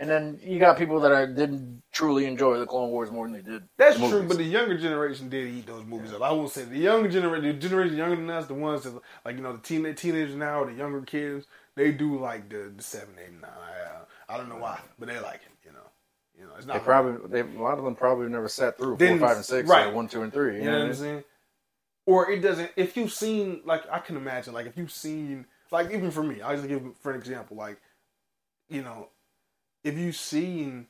[0.00, 3.34] And then you got people that are, didn't truly enjoy the Clone Wars more than
[3.34, 3.64] they did.
[3.76, 6.22] That's the true, but the younger generation did eat those movies up.
[6.22, 8.94] I will say the younger generation, the generation younger than us, the ones that
[9.24, 12.82] like you know the teen teenagers now the younger kids, they do like the, the
[12.82, 13.50] seven, eight, nine.
[13.50, 15.66] I, uh, I don't know why, but they like it.
[15.66, 15.78] You know,
[16.38, 18.98] you know, it's not They probably they a lot of them probably never sat through
[18.98, 19.88] Didn't- four, five, and six, right.
[19.88, 20.58] or one, two, and three.
[20.58, 21.24] You know what I'm saying?
[22.06, 22.70] Or it doesn't.
[22.76, 26.40] If you've seen, like, I can imagine, like, if you've seen, like, even for me,
[26.40, 27.78] I'll just give for an example, like,
[28.70, 29.08] you know,
[29.88, 30.86] if you've seen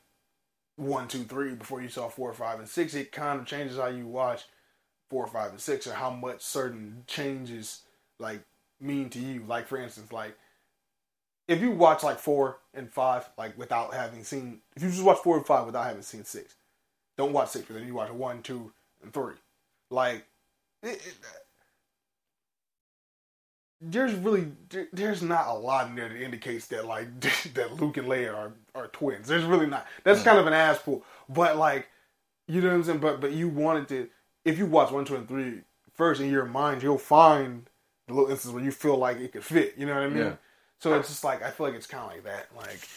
[0.77, 3.87] one, two, three before you saw four, five, and six, it kind of changes how
[3.87, 4.45] you watch
[5.09, 7.83] four, five, and six, or how much certain changes
[8.19, 8.41] like
[8.81, 9.45] mean to you.
[9.47, 10.37] Like, for instance, like.
[11.47, 15.17] If you watch like four and five, like without having seen, if you just watch
[15.25, 16.57] four and five without having seen six,
[17.17, 18.71] don't watch six, but then you watch one, two,
[19.03, 19.37] and three.
[19.91, 20.27] Like,
[20.83, 21.15] it, it,
[23.81, 24.53] there's really
[24.93, 27.09] there's not a lot in there that indicates that like
[27.55, 29.29] that Luke and Leia are, are twins.
[29.29, 29.87] There's really not.
[30.05, 31.05] That's kind of an ass pull.
[31.29, 31.89] But like,
[32.47, 32.99] you know what I'm saying.
[32.99, 34.09] But but you wanted to.
[34.45, 35.61] If you watch one, two, and three
[35.95, 37.69] first in your mind, you'll find
[38.07, 39.75] the little instances where you feel like it could fit.
[39.77, 40.19] You know what I mean?
[40.19, 40.33] Yeah.
[40.81, 42.49] So it's just like I feel like it's kind of like that.
[42.57, 42.89] Like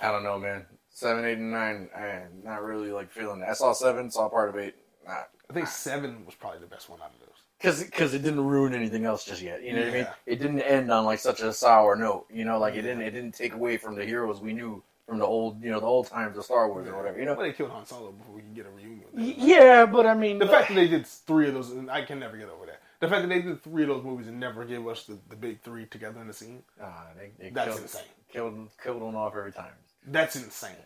[0.00, 0.66] I don't know, man.
[0.90, 1.88] Seven, eight, and nine.
[1.96, 3.46] I'm not really like feeling it.
[3.48, 4.74] I saw seven, saw part of eight.
[5.06, 7.31] Not I think seven was probably the best one out of those.
[7.62, 9.62] Because because it didn't ruin anything else just yet.
[9.62, 10.06] You know what I mean?
[10.26, 12.26] It didn't end on like such a sour note.
[12.32, 15.18] You know, like it didn't it didn't take away from the heroes we knew from
[15.18, 17.18] the old you know the old times of Star Wars or whatever.
[17.18, 17.34] You know?
[17.34, 19.06] Well, they killed Han Solo before we could get a reunion.
[19.14, 22.18] Yeah, but I mean, The fact that they did three of those, and I can
[22.18, 22.80] never get over that.
[23.00, 25.34] The fact that they did three of those movies and never gave us the, the
[25.36, 28.02] big three together in the scene, Ah, they, they That's killed, insane.
[28.32, 29.72] Killed killed one off every time.
[30.06, 30.76] that's insane.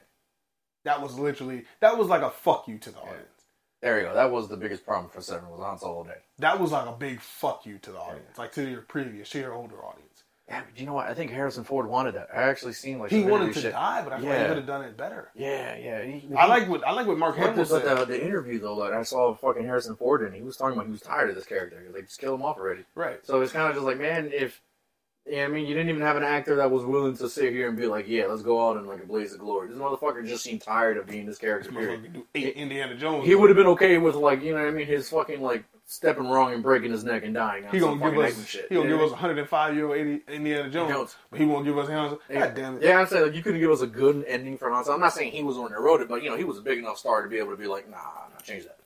[0.85, 3.36] That was literally, that was like a fuck you to the audience.
[3.87, 4.15] There you go.
[4.15, 6.19] That was the biggest problem for Seven was Han Solo dead.
[6.41, 9.39] That was like a big fuck you to the audience, like to your previous, to
[9.39, 10.25] your older audience.
[10.49, 11.07] Yeah, but you know what?
[11.07, 12.29] I think Harrison Ford wanted that.
[12.35, 13.73] I actually seen like He wanted to shit.
[13.73, 14.43] die, but I feel like Yeah.
[14.43, 15.31] he could have done it better.
[15.37, 16.03] Yeah, yeah.
[16.03, 17.85] He, I he- like what I like what Mark Hamill said.
[17.85, 20.87] the, the interview though like I saw fucking Harrison Ford and He was talking about
[20.87, 21.79] he was tired of this character.
[21.81, 22.85] He was Like just kill him off already.
[22.97, 23.25] Right.
[23.25, 24.61] So it's kind of just like, man, if
[25.29, 27.69] yeah, I mean, you didn't even have an actor that was willing to sit here
[27.69, 29.69] and be like, yeah, let's go out in like a blaze of glory.
[29.69, 31.73] This motherfucker just seemed tired of being this character.
[31.73, 32.23] Period.
[32.35, 33.27] eight Indiana Jones.
[33.27, 35.65] He would have been okay with like, you know what I mean, his fucking like
[35.87, 37.65] stepping wrong and breaking his neck and dying.
[37.71, 38.47] He gonna give us.
[38.47, 38.67] Shit.
[38.69, 42.19] He gonna give us 105 year old Indiana Jones, but he won't give us Hans.
[42.33, 42.83] God damn it.
[42.85, 44.89] Yeah, I'm saying like you couldn't give us a good ending for Hans.
[44.89, 46.45] I'm not saying he was on the one that wrote it, but you know he
[46.45, 48.79] was a big enough star to be able to be like, nah, nah, change that.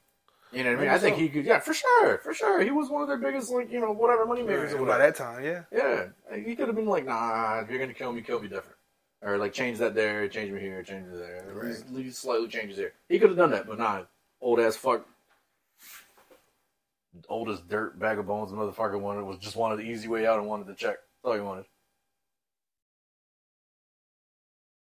[0.52, 0.90] You know what I mean?
[0.90, 1.22] I think so.
[1.22, 1.44] he could.
[1.44, 2.60] Yeah, for sure, for sure.
[2.62, 5.14] He was one of their biggest like you know whatever money makers or By that
[5.14, 5.62] time, yeah.
[5.72, 8.77] Yeah, he could have been like, nah, if you're gonna kill me, kill me different.
[9.22, 11.44] Or like change that there, change me here, change me there.
[11.52, 12.05] Right.
[12.05, 12.94] Just slightly changes here.
[13.09, 14.02] He could have done that, but nah,
[14.40, 15.06] old ass fuck,
[17.28, 18.52] Oldest dirt bag of bones.
[18.52, 20.97] Motherfucker wanted was just wanted the easy way out and wanted to check.
[20.97, 21.64] That's all he wanted.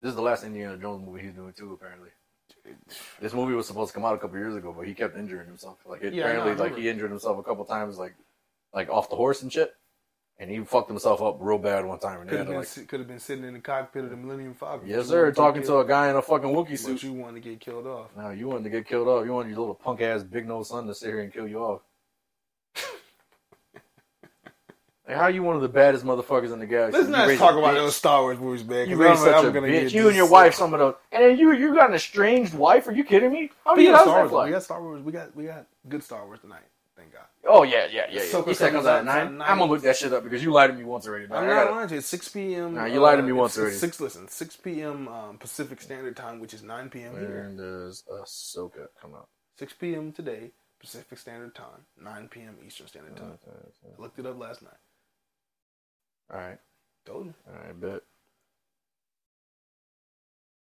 [0.00, 2.10] This is the last Indiana Jones movie he's doing too, apparently.
[3.20, 5.47] This movie was supposed to come out a couple years ago, but he kept injuring
[5.47, 5.78] himself.
[5.86, 8.14] Like it, Yeah, apparently, I like he injured himself a couple times, like
[8.72, 9.74] like off the horse and shit.
[10.38, 12.20] And he fucked himself up real bad one time.
[12.28, 14.86] Could have been like, could have been sitting in the cockpit of the Millennium Falcon.
[14.86, 17.02] yes, sir, wanted to talking to a guy in a fucking Wookiee But suit.
[17.05, 18.10] you wanted to get killed off.
[18.14, 19.24] No, you wanted to get killed off.
[19.24, 21.59] You wanted your little punk ass big nose son to sit here and kill you
[21.60, 21.80] off.
[25.06, 26.98] Like, how you one of the baddest motherfuckers in the galaxy?
[26.98, 27.78] Let's not talk about bitch.
[27.78, 28.88] those Star Wars movies, man.
[28.88, 29.92] You raised such I'm a bitch.
[29.92, 32.88] You and your wife, some of those, and then you you got an estranged wife.
[32.88, 33.50] Are you kidding me?
[33.64, 34.44] How many Star Wars, fly?
[34.46, 35.02] we got Star Wars.
[35.02, 36.64] We got we got good Star Wars tonight.
[36.96, 37.24] Thank God.
[37.46, 38.22] Oh yeah, yeah, yeah.
[38.22, 38.22] yeah.
[38.22, 39.38] Ahsoka He comes out at nine.
[39.38, 39.48] nine.
[39.48, 41.26] I'm gonna look that shit up because you lied to me once already.
[41.26, 41.36] dog.
[41.36, 41.98] I'm not lying to you.
[41.98, 42.74] It's 6 p.m.
[42.74, 43.76] Nah, you lied to me uh, once already.
[43.76, 44.00] Six.
[44.00, 45.06] Listen, 6 p.m.
[45.06, 47.12] Um, Pacific Standard Time, which is 9 p.m.
[47.12, 47.44] here.
[47.44, 49.28] When does Ahsoka come out?
[49.58, 50.12] 6 p.m.
[50.12, 52.56] today, Pacific Standard Time, 9 p.m.
[52.66, 53.38] Eastern Standard Time.
[53.46, 54.72] I looked it up last night.
[56.32, 56.59] All right,
[57.05, 57.35] Told you.
[57.48, 58.01] all right, bet.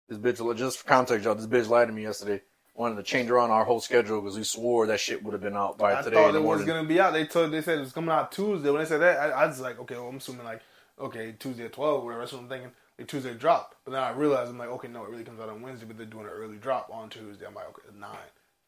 [0.09, 2.41] This bitch, just for context, y'all, this bitch lied to me yesterday.
[2.75, 5.55] Wanted to change around our whole schedule because we swore that shit would have been
[5.55, 7.13] out by I today thought in the it was gonna be out.
[7.13, 8.69] They told they said it was coming out Tuesday.
[8.69, 10.61] When they said that, I, I was like, okay, well, I'm assuming like,
[10.99, 12.21] okay, Tuesday at 12, whatever.
[12.21, 12.71] That's what I'm thinking.
[12.99, 13.75] Like Tuesday drop.
[13.85, 15.97] But then I realized I'm like, okay, no, it really comes out on Wednesday, but
[15.97, 17.45] they're doing an early drop on Tuesday.
[17.45, 18.17] I'm like, okay, nine.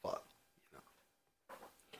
[0.02, 0.24] Fuck.
[0.72, 0.84] You know.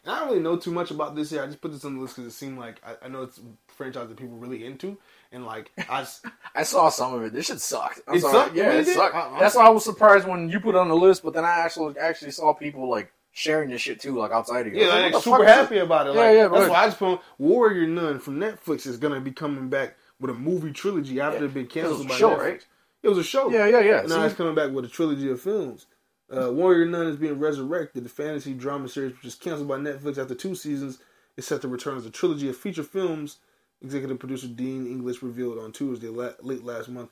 [0.06, 1.44] And I don't really know too much about this here.
[1.44, 3.42] I just put this on the list because it seemed like I, I know it's
[3.78, 4.98] franchise that people really into,
[5.32, 6.26] and like I just
[6.56, 7.34] I saw some of it.
[7.34, 8.02] This shit sucked.
[8.08, 8.34] I'm It sorry.
[8.34, 8.56] sucked?
[8.56, 8.96] Yeah, it did?
[8.96, 9.16] sucked.
[9.16, 11.46] I- That's why I was surprised when you put it on the list, but then
[11.46, 14.82] I actually actually saw people like sharing this shit too, like outside of you.
[14.82, 16.16] Yeah, was like, super happy about it.
[16.16, 19.32] Yeah, Like, yeah, that's why I just put Warrior Nun from Netflix is gonna be
[19.32, 22.16] coming back with a movie trilogy after Yeah, it been it was canceled a by
[22.16, 22.40] show, Netflix.
[22.40, 22.66] right?
[23.04, 23.50] It was a show.
[23.52, 24.02] Yeah, yeah, yeah.
[24.08, 25.86] Now it's coming back with a trilogy of films.
[26.36, 28.04] Uh, Warrior Nun is being resurrected.
[28.04, 30.98] The fantasy drama series, which is canceled by Netflix after two seasons,
[31.38, 33.38] is set to return as a trilogy of feature films.
[33.82, 37.10] Executive producer Dean English revealed on Tuesday, late last month.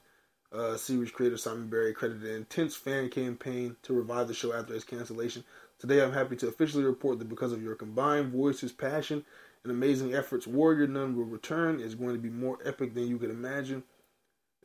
[0.51, 4.73] Uh, series creator Simon Barry credited an intense fan campaign to revive the show after
[4.73, 5.43] its cancellation.
[5.79, 9.25] Today, I'm happy to officially report that because of your combined voices, passion,
[9.63, 11.81] and amazing efforts, Warrior Nun will return.
[11.81, 13.83] It's going to be more epic than you could imagine.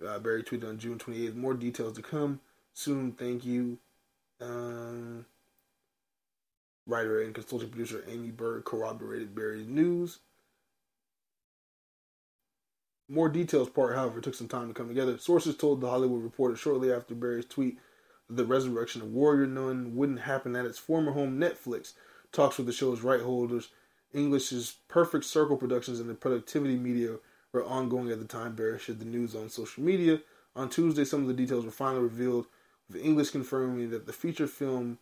[0.06, 1.34] Uh, Barry tweeted on June 28th.
[1.34, 2.40] More details to come
[2.72, 3.12] soon.
[3.12, 3.78] Thank you.
[4.40, 5.26] Um,
[6.86, 10.20] writer and consulting producer Amy Berg corroborated Barry's news.
[13.10, 15.18] More details part, however, took some time to come together.
[15.18, 17.76] Sources told the Hollywood Reporter shortly after Barry's tweet
[18.28, 21.94] that the resurrection of Warrior Nun wouldn't happen at its former home, Netflix.
[22.30, 23.70] Talks with the show's right holders,
[24.14, 27.16] English's Perfect Circle Productions, and the Productivity Media
[27.52, 30.20] were ongoing at the time Barry shared the news on social media.
[30.54, 32.46] On Tuesday, some of the details were finally revealed,
[32.88, 34.98] with English confirming that the feature film.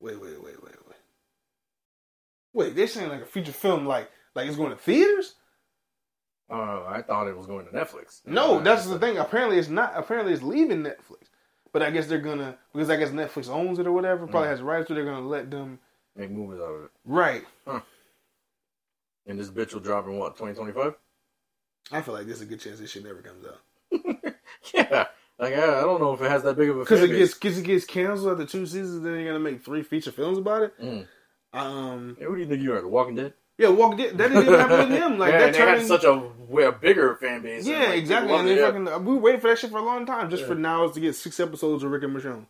[0.00, 0.96] Wait, wait, wait, wait, wait.
[2.52, 5.34] Wait, they're saying like a feature film, like like it's going to theaters?
[6.50, 8.20] Oh, I thought it was going to Netflix.
[8.26, 9.16] No, Uh, that's the thing.
[9.18, 9.92] Apparently, it's not.
[9.96, 11.28] Apparently, it's leaving Netflix.
[11.72, 14.26] But I guess they're gonna because I guess Netflix owns it or whatever.
[14.26, 14.52] Probably Mm.
[14.52, 14.94] has rights to.
[14.94, 15.80] They're gonna let them.
[16.14, 16.90] Make movies out of it.
[17.04, 17.44] Right.
[17.66, 17.80] Huh.
[19.26, 20.94] And this bitch will drop in what, 2025?
[21.90, 23.60] I feel like there's a good chance this shit never comes out
[24.74, 25.06] yeah.
[25.38, 27.34] Like, I, I don't know if it has that big of a because it gets
[27.34, 29.02] because it gets canceled after two seasons.
[29.02, 30.80] Then you're gonna make three feature films about it.
[30.80, 31.08] Mm.
[31.52, 32.16] Um.
[32.18, 33.34] Hey, who do you think you are, The Walking Dead?
[33.58, 33.68] Yeah.
[33.68, 34.16] Walk Dead.
[34.18, 35.18] That didn't even happen with him.
[35.18, 36.14] Like yeah, that had such a,
[36.48, 37.66] way- a bigger fan base.
[37.66, 38.34] Yeah, and, like, exactly.
[38.34, 40.48] And they fucking we waited for that shit for a long time just Yeah.
[40.48, 42.46] for now to get six episodes of Rick and Michonne.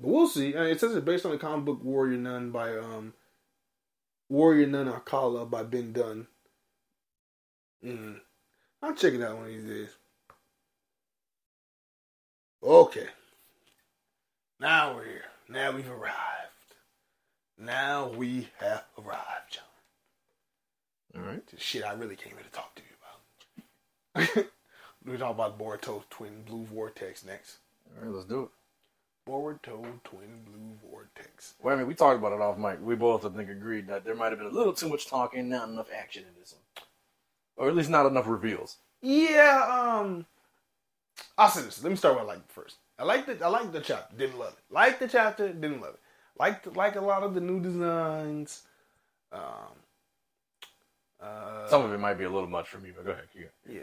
[0.00, 0.54] But we'll see.
[0.54, 3.14] Uh, it says it's based on the comic book Warrior Nun by um
[4.28, 6.26] Warrior Nun Areala by Ben Dunn.
[7.84, 8.20] Mm.
[8.82, 9.88] I'll check it out one of these days.
[12.62, 13.06] Okay.
[14.60, 15.24] Now we're here.
[15.48, 16.16] Now we've arrived.
[17.64, 19.64] Now we have arrived, John.
[21.14, 21.46] All right.
[21.46, 24.46] to shit I really came here to talk to you about.
[25.06, 27.58] we talk about Boruto Twin Blue Vortex next.
[27.96, 28.48] All right, let's do it.
[29.30, 31.54] Boruto Twin Blue Vortex.
[31.62, 32.78] Well, I mean, we talked about it off mic.
[32.82, 35.48] We both, I think, agreed that there might have been a little too much talking,
[35.48, 36.84] not enough action in this one,
[37.56, 38.78] or at least not enough reveals.
[39.02, 40.26] Yeah, um,
[41.38, 41.80] I'll say this.
[41.82, 42.78] Let me start with like first.
[42.98, 43.40] I liked it.
[43.40, 44.16] I liked the chapter.
[44.16, 44.74] Didn't love it.
[44.74, 45.52] Like the chapter.
[45.52, 46.00] Didn't love it.
[46.38, 48.62] Liked like a lot of the new designs.
[49.32, 49.40] Um,
[51.20, 53.24] uh, Some of it might be a little much for me, but go ahead.
[53.34, 53.42] Go.
[53.72, 53.80] Yeah.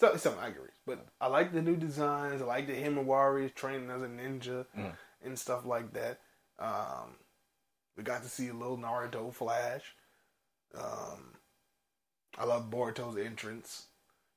[0.00, 0.70] So, some I agree.
[0.86, 2.42] But I like the new designs.
[2.42, 4.92] I like the Himawari is training as a ninja Mm.
[5.24, 6.20] and stuff like that.
[6.58, 7.16] Um,
[7.96, 9.94] we got to see a little Naruto flash.
[10.76, 11.34] Um,
[12.36, 13.86] I love Boruto's entrance.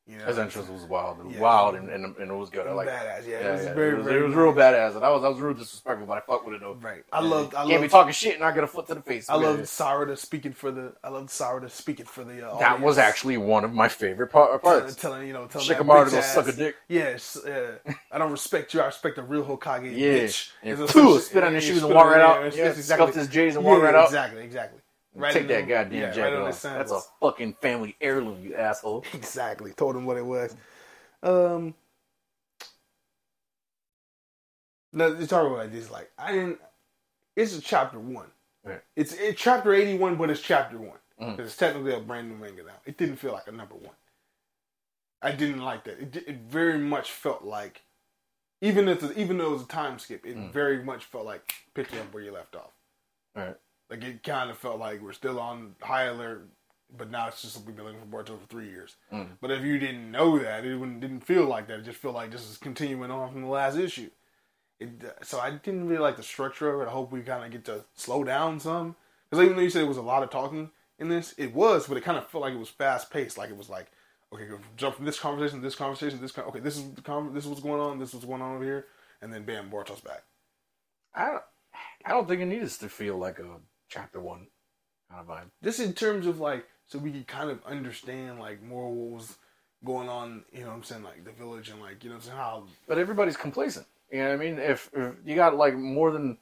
[0.09, 1.39] You know, His entrance was wild, Yeah.
[1.41, 2.65] wild, and, and, and it was good.
[2.65, 2.87] I like.
[2.87, 3.27] badass.
[3.27, 3.73] Yeah, Yeah, it was yeah.
[3.73, 6.07] very, it was, very it was real badass, and I was I was real disrespectful,
[6.07, 6.75] but I fuck with it though.
[6.81, 7.03] Right.
[7.11, 7.27] I Yeah.
[7.27, 7.55] loved.
[7.55, 9.29] I Can't be talking shit and I get a foot to the face.
[9.29, 9.47] I Yeah.
[9.47, 10.93] loved Sarada speaking for the.
[11.03, 12.47] I loved Sarada speaking for the.
[12.49, 14.95] Uh, That was actually one of my favorite par- telling, parts.
[14.95, 16.77] telling you know telling Shikamaru to suck a dick.
[16.87, 17.77] Yes, uh,
[18.09, 18.79] I don't respect you.
[18.79, 19.91] I respect a real Hokage.
[19.93, 20.19] Yeah.
[20.19, 20.51] bitch.
[20.63, 22.55] And two, spit on his shoes and walk right out.
[22.55, 24.05] Yeah, exactly- scuffed his J's and walk right out.
[24.05, 24.79] Exactly, exactly.
[25.17, 26.61] Right Take that the- goddamn yeah, right jacket the off.
[26.61, 29.03] That's a fucking family heirloom, you asshole.
[29.13, 29.71] Exactly.
[29.71, 30.55] Told him what it was.
[31.23, 31.73] Um.
[34.93, 36.59] Now the talking about this, like I didn't.
[37.35, 38.27] It's a chapter one.
[38.63, 38.81] Right.
[38.95, 42.37] It's it's chapter eighty one, but it's chapter one because it's technically a brand new
[42.37, 42.73] manga now.
[42.85, 43.95] It didn't feel like a number one.
[45.21, 45.99] I didn't like that.
[45.99, 47.81] It, it very much felt like,
[48.61, 50.51] even if even though it was a time skip, it Mm.
[50.51, 52.71] very much felt like picking up where you left off.
[53.35, 53.55] Right.
[53.89, 56.49] Like it kind of felt like we're still on high alert,
[56.97, 58.95] but now it's just we've been looking for Boruto for three years.
[59.11, 59.29] Mm.
[59.41, 61.79] But if you didn't know that, it wouldn't, didn't feel like that.
[61.79, 64.09] It just felt like this is continuing on from the last issue.
[64.79, 66.89] It, uh, so I didn't really like the structure of it.
[66.89, 68.95] I hope we kind of get to slow down some.
[69.29, 71.87] Because even though you said it was a lot of talking in this, it was,
[71.87, 73.37] but it kind of felt like it was fast paced.
[73.37, 73.87] Like it was like,
[74.33, 77.33] okay, jump from this conversation to this conversation, this con- okay, this is the con-
[77.33, 78.85] this is what's going on, this is what's going on over here,
[79.21, 80.23] and then bam, Boruto's back.
[81.13, 81.43] I don't,
[82.05, 83.47] I don't think it needs to feel like a
[83.89, 84.47] chapter one
[85.09, 85.49] kind of vibe.
[85.63, 89.37] Just in terms of like, so we could kind of understand like more what was
[89.85, 90.43] going on.
[90.51, 91.03] You know what I'm saying?
[91.03, 93.85] Like the village and like you know what I'm saying how But everybody's complacent.
[94.11, 94.57] You know what I mean?
[94.57, 96.37] If, if you got like more than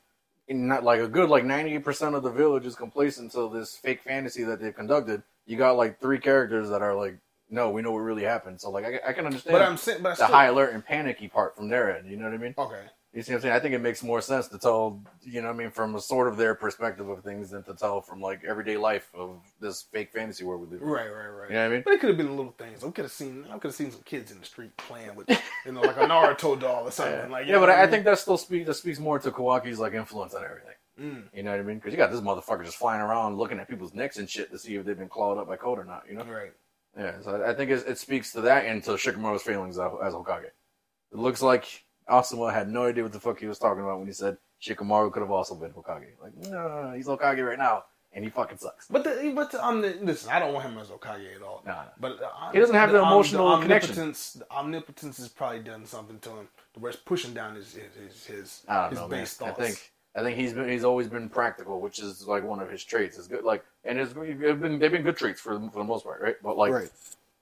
[0.48, 3.76] not like a good like ninety eight percent of the village is complacent to this
[3.76, 7.18] fake fantasy that they've conducted, you got like three characters that are like,
[7.50, 8.62] no, we know what really happened.
[8.62, 10.74] So like, I, I can understand But I'm saying, but I the still, high alert
[10.74, 12.10] and panicky part from their end.
[12.10, 12.54] You know what I mean?
[12.58, 12.82] Okay.
[13.16, 13.56] You see what I'm saying?
[13.56, 16.02] I think it makes more sense to tell, you know what I mean, from a
[16.02, 19.84] sort of their perspective of things than to tell from like everyday life of this
[19.94, 20.88] fake fantasy world we live in.
[20.88, 21.50] Right, right, right.
[21.50, 21.82] You know what I mean?
[21.86, 22.84] But it could have been little things.
[22.84, 23.46] I could have seen.
[23.50, 25.30] I could have seen some kids in the street playing with,
[25.66, 27.14] you know, like a Naruto doll or something.
[27.14, 29.80] Yeah, Like, yeah but I, I think that still speaks that speaks more to Kawaki's
[29.80, 30.76] like influence on everything.
[31.00, 31.24] Mm.
[31.34, 31.78] You know what I mean?
[31.78, 34.60] Because you got this motherfucker just flying around looking at people's necks and shit to
[34.60, 36.04] see if they've been clawed up by code or not.
[36.10, 36.26] You know?
[36.26, 36.52] Right.
[36.98, 37.22] Yeah.
[37.22, 40.46] So I think it, it speaks to that and to Shikamaru's feelings as, as Hokage.
[40.46, 44.08] It looks like Asuma had no idea what the fuck he was talking about when
[44.08, 46.08] he said Shikamaru could have also been Hokage.
[46.22, 48.88] Like, no, he's Hokage right now, and he fucking sucks.
[48.88, 51.64] But the but the, um, the, listen, I don't want him as Hokage at all.
[51.66, 51.84] Nah, nah.
[52.00, 53.92] But uh, He doesn't have the om- emotional connection.
[53.92, 56.48] omnipotence, The omnipotence has probably done something to him.
[56.74, 59.20] The where it's pushing down his his his, his, I don't his know, man.
[59.22, 62.60] base I think I think he's been he's always been practical, which is like one
[62.60, 63.18] of his traits.
[63.18, 66.06] Is good, like, and it's they've been they've been good traits for for the most
[66.06, 66.36] part, right?
[66.42, 66.92] But like, right.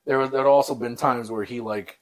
[0.05, 1.99] there was there had also been times where he like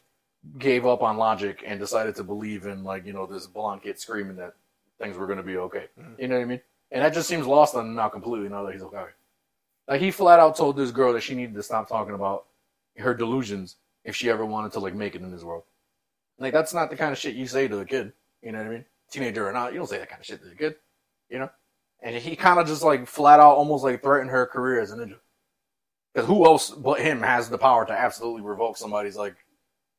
[0.57, 3.99] gave up on logic and decided to believe in like you know this blonde kid
[3.99, 4.55] screaming that
[4.99, 5.87] things were going to be okay.
[5.99, 6.19] Mhm.
[6.19, 6.61] You know what I mean?
[6.91, 9.05] And that just seems lost on him now completely now that he's okay.
[9.87, 12.45] Like he flat out told this girl that she needed to stop talking about
[12.97, 15.63] her delusions if she ever wanted to like make it in this world.
[16.39, 18.13] Like that's not the kind of shit you say to a kid.
[18.41, 18.85] You know what I mean?
[19.11, 20.75] Teenager or not, you don't say that kind of shit to a kid.
[21.29, 21.49] You know?
[22.01, 24.95] And he kind of just like flat out almost like threatened her career as a
[24.95, 25.17] ninja.
[26.13, 29.35] Because who else but him has the power to absolutely revoke somebody's like,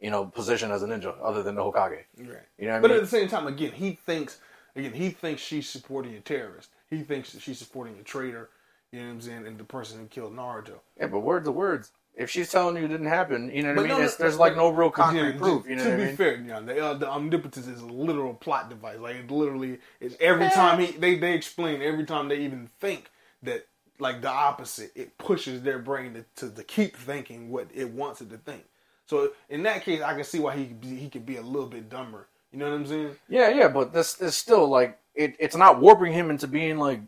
[0.02, 2.04] you know, position as a ninja other than the Hokage?
[2.18, 2.38] Right.
[2.58, 2.82] You know what I mean?
[2.82, 4.38] But at the same time, again, he thinks
[4.76, 6.70] again he thinks she's supporting a terrorist.
[6.90, 8.50] He thinks that she's supporting a traitor.
[8.92, 9.46] You know what I'm saying?
[9.46, 10.80] And the person who killed Naruto.
[11.00, 11.92] Yeah, but words are words.
[12.16, 13.88] If she's telling you it didn't happen, you know what But I mean?
[13.88, 15.66] no, no, It's, there's like no real concrete yeah, proof.
[15.68, 16.16] You know to what I be mean?
[16.16, 18.98] fair, you know, the, uh, the omnipotence is a literal plot device.
[18.98, 23.10] Like it literally is every time he they they explain every time they even think
[23.42, 23.66] that
[23.98, 28.20] like the opposite, it pushes their brain to, to, to keep thinking what it wants
[28.20, 28.64] it to think.
[29.06, 31.42] So in that case, I can see why he could be, he could be a
[31.42, 32.28] little bit dumber.
[32.52, 33.16] You know what I'm saying?
[33.28, 37.00] Yeah, yeah, but this is still like it, it's not warping him into being like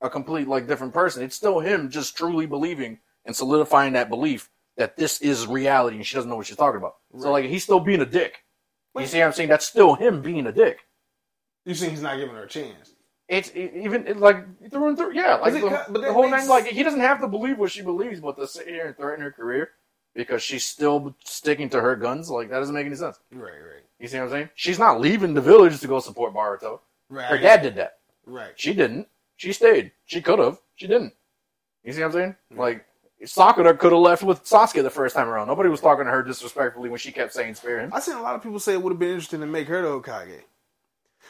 [0.00, 1.22] a complete like different person.
[1.22, 6.06] It's still him just truly believing and solidifying that belief that this is reality and
[6.06, 6.96] she doesn't know what she's talking about.
[7.18, 8.44] So like he's still being a dick.
[8.98, 9.48] You see what I'm saying?
[9.48, 10.80] That's still him being a dick.
[11.64, 12.92] You see, he's not giving her a chance.
[13.28, 15.14] It's it, even it, like through and through.
[15.14, 16.50] Yeah, like it the, but the whole makes- thing.
[16.50, 19.22] Like he doesn't have to believe what she believes, but to sit here and threaten
[19.22, 19.70] her career
[20.14, 23.18] because she's still sticking to her guns, like that doesn't make any sense.
[23.32, 24.50] Right, right, You see what I'm saying?
[24.54, 26.80] She's not leaving the village to go support Boruto.
[27.08, 27.26] right.
[27.26, 27.98] Her dad did that.
[28.26, 28.52] Right.
[28.56, 29.08] She didn't.
[29.36, 29.92] She stayed.
[30.04, 30.58] She could have.
[30.76, 31.14] She didn't.
[31.84, 32.36] You see what I'm saying?
[32.52, 32.58] Hmm.
[32.60, 32.86] Like
[33.24, 35.46] Sakura could have left with Sasuke the first time around.
[35.48, 37.92] Nobody was talking to her disrespectfully when she kept saying spare him.
[37.92, 39.82] I seen a lot of people say it would have been interesting to make her
[39.82, 40.42] the Hokage.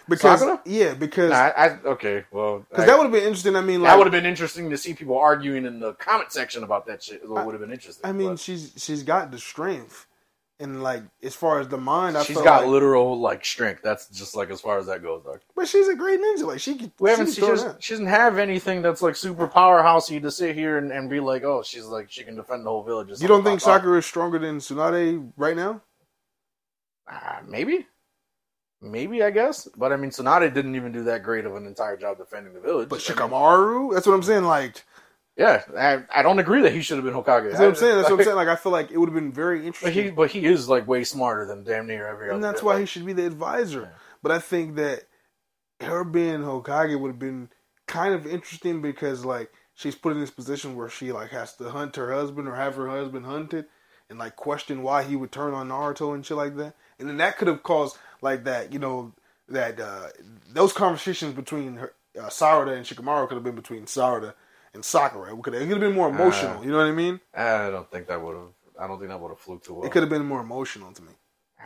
[0.08, 0.60] Because Sakura?
[0.66, 3.56] yeah, because Nah, I, I, okay, well, because that would have been interesting.
[3.56, 6.32] I mean, like that would have been interesting to see people arguing in the comment
[6.32, 7.22] section about that shit.
[7.22, 8.04] It would have been interesting.
[8.08, 10.06] I mean, but she's she's got the strength,
[10.58, 13.82] and like as far as the mind, I she's got like, literal like strength.
[13.82, 15.40] That's just like as far as that goes, dog.
[15.54, 16.46] but she's a great ninja.
[16.46, 16.90] Like she.
[16.98, 17.26] We haven't.
[17.26, 20.56] she She, could throw doesn't, she doesn't have anything that's like super powerhousey to sit
[20.56, 23.08] here and, and be like, oh, she's like she can defend the whole village.
[23.20, 23.60] You don't think.
[23.60, 25.80] Sakura is stronger than Tsunade right now?
[27.10, 27.86] Uh, maybe,
[28.82, 29.68] maybe I guess.
[29.76, 32.60] But I mean, Tsunade didn't even do that great of an entire job defending the
[32.60, 32.88] village.
[32.88, 34.44] But I mean, Shikamaru, that's what I'm saying.
[34.44, 34.84] Like
[35.36, 37.44] yeah, I, I don't agree that he should have been Hokage.
[37.48, 37.96] that's what I'm saying.
[37.96, 38.36] That's what I'm saying.
[38.36, 40.04] Like I feel like it would have been very But interesting.
[40.04, 42.34] he, but he is like way smarter than damn near every other.
[42.34, 42.66] and that's bit.
[42.66, 43.80] why Like, he should be the advisor.
[43.82, 43.98] Yeah.
[44.22, 45.04] But I think that
[45.80, 47.48] her being Hokage would have been
[47.88, 51.70] kind of interesting because like she's put in this position where she like has to
[51.70, 53.64] hunt her husband or have her husband hunted
[54.10, 56.74] and like question why he would turn on Naruto and shit like that.
[56.98, 59.12] And then that could have caused like that, you know,
[59.48, 60.08] that uh
[60.52, 64.34] those conversations between her uh, Sarada and Shikamaru could have been between Sarada
[64.74, 65.34] and Sakura.
[65.34, 66.58] It could have, it could have been more emotional.
[66.58, 67.20] Uh, you know what I mean?
[67.34, 68.48] I don't think that would have.
[68.78, 69.84] I don't think that would have flew too well.
[69.84, 71.12] It could have been more emotional to me.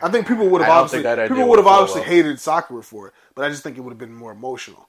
[0.01, 2.09] I think people would have obviously people would have obviously well.
[2.09, 4.87] hated Sakura for it, but I just think it would have been more emotional.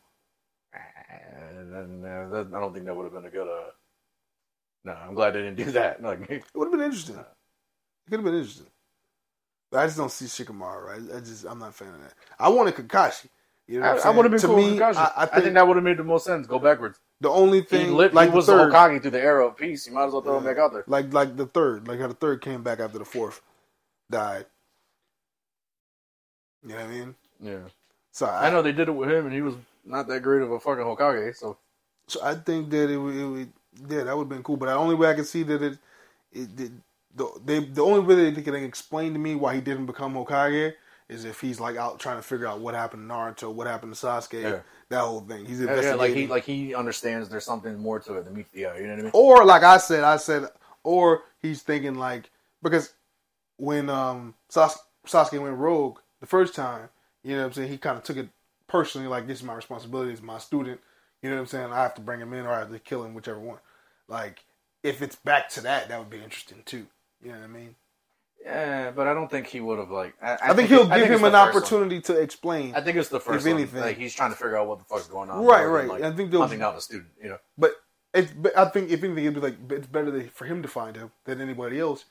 [0.74, 3.48] Uh, I don't think that would have been a good.
[3.48, 3.70] Uh,
[4.84, 6.02] no, I'm glad they didn't do that.
[6.02, 7.16] Like, It would have been interesting.
[7.16, 8.66] It could have been interesting.
[9.72, 10.84] I just don't see Shikamaru.
[10.84, 11.16] Right?
[11.16, 12.14] I just I'm not a fan of that.
[12.38, 13.28] I wanted Kakashi.
[13.66, 14.96] You know what I'm I, I would have been to cool me, Kakashi.
[14.96, 16.46] I, I, think that would have made the most sense.
[16.46, 16.98] Go backwards.
[17.20, 19.46] the only He, thing lit, like he was the third, the Hokage through the era
[19.46, 19.86] of peace.
[19.86, 20.84] You might as well throw him back out there.
[20.86, 23.42] like like the third, like how the third came back after the fourth
[24.10, 24.46] died.
[26.62, 27.14] You know what I mean?
[27.40, 27.58] Yeah,
[28.12, 29.54] So I, I know they did it with him, and he was
[29.84, 31.36] not that great of a fucking Hokage.
[31.36, 31.58] So
[32.08, 33.52] So I think that it would, it would
[33.88, 34.56] yeah, that would have been cool.
[34.56, 35.78] But the only way I can see that it,
[36.32, 36.72] it, it
[37.18, 40.74] the they the only way they can explain to me why he didn't become Hokage
[41.08, 43.94] is if he's like out trying to figure out what happened to Naruto, what happened
[43.94, 44.60] to Sasuke, Yeah.
[44.90, 45.46] that whole thing.
[45.46, 48.52] He's yeah, yeah, like he like he understands there's something more to it than meets
[48.52, 48.78] the eye.
[48.78, 49.10] You know what I mean?
[49.14, 50.44] or like I said, I said,
[50.84, 52.30] or he's thinking like
[52.62, 52.92] because
[53.56, 56.88] when um Sas- Sasuke went rogue the first time,
[57.22, 58.28] you know what I'm saying, he kind of took it
[58.66, 60.80] personally, like this is my responsibility, it's my student.
[61.22, 61.72] You know what I'm saying?
[61.72, 63.58] I have to bring him in or I have to kill him, whichever one.
[64.08, 64.44] Like
[64.82, 66.86] if it's back to that, that would be interesting too.
[67.22, 67.74] You know what I mean?
[68.44, 70.14] Yeah, but I don't think he would have like.
[70.22, 71.34] I, I, think he'll I give think him an first one.
[71.34, 72.74] opportunity to explain.
[72.74, 73.60] I think it's the first If one.
[73.60, 73.80] anything.
[73.80, 75.44] Like he's trying to figure out what the fuck's going on.
[75.44, 75.88] Right, right.
[75.88, 77.10] Like, I think they'll- hunting out the student.
[77.20, 77.38] You know.
[77.58, 77.72] But
[78.14, 80.68] it's, but I think if anything, it'd be like it's better that- for him to
[80.68, 82.04] find him than anybody else.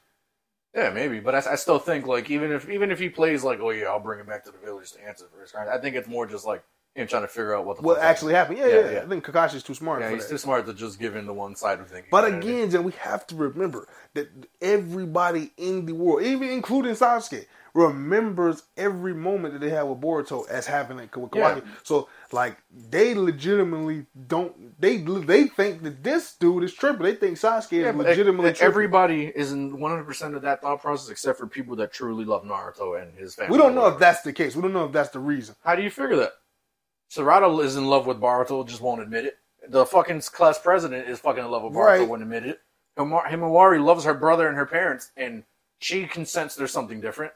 [0.75, 3.59] Yeah, maybe, but I, I still think like even if even if he plays like,
[3.61, 5.67] oh yeah, I'll bring him back to the village to answer for his crime.
[5.71, 6.63] I think it's more just like
[6.97, 8.57] him trying to figure out what the What actually happened?
[8.59, 8.91] Yeah, Yeah, yeah.
[8.91, 9.01] yeah.
[9.03, 10.01] I think Kakashi's too smart.
[10.01, 10.29] Yeah, he's that.
[10.31, 12.07] too smart to just give in to one side of things.
[12.11, 12.57] But You know what I mean?
[12.59, 14.29] again, Jen, we have to remember that
[14.61, 20.49] everybody in the world, even including Sasuke, remembers every moment that they had with Boruto
[20.49, 21.57] as happening with Kawaki.
[21.63, 21.71] Yeah.
[21.83, 22.57] So, like,
[22.89, 24.79] they legitimately don't.
[24.81, 27.03] They they think that this dude is tripping.
[27.03, 28.65] They think Sasuke Yeah, is legitimately tripping.
[28.67, 32.25] everybody is in one hundred percent of that thought process, except for people that truly
[32.25, 33.51] love Naruto and his family.
[33.51, 34.55] we don't know if that's the case.
[34.55, 35.55] We don't know if that's the reason.
[35.63, 36.31] How do you figure that?
[37.11, 39.37] Sarada is in love with Boruto, just won't admit it.
[39.69, 42.07] The fucking class president is fucking in love with Boruto, Right.
[42.07, 42.61] won't admit it.
[42.97, 45.43] Himawari loves her brother and her parents, and
[45.79, 47.31] she consents there's something different.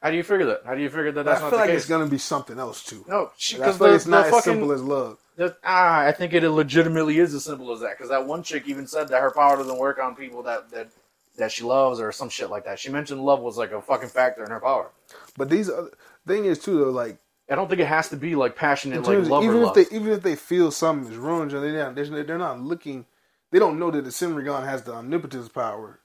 [0.00, 0.60] How do you figure that?
[0.64, 1.80] How do you figure that that's I not feel the like case?
[1.80, 3.04] it's gonna be something else too.
[3.08, 5.18] no, because like it's not as fucking simple as love.
[5.34, 7.96] the- ah, I think it legitimately is as simple as that.
[7.98, 10.90] Because that one chick even said that her power doesn't work on people that that
[11.36, 12.78] that she loves or some shit like that.
[12.78, 14.90] She mentioned love was like a fucking factor in her power.
[15.36, 15.90] But these other
[16.26, 17.18] thing is too though, like
[17.50, 20.22] I don't think it has to be like passionate like even if they even if
[20.22, 22.06] they feel something is wrong, they're not they're,
[22.38, 23.06] not looking.
[23.52, 26.00] They don't know that the Senrigan has the omnipotence power.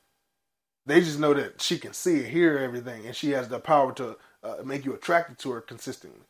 [0.86, 3.94] They just know that she can see and hear everything, and she has the power
[3.96, 6.22] to uh, make you attracted to her consistently.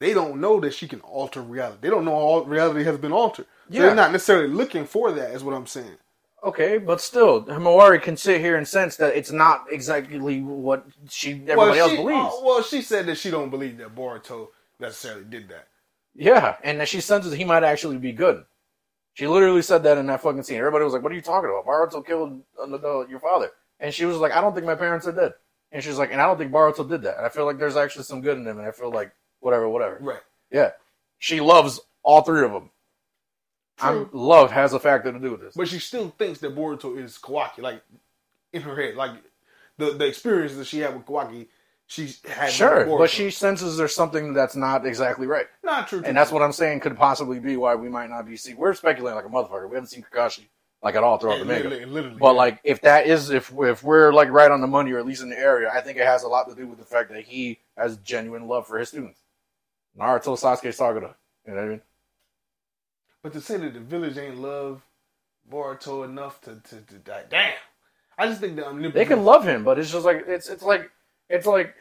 [0.00, 1.78] They don't know that she can alter reality.
[1.82, 3.46] They don't know all reality has been altered.
[3.70, 3.82] So Yeah.
[3.82, 5.30] they're not necessarily looking for that.
[5.32, 5.98] Is what I'm saying.
[6.46, 11.32] Okay, but still, Himawari can sit here and sense that it's not exactly what she
[11.48, 12.34] everybody else she, believes.
[12.34, 15.66] uh, well, she said that she don't believe that Boruto necessarily did that.
[16.14, 18.44] Yeah, and that she senses he might actually be good.
[19.14, 20.58] She literally said that in that fucking scene.
[20.58, 21.66] Everybody was like, "What are you talking about?
[21.66, 23.50] Boruto killed uh, uh, your father,"
[23.80, 25.32] and she was like, "I don't think my parents are dead."
[25.72, 27.76] And she's like, "And I don't think Boruto did that." And I feel like there's
[27.76, 29.10] actually some good in him, and I feel like
[29.40, 29.98] whatever, whatever.
[30.00, 30.22] Right.
[30.52, 30.70] Yeah,
[31.18, 32.70] she loves all three of them.
[33.80, 35.54] I'm, love has a factor to do with this.
[35.54, 37.82] But she still thinks that Boruto is Kawaki, like
[38.52, 39.12] in her head, like
[39.78, 41.48] the the experience that she had with Kawaki,
[41.86, 42.50] she had.
[42.50, 46.42] Sure, but she senses there's something that's not exactly right, not true, and that's what
[46.42, 48.56] I'm saying could possibly be why we might not be seeing.
[48.56, 49.68] We're speculating like a motherfucker.
[49.68, 50.46] We haven't seen Kakashi
[50.82, 51.68] like at all throughout Yeah, the manga.
[51.68, 52.38] literally, literally, But yeah.
[52.38, 55.22] like, if that is, if if we're like right on the money, or at least
[55.22, 57.24] in the area, I think it has a lot to do with the fact that
[57.24, 59.20] he has genuine love for his students.
[59.98, 61.14] Naruto, Sasuke, Sakura.
[61.46, 61.80] You know what I mean?
[63.26, 64.82] But to say that the village ain't love
[65.50, 67.54] Boruto enough to to, to die, damn.
[68.16, 68.94] I just think that omnipotent.
[68.94, 70.88] They can love him, but it's just like it's it's like
[71.28, 71.74] it's like.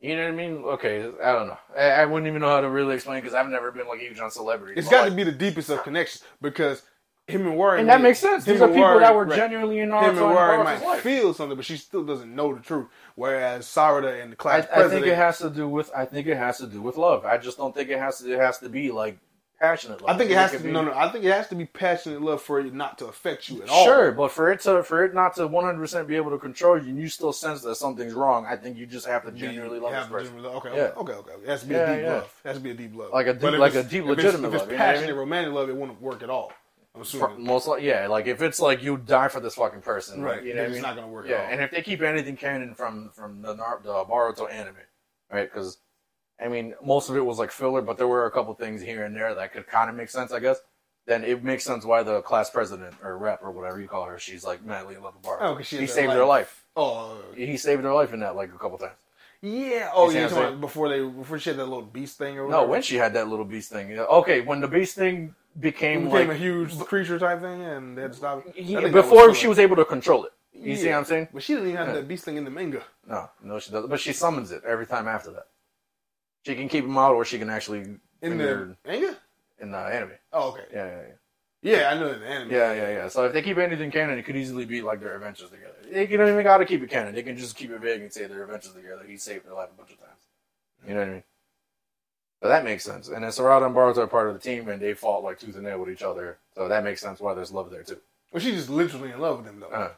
[0.00, 0.52] You know what I mean?
[0.64, 1.58] Okay, I don't know.
[1.78, 4.18] I, I wouldn't even know how to really explain because I've never been like huge
[4.18, 4.78] on celebrities.
[4.78, 6.82] It's got like, to be the deepest of connections because
[7.28, 8.44] him and Warren, and that makes sense.
[8.44, 9.36] These are people Warren- that were right.
[9.36, 11.02] genuinely in Him Naruto and and Warren might life.
[11.02, 12.88] feel something, but she still doesn't know the truth.
[13.14, 15.92] Whereas Sarada and the I, class I president, think it has to do with.
[15.94, 17.24] I think it has to do with love.
[17.24, 18.32] I just don't think it has to.
[18.32, 19.18] It has to be like
[19.62, 20.14] passionate love.
[20.14, 20.58] I think it has to.
[20.58, 20.92] be- No, no.
[20.92, 23.68] I think it has to be passionate love for it not to affect you at
[23.68, 23.84] all.
[23.84, 26.38] Sure, but for it to for it not to one hundred percent be able to
[26.38, 28.44] control you, and you still sense that something's wrong.
[28.44, 30.34] I think you just have to genuinely love this person.
[30.34, 30.82] genuinely Okay, Yeah.
[30.96, 31.42] okay, okay, okay.
[31.44, 32.12] It has to be Yeah, a deep yeah.
[32.14, 32.34] love.
[32.44, 33.10] It has to be a deep love.
[33.12, 34.84] Like a deep- like a it's- deep if it's- legitimate If it's love, you know
[34.84, 35.14] I mean?
[35.14, 36.52] romantic love, it wouldn't work at all.
[36.94, 37.44] I'm For- assuming.
[37.46, 40.52] most like yeah, like if it's like you die for this fucking person, Right, You
[40.54, 40.82] know what I it's mean?
[40.82, 41.48] not gonna work at Yeah, all.
[41.52, 44.76] and if they keep anything canon from from the the Boruto anime,
[45.30, 45.50] right?
[45.50, 45.78] Because
[46.40, 49.04] I mean, most of it was like filler, but there were a couple things here
[49.04, 50.58] and there that could kind of make sense, I guess.
[51.06, 54.18] Then it makes sense why the class president or rep or whatever you call her,
[54.18, 55.38] she's like madly in love with Boruto.
[55.40, 56.64] Oh, 'cause she he saved her life.
[56.76, 58.92] Oh, He saved her life in that like a couple times.
[59.40, 59.90] yeah.
[59.94, 60.28] Oh, You yeah.
[60.28, 62.96] talking about Before they, before she had that little beast thing or No, when she
[62.96, 63.96] had that little beast thing.
[63.98, 68.02] Okay, when the beast thing became, became like a huge creature type thing, and they
[68.02, 68.54] had to stop it.
[68.54, 69.34] he- I think that before filler.
[69.34, 70.32] she was able to control it.
[70.54, 71.28] You see what I'm saying?
[71.34, 71.94] But she didn't even have Yeah.
[71.94, 72.82] that beast thing in the manga.
[73.08, 73.90] No, no, she doesn't.
[73.90, 75.46] But she summons it every time after that.
[76.44, 77.80] She can keep him out, or she can actually
[78.20, 79.16] In the manga?
[79.60, 80.10] in the anime.
[80.32, 80.64] Oh, okay.
[80.72, 81.14] Yeah, yeah, yeah.
[81.64, 82.50] Yeah, I know in the anime.
[82.50, 83.08] Yeah, yeah, yeah.
[83.08, 85.76] So if they keep anything canon, it could easily be like their adventures together.
[85.88, 87.14] They don't even got to keep it canon.
[87.14, 89.04] They can just keep it vague and say their adventures together.
[89.06, 90.20] He saved their life a bunch of times.
[90.86, 91.22] You know what I mean?
[92.42, 93.06] So that makes sense.
[93.06, 95.54] And then Sarada and Boruto are part of the team, and they fought like tooth
[95.54, 96.38] and nail with each other.
[96.56, 98.00] So that makes sense why there's love there too.
[98.32, 99.68] Well, she's just literally in love with him, though.
[99.68, 99.92] Uh,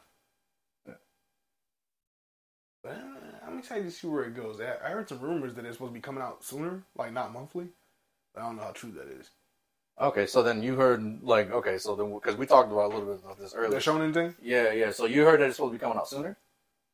[2.83, 4.59] But uh, I'm excited to see where it goes.
[4.61, 7.67] I heard some rumors that it's supposed to be coming out sooner, like not monthly.
[8.35, 9.29] I don't know how true that is.
[9.99, 13.13] okay, so then you heard like okay, so then because we talked about a little
[13.13, 13.71] bit about this earlier.
[13.71, 13.77] The.
[13.77, 14.35] Shonen thing?
[14.41, 14.91] Yeah, yeah.
[14.91, 16.37] So you heard that it's supposed to be coming out sooner.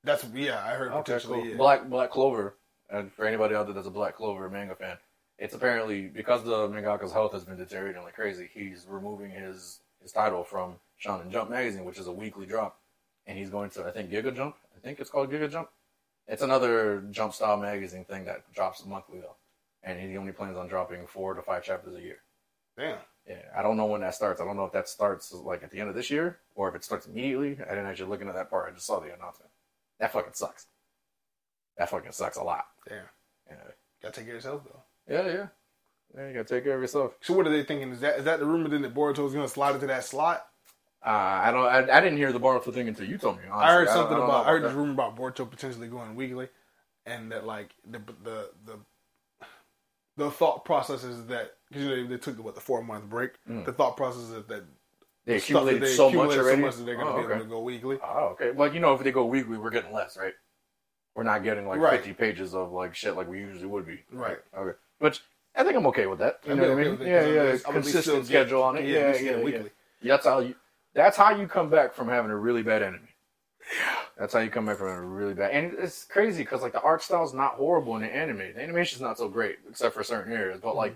[0.04, 1.40] That's yeah, I heard Okay, potentially.
[1.42, 1.50] cool.
[1.50, 1.58] Yeah.
[1.58, 2.56] Black Black Clover,
[2.90, 4.98] and for anybody out there that's a Black Clover manga fan,
[5.38, 8.50] it's apparently because the mangaka's health has been deteriorating like crazy.
[8.54, 12.80] He's removing his his title from Shonen Jump magazine, which is a weekly drop,
[13.28, 14.56] and he's going to I think Giga Jump.
[14.76, 15.70] I think it's called Giga Jump.
[16.32, 19.36] It's another Jump style magazine thing that drops monthly though,
[19.84, 22.20] and he only plans on dropping four to five chapters a year.
[22.78, 22.98] Damn.
[23.28, 24.40] Yeah, I don't know when that starts.
[24.42, 26.76] I don't know if that starts like at the end of this year or if
[26.76, 27.58] it starts immediately.
[27.64, 28.72] I didn't actually look into that part.
[28.72, 29.52] I just saw the announcement.
[30.00, 30.68] That fucking sucks.
[31.78, 32.66] That fucking sucks a lot.
[32.88, 33.04] Damn.
[33.50, 33.56] Yeah,
[34.02, 35.14] Gotta take care of yourself though.
[35.14, 35.48] yeah, yeah.
[36.16, 37.14] Yeah, you gotta take care of yourself.
[37.22, 37.92] So what are they thinking?
[37.92, 40.46] Is that is that the rumor then that Boruto is gonna slide into that slot?
[41.04, 41.66] Uh, I don't.
[41.66, 43.44] I, I didn't hear the Boruto thing until you told me.
[43.52, 43.70] Honestly.
[43.70, 44.68] I heard something don't know about, I heard that.
[44.68, 46.48] this rumor about Boruto potentially going weekly,
[47.08, 48.80] and that like the the the
[50.18, 53.06] the thought process is that because you know they took the, what the four month
[53.10, 53.32] break.
[53.50, 53.66] Mm.
[53.66, 54.64] The thought process is that
[55.26, 56.62] They the stuff that they so accumulated much already.
[56.62, 57.34] so much that they're gonna oh, be okay.
[57.34, 57.98] able to go weekly.
[58.04, 58.52] Oh, okay.
[58.52, 60.34] Well, you know, if they go weekly, we're getting less, right?
[61.16, 61.98] We're not getting like Right.
[62.00, 64.02] 50 pages of like shit like we usually would be.
[64.12, 64.38] Right.
[64.56, 64.78] Okay.
[65.00, 65.22] Which
[65.56, 66.40] I think I'm okay with that.
[66.46, 66.98] You I'd know what I mean?
[67.02, 67.42] Yeah, Yeah, 'cause I'm yeah.
[67.42, 68.86] at least- I'm at least Consistent schedule on it.
[68.86, 69.44] Yeah, yeah, get yeah.
[69.44, 69.72] weekly.
[70.04, 70.56] That's how you.
[70.94, 73.08] That's how you come back from having a really bad enemy.
[74.18, 75.52] That's how you come back from a really bad.
[75.52, 78.54] And it's crazy because like the art style's not horrible in the anime.
[78.56, 80.96] The animation's not so great except for certain areas, but like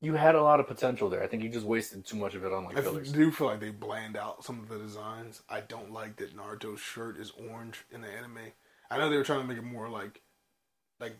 [0.00, 1.22] you had a lot of potential there.
[1.22, 3.12] I think you just wasted too much of it on like I fillers.
[3.12, 5.42] do feel like they bland out some of the designs.
[5.48, 8.38] I don't like that Naruto's shirt is orange in the anime.
[8.90, 10.20] I know they were trying to make it more like,
[11.00, 11.16] like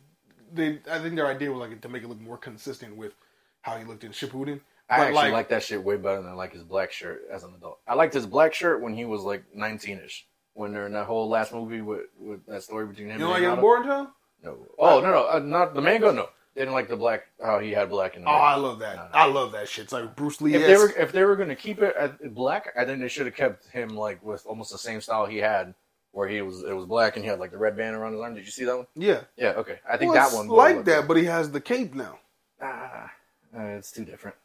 [0.53, 0.81] they.
[0.91, 3.15] I think their idea was like to make it look more consistent with
[3.63, 4.61] how he looked in Shippuden.
[4.93, 7.23] I But, actually like- like, that shit way better than I like his black shirt
[7.31, 7.79] as an adult.
[7.89, 10.25] I liked his black shirt when he was like 19ish.
[10.55, 13.43] When they're in that whole last movie with, with that story between him You like
[13.43, 13.63] and in Hinata.
[13.63, 14.11] Boruto?
[14.43, 14.67] No.
[14.79, 17.71] Oh no no uh, not the manga, No, they didn't like the black how he
[17.71, 18.33] had black in the Oh.
[18.33, 18.97] I love that.
[18.97, 19.09] No, no.
[19.15, 19.85] I love that shit.
[19.85, 20.55] It's like Bruce Lee.
[20.55, 23.25] if they were if they were gonna keep it at black, I think they should
[23.25, 25.73] have kept him like with almost the same style he had,
[26.11, 28.21] where he was it was black and he had like the red band around his
[28.21, 28.35] arm.
[28.35, 28.87] Did you see that one?
[28.95, 29.79] yeah, Yeah, okay.
[29.89, 32.19] I think well, that one like that, but he has the cape now.
[32.61, 33.11] Ah,
[33.57, 34.37] uh, it's too different.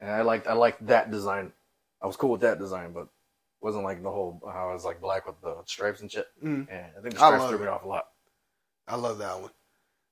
[0.00, 1.52] And I liked I liked that design.
[2.02, 3.08] I was cool with that design, but
[3.60, 6.26] wasn't like the whole how it was like black with the stripes and shit.
[6.42, 6.68] Mm.
[6.70, 8.08] And I think the stripes threw me off a lot.
[8.86, 9.50] I love that one.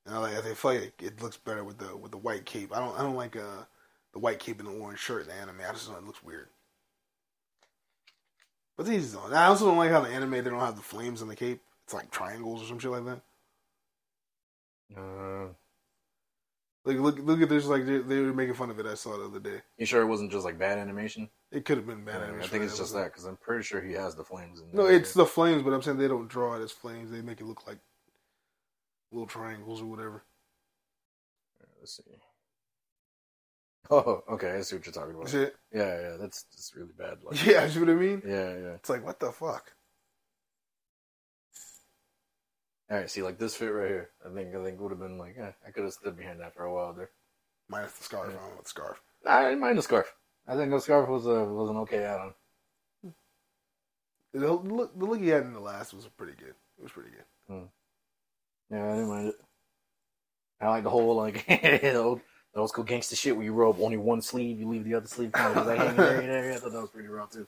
[0.07, 2.75] And I like I feel like it looks better with the with the white cape.
[2.75, 3.65] I don't I don't like uh
[4.13, 5.61] the white cape and the orange shirt in the anime.
[5.67, 6.49] I just don't it looks weird.
[8.77, 9.33] But these don't.
[9.33, 11.63] I also don't like how the anime they don't have the flames on the cape.
[11.85, 13.21] It's like triangles or some shit like that.
[14.97, 15.49] Uh,
[16.85, 18.87] Like look look at this like they, they were making fun of it.
[18.87, 19.63] I saw the other day.
[19.79, 21.31] you sure it wasn't just like bad animation?
[21.51, 22.17] It could have been bad.
[22.17, 24.61] Yeah, animation I think it's just that because I'm pretty sure he has the flames.
[24.61, 27.11] In No, it's the flames, but I'm saying they don't draw it as flames.
[27.11, 27.79] They make it look like
[29.13, 30.25] little triangles or whatever.
[31.81, 32.03] Let's see.
[33.91, 34.53] Oh, okay.
[34.53, 35.33] I see what you're talking about.
[35.33, 35.49] Yeah,
[36.01, 36.17] yeah.
[36.19, 37.19] That's just really bad.
[37.23, 38.23] Like, Yeah, you see what I mean?
[38.27, 38.75] yeah, yeah.
[38.75, 39.74] It's like what the fuck?
[42.91, 43.11] All right.
[43.11, 44.11] See, like this fit right here.
[44.25, 46.55] I think I think would have been like, eh, I could have stood behind that
[46.55, 47.11] for a while there.
[47.69, 48.29] Minus the scarf.
[48.29, 48.37] Yeah.
[48.37, 49.01] I don't know what scarf.
[49.27, 50.15] I didn't mind the scarf.
[50.47, 52.35] I think the scarf was a was an okay add-on.
[54.35, 56.55] The look, the look he had in the last was pretty good.
[56.79, 57.69] It was pretty good.
[58.71, 59.35] Yeah, I didn't mind it.
[60.61, 62.21] I like the whole like the old,
[62.53, 64.95] the old school gangster shit where you roll up only one sleeve, you leave the
[64.95, 66.53] other sleeve kind of like hanging there, there.
[66.53, 67.47] I thought that was pretty raw too.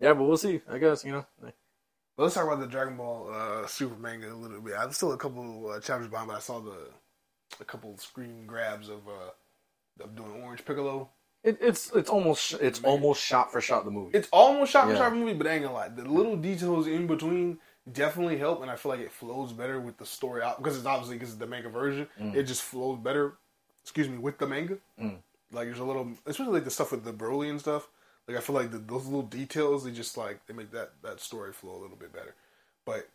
[0.00, 0.60] Yeah, but we'll see.
[0.68, 1.26] I guess you know.
[2.20, 4.74] Let's talk about the Dragon Ball uh, Super manga a little bit.
[4.78, 6.76] I'm still a couple uh, chapters behind, but I saw the
[7.60, 11.08] a couple screen grabs of uh, of doing Orange Piccolo.
[11.42, 14.16] It, it's it's almost it's almost shot for shot the movie.
[14.16, 14.98] It's almost shot for Yeah.
[14.98, 15.88] shot movie, but I ain't gonna lie.
[15.88, 17.58] The little details in between
[17.90, 20.84] definitely help, and I feel like it flows better with the story out because it's
[20.84, 22.06] obviously because it's the manga version.
[22.20, 22.34] Mm.
[22.34, 23.38] It just flows better.
[23.82, 24.76] Excuse me, with the manga.
[25.00, 25.16] Mm.
[25.52, 27.88] Like there's a little, especially like the stuff with the Broly and stuff.
[28.28, 31.20] Like I feel like the, those little details, they just like they make that that
[31.20, 32.34] story flow a little bit better.
[32.84, 33.08] But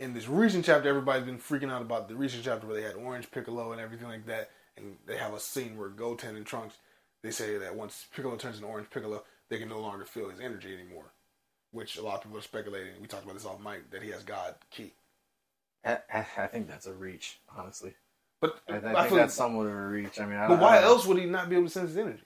[0.00, 2.96] in this recent chapter, everybody's been freaking out about the recent chapter where they had
[2.96, 6.76] Orange Piccolo and everything like that, and they have a scene where Goten and Trunks
[7.24, 10.40] they say that once Piccolo turns into Orange Piccolo, they can no longer feel his
[10.40, 11.10] energy anymore.
[11.72, 12.92] Which a lot of people are speculating.
[13.00, 14.92] We talked about this off mic that he has God ki.
[15.84, 17.94] I, I, think that's a reach, honestly.
[18.40, 20.20] But I, I I, think feel, that's somewhat of a reach.
[20.20, 22.22] I mean, I, but why else would he not be able to sense his energy?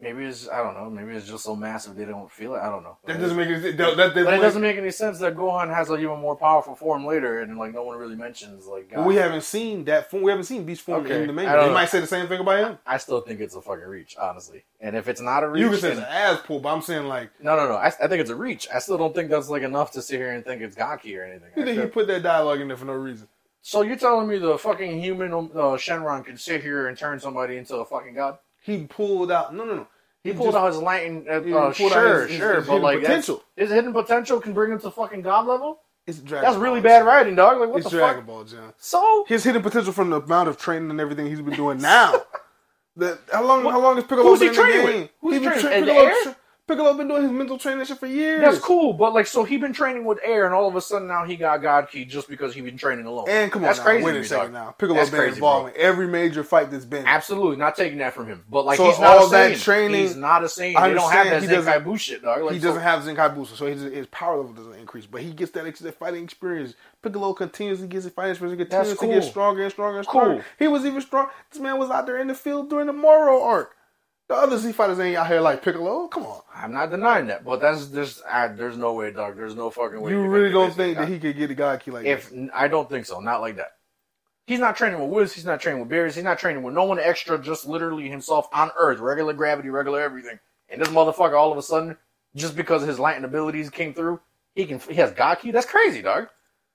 [0.00, 0.88] Maybe it's I don't know.
[0.88, 2.58] Maybe it's just so massive they don't feel it.
[2.58, 2.98] I don't know.
[3.06, 3.72] That doesn't make any.
[3.72, 6.76] That, that, that, it doesn't make any sense that Gohan has an even more powerful
[6.76, 8.92] form later, and like no one really mentions like.
[8.94, 10.22] Well, we haven't seen that form.
[10.22, 12.38] We haven't seen Beast form Okay, in the don't They might say the same thing
[12.38, 12.78] about him.
[12.86, 14.62] I still think it's a fucking reach, honestly.
[14.80, 16.82] And if it's not a reach, You can say it's an ass pull, but I'm
[16.82, 17.74] saying like no, no, no.
[17.74, 18.68] I, I think it's a reach.
[18.72, 21.24] I still don't think that's like enough to sit here and think it's Gaki or
[21.24, 21.50] anything.
[21.56, 23.26] you I think he put that dialogue in there for no reason.
[23.62, 27.56] so you're telling me the fucking human uh, Shenron can sit here and turn somebody
[27.56, 28.38] into a fucking god?
[28.68, 29.54] He pulled out.
[29.54, 29.86] No, no, no.
[30.24, 31.26] He pulled just- out his lightning.
[31.28, 33.42] Uh, uh, sure, his- his- sure, his but hidden like potential.
[33.56, 35.80] his hidden potential can bring him to fucking god level.
[36.06, 37.60] It's Dragon That's Ball, really bad writing, dog.
[37.60, 38.26] Like what It's the Dragon fuck?
[38.26, 38.72] Ball, John.
[38.78, 42.22] So His hidden potential from the amount of training and everything he's been doing now.
[42.96, 43.62] The, how long?
[43.64, 45.00] What- How long has Piccolo who's he been in the training game?
[45.02, 45.10] with?
[45.20, 45.88] Who's he been training with?
[45.88, 46.34] In the Piccolo,
[46.68, 48.42] Piccolo been doing his mental training shit for years.
[48.42, 51.08] That's cool, but like, so he been training with air, and all of a sudden
[51.08, 53.24] now he got God Ki just because he been training alone.
[53.26, 54.04] And come on, that's now, crazy.
[54.04, 54.72] Wait a second now.
[54.72, 57.06] Piccolo's been crazy, involved in every major fight that's been.
[57.06, 59.62] Absolutely, not taking that from him, but like So he's not all a that Saiyan.
[59.62, 60.76] training- he's not a Saiyan.
[60.76, 62.42] I They don't have that he Zenkai doesn't- dog.
[62.42, 65.06] Like, he doesn't have Zenkai Booster, so his, his power level doesn't increase.
[65.06, 66.74] But he gets that, that fighting experience.
[67.02, 68.58] Piccolo continuously gets his fighting experience.
[68.58, 70.20] He continues That's to get stronger and stronger and Cool.
[70.20, 70.44] stronger.
[70.58, 71.28] He was even strong.
[71.50, 73.74] This man was out there in the field during the Moro arc.
[74.28, 76.06] The other Z fighters ain't out here like Piccolo.
[76.08, 76.42] Come on.
[76.54, 79.36] I'm not denying that, but that's just I, there's no way, dog.
[79.36, 80.10] There's no fucking way.
[80.12, 82.50] You really don't think that he could get a God ki like If that?
[82.54, 83.72] I don't think so, not like that.
[84.46, 85.32] He's not training with Whis.
[85.32, 86.14] He's not training with Beerus.
[86.14, 87.38] He's not training with no one extra.
[87.38, 90.38] Just literally himself on Earth, regular gravity, regular everything.
[90.68, 91.96] And this motherfucker, all of a sudden,
[92.34, 94.20] just because his Latin abilities came through,
[94.54, 95.52] he can he has God ki.
[95.52, 96.28] That's crazy, dog.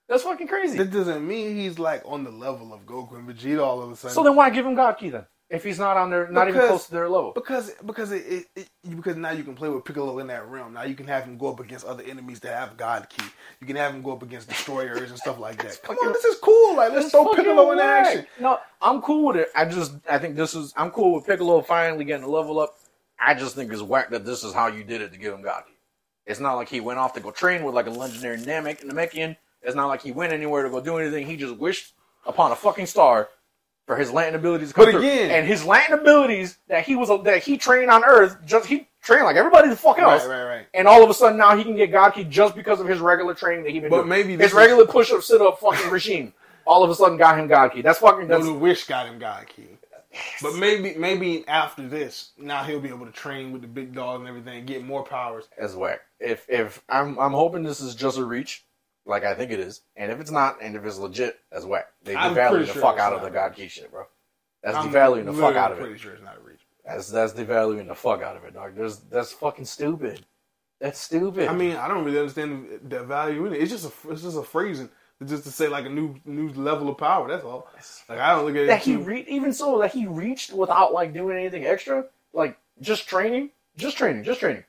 [0.08, 0.78] That's fucking crazy.
[0.78, 3.96] That doesn't mean he's like on the level of Goku and Vegeta all of a
[3.96, 4.14] sudden.
[4.14, 5.26] So then why give him God ki then?
[5.50, 7.32] If he's not on their, not even close to their level.
[7.32, 10.72] Because because it, it, it because now you can play with Piccolo in that realm.
[10.72, 13.24] Now you can have him go up against other enemies that have God Ki.
[13.60, 15.82] You can have him go up against destroyers and stuff like that.
[15.82, 16.76] Come on, this is cool.
[16.76, 18.26] Like let's throw Piccolo in action.
[18.40, 19.48] No, I'm cool with it.
[19.54, 22.76] I just I think this is I'm cool with Piccolo finally getting a level up.
[23.20, 25.42] I just think it's whack that this is how you did it to give him
[25.42, 25.74] God ki.
[26.26, 29.36] It's not like he went off to go train with like a legendary Namek Namekian.
[29.62, 31.26] It's not like he went anywhere to go do anything.
[31.26, 31.92] He just wished
[32.26, 33.28] upon a fucking star
[33.86, 35.00] for his Latin abilities to come But through.
[35.00, 38.88] again- and his Latin abilities that he was that he trained on Earth, just he
[39.02, 40.24] trained like everybody the fuck else.
[40.26, 40.66] Right, right, right.
[40.74, 43.00] And all of a sudden now he can get God ki just because of his
[43.00, 44.08] regular training that he been But doing.
[44.08, 46.32] maybe his regular push up sit up fucking regime.
[46.66, 47.82] All of a sudden got him God ki.
[47.82, 49.64] That's fucking No, the wish got him God Ki.
[50.40, 54.20] But maybe maybe after this, now he'll be able to train with the big dog
[54.20, 55.48] and everything, get more powers.
[55.58, 56.00] as whack.
[56.20, 58.64] If if I'm I'm hoping this is just a reach,
[59.06, 61.86] like I think it is, and if it's not, and if it's legit, as whack.
[62.04, 64.04] They I'm devalue the sure fuck out of the God ki shit, bro.
[64.62, 66.00] That's I'm devaluing the fuck out of pretty it.
[66.00, 66.60] sure it's not a reach.
[66.86, 68.74] That's that's devaluing the fuck out of it, dog.
[68.74, 70.24] There's that's fucking stupid.
[70.80, 71.48] That's stupid.
[71.48, 73.62] I mean, I don't really understand the value in it.
[73.62, 74.88] It's just a it's just a phrasing.
[75.24, 77.28] just to say like a new new level of power.
[77.28, 77.68] That's all.
[78.08, 78.66] Like I don't look at it.
[78.66, 83.06] that he re- even so that he reached without like doing anything extra, like just
[83.08, 84.64] training, just training, just training.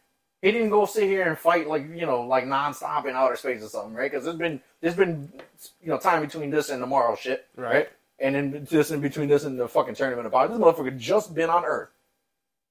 [0.46, 3.64] He didn't go sit here and fight like you know like nonstop in outer space
[3.64, 4.12] or something, right?
[4.12, 5.28] Because there's been there's been
[5.82, 7.74] you know time between this and tomorrow shit, right?
[7.74, 7.90] Right.
[8.20, 10.48] And then this in between this and the fucking tournament of power.
[10.48, 11.90] This motherfucker just been on Earth.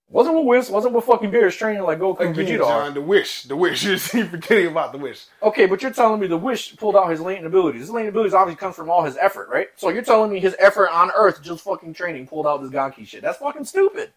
[0.08, 2.84] Wasn't with Whis, wasn't with fucking Beerus training like Goku and Again, Vegeta are.
[2.84, 3.84] John, the wish, the wish.
[4.14, 5.24] You're forgetting about the wish.
[5.42, 7.80] Okay, but you're telling me the Wish pulled out his latent abilities.
[7.80, 9.70] His latent abilities obviously comes from all his effort, right?
[9.74, 13.04] So you're telling me his effort on Earth, just fucking training, pulled out this Ganki
[13.04, 13.22] shit.
[13.22, 14.12] That's fucking stupid.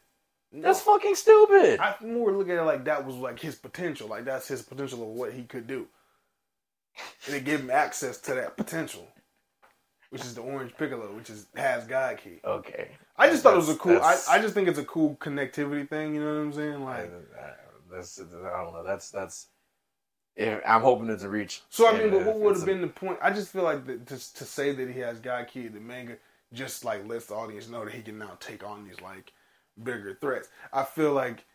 [0.54, 1.80] That's fucking stupid.
[1.80, 4.08] I more look at it like that was like his potential.
[4.08, 5.88] Like that's his potential of what he could do,
[7.26, 9.08] and it gave him access to that potential,
[10.10, 12.40] which is the Orange Piccolo, which is has God Ki.
[12.46, 12.90] Okay.
[13.18, 14.00] I just thought it was a cool.
[14.02, 16.16] I, I just think it's a cool connectivity thing.
[16.16, 16.84] You know what I'm saying?
[16.84, 17.12] I, Like,
[17.92, 18.84] that's, I don't know.
[18.86, 19.48] That's that's.
[20.36, 21.64] If, I'm hoping it's a reach.
[21.70, 23.18] so I mean, but what would have been the point?
[23.22, 26.18] I just feel like that just to say that he has God Ki, the manga
[26.54, 29.34] just like lets the audience know that he can now take on these like
[29.82, 30.50] bigger threats.
[30.74, 31.46] I feel like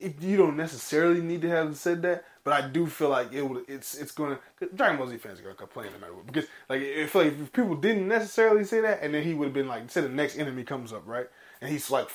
[0.00, 3.42] it, you don't necessarily need to have said that, but I do feel like it
[3.42, 3.64] would.
[3.68, 4.38] It's it's to
[4.74, 7.40] Dragon Ball Z fans are to complain no matter what because like I feel like
[7.40, 10.08] if people didn't necessarily say that, and then he would have been like, say the
[10.08, 11.28] next enemy comes up right,
[11.60, 12.08] and he's like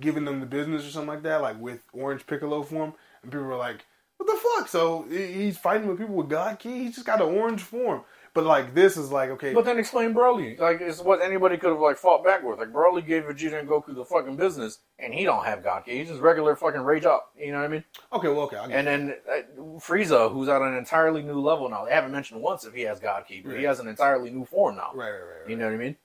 [0.00, 3.46] giving them the business or something like that, like with Orange Piccolo form, and people
[3.46, 3.84] were like,
[4.18, 4.68] what the fuck?
[4.68, 6.84] So he's fighting with people with God Ki.
[6.84, 8.02] He's just got an orange form.
[8.34, 10.58] But like this is like okay, But then explain Broly.
[10.58, 12.58] Like it's what anybody could have like fought back with.
[12.58, 15.88] Like Broly gave Vegeta and Goku the fucking business, and he don't have Ganki.
[15.88, 17.30] He's just regular fucking rage up.
[17.38, 17.84] You know what I mean?
[18.10, 19.42] okay, well okay, And then uh,
[19.78, 21.84] Frieza, who's at an entirely new level now.
[21.84, 24.46] They haven't mentioned once if he has God Ki, but he has an entirely new
[24.46, 24.92] form now.
[24.94, 25.20] right, right, right.
[25.42, 25.50] right.
[25.50, 25.96] You know what I mean?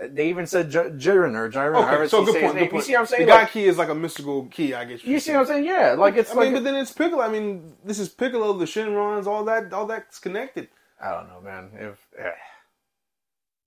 [0.00, 1.82] Uh, They even said J- Jiren or Jiren.
[1.94, 2.58] Okay, so good point.
[2.58, 2.74] Good point.
[2.74, 3.22] You see what I'm saying?
[3.22, 4.72] The God Like, key is like a mystical key.
[4.72, 5.64] I guess you see what I'm saying?
[5.64, 7.22] Yeah, like it's I like mean, but then it's Piccolo.
[7.22, 10.68] I mean, this is Piccolo, the Shenrons, all that, all that's connected.
[11.02, 11.70] I don't know, man.
[11.78, 12.30] If eh.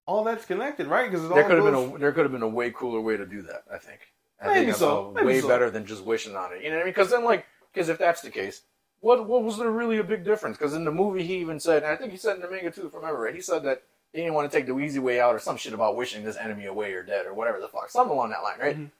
[0.07, 1.09] All that's connected, right?
[1.09, 3.25] Because there could have been a there could have been a way cooler way to
[3.25, 3.63] do that.
[3.71, 3.99] I think.
[4.41, 5.47] I Maybe think so, maybe way so.
[5.47, 6.61] better than just wishing on it.
[6.63, 6.93] You know what I mean?
[6.93, 8.63] Because then, like, because if that's the case,
[8.99, 10.57] what what was there really a big difference?
[10.57, 12.71] Because in the movie, he even said, and I think he said in the manga
[12.71, 13.83] too, if I remember right, he said that
[14.13, 16.37] he didn't want to take the easy way out or some shit about wishing this
[16.37, 18.77] enemy away or dead or whatever the fuck, something along that line, right?
[18.77, 18.91] Mhm.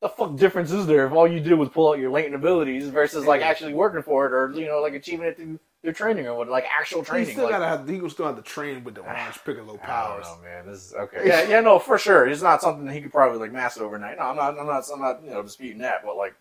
[0.00, 2.88] The fuck difference is there if all you did was pull out your latent abilities
[2.88, 6.26] versus like actually working for it or you know like achieving it through through training
[6.26, 7.26] or what like actual training.
[7.26, 7.86] He still like- gotta have.
[7.86, 10.24] He will still have to train with the Orange Piccolo powers.
[10.26, 10.66] I don't know, man.
[10.66, 11.22] This is okay.
[11.26, 12.26] Yeah, yeah, no, for sure.
[12.26, 14.16] It's not something that he could probably like master overnight.
[14.16, 14.58] No, I'm not.
[14.58, 14.84] I'm not.
[14.92, 15.22] I'm not.
[15.22, 16.02] You know, disputing that.
[16.04, 16.34] But like,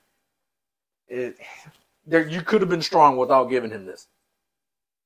[1.10, 1.38] it,
[2.08, 4.08] there, you could have been strong without giving him this.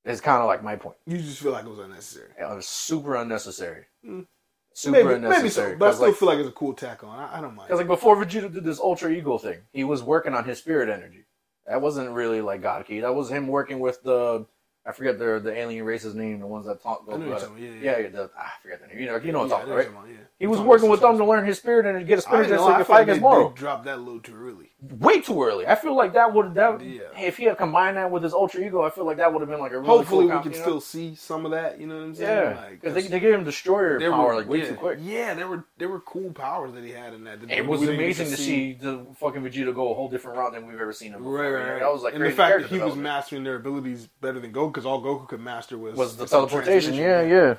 [0.04, 0.96] It's kind of like my point.
[1.06, 2.30] You just feel like it was unnecessary.
[2.40, 3.86] It was super unnecessary.
[4.06, 4.26] Mm.
[4.72, 5.42] Super Maybe, unnecessary.
[5.42, 7.18] maybe so, but I still like, feel like it's a cool tack on.
[7.18, 7.66] I, I don't mind.
[7.66, 10.88] Because like before Vegeta did this Ultra Ego thing, he was working on his spirit
[10.88, 11.24] energy.
[11.68, 13.00] That wasn't really like God Ki.
[13.00, 14.46] That was him working with the
[14.86, 17.06] I forget the the alien race's name, the ones that talk.
[17.06, 17.18] Go, uh,
[17.58, 18.08] yeah, yeah, yeah.
[18.08, 18.98] the, I forget the name.
[19.00, 19.88] You know, you know what Yeah, I'm talking about, right?
[19.88, 20.16] about, yeah.
[20.38, 22.70] He was working with them to learn his spirit and get a spirit just so
[22.70, 23.50] he could fight against Moro.
[23.50, 24.67] dropped that a little too early.
[24.80, 25.66] Way too early.
[25.66, 27.00] I feel like that would that Yeah.
[27.18, 29.48] if he had combined that with his ultra ego, I feel like that would have
[29.50, 30.64] been like a really Hopefully, cool we can you know?
[30.64, 31.80] still see some of that.
[31.80, 32.52] You know what I'm saying?
[32.54, 35.00] yeah Like, because they, they gave him destroyer power were- like way yeah, too quick.
[35.02, 37.40] Yeah, there were there were cool powers that he had in that.
[37.50, 40.80] It was amazing to see the fucking Vegeta go a whole different route than we've
[40.80, 41.18] ever seen him.
[41.24, 41.32] Before.
[41.42, 41.80] Right, right, right.
[41.80, 44.72] That was like and the fact that he was mastering their abilities better than Goku,
[44.72, 46.94] because all Goku could master was was the teleportation.
[46.94, 47.56] Yeah, yeah.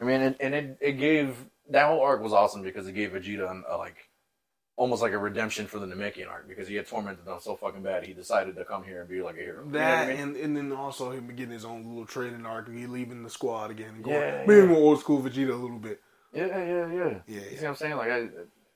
[0.00, 1.36] I mean, it, and it it gave
[1.70, 3.96] that whole arc was awesome because it gave Vegeta an, a, like
[4.76, 7.82] almost like a redemption for the Namekian arc because he had tormented them so fucking
[7.82, 9.60] bad he decided to come here and be like a hero.
[9.64, 10.18] You know That I mean?
[10.20, 13.30] and, and then also him getting his own little training arc, and he leaving the
[13.30, 14.66] squad again and going Yeah, being yeah.
[14.66, 16.00] more old school Vegeta a little bit.
[16.32, 17.18] yeah, yeah, yeah.
[17.26, 17.96] Yeah, You see what I'm saying?
[17.96, 18.28] Like I,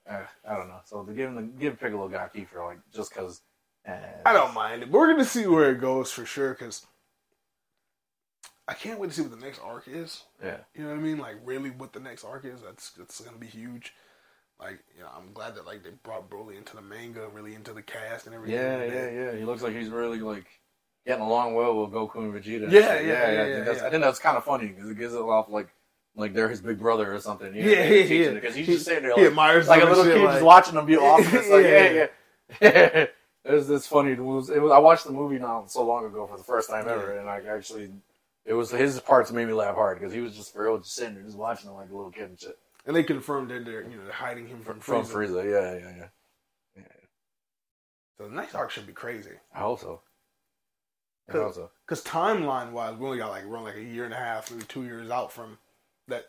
[0.09, 0.81] uh, I don't know.
[0.85, 3.41] So to give him the give Piccolo Gaki for like just because.
[3.89, 3.93] Uh,
[4.25, 6.51] I don't mind it, but we're gonna see where it goes for sure.
[6.51, 6.87] Because
[8.69, 10.25] I can't wait to see what the next arc is.
[10.43, 10.57] Yeah.
[10.75, 11.19] You know what I mean?
[11.19, 12.61] Like really, what the next arc is.
[12.63, 13.95] That's that's gonna be huge.
[14.61, 17.73] Like you know, I'm glad that like they brought Broly into the manga, really into
[17.75, 18.57] the cast and everything.
[18.59, 19.37] Yeah, like yeah, yeah.
[19.37, 20.47] He looks like he's really like
[21.07, 22.71] getting along well with Goku and Vegeta.
[22.71, 23.03] Yeah, So, yeah, I
[23.33, 23.87] yeah, think that's, yeah.
[23.87, 25.69] I think that's kind of funny because it gives it off like
[26.17, 27.55] like they're his big brother or something.
[27.55, 28.31] You know, Yeah, yeah, yeah.
[28.31, 30.87] Because he's just sitting there he admires like a little kid like- just watching them
[30.87, 31.37] be awesome.
[31.37, 32.07] It's like, Yeah, yeah,
[32.63, 33.07] yeah.
[33.45, 34.13] it was this funny.
[34.13, 34.73] It was, it was.
[34.73, 37.21] I watched the movie not so long ago for the first time ever, Yeah.
[37.21, 37.91] and I actually.
[38.47, 40.95] It was his parts made me laugh hard because he was just for real, just
[40.95, 42.57] sitting there, just watching them like a little kid and shit.
[42.87, 45.13] And they confirmed that they're you know they're hiding him from From Frieza.
[45.13, 46.83] Frieza, yeah, yeah, yeah.
[48.19, 49.33] So the next arc should be crazy.
[49.55, 50.01] I hope so.
[51.29, 51.71] I hope so.
[51.87, 54.65] Because timeline wise, we only got like we're like a year and a half, maybe
[54.65, 55.59] two years out from
[56.09, 56.27] that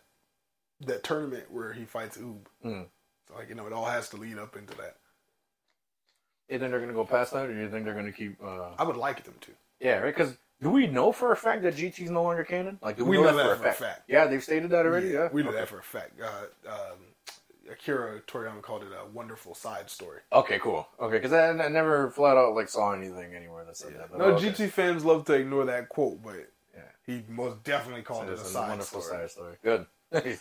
[0.81, 2.39] that tournament where he fights Oob.
[2.65, 2.87] Mm.
[3.27, 4.95] So like you know, it all has to lead up into that.
[6.49, 8.37] You think they're gonna go past that, or you think they're gonna keep?
[8.43, 9.51] Uh, I would like them to.
[9.79, 10.15] yeah, right.
[10.15, 12.79] Because Do we know for a fact that GT is no longer canon?
[12.81, 14.01] Like, do we, We know, know that, for a fact?
[14.09, 15.09] Yeah, they've stated that already.
[15.09, 15.59] Yeah, we know okay.
[15.59, 16.19] that for a fact.
[16.21, 16.97] Uh, um,
[17.71, 20.21] Akira Toriyama called it a wonderful side story.
[20.33, 20.87] Okay, cool.
[20.99, 24.09] Okay, because I, I never flat out like saw anything anywhere that said that.
[24.11, 24.47] But, No, okay.
[24.49, 26.35] GT fans love to ignore that quote, but
[26.75, 26.81] Yeah.
[27.05, 29.17] he most definitely So called it a a side wonderful story.
[29.27, 29.55] side story.
[29.63, 29.85] Good.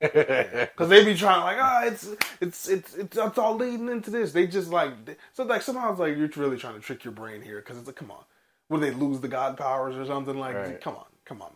[0.00, 2.08] Because they be trying like, ah, it's,
[2.40, 4.32] it's it's it's it's all leading into this.
[4.32, 4.92] They just like
[5.32, 7.86] so like somehow it's like you're really trying to trick your brain here because it's
[7.86, 8.24] like, come on,
[8.72, 10.54] will they lose the god powers or something like?
[10.56, 10.80] Right.
[10.80, 11.50] Come on, come on,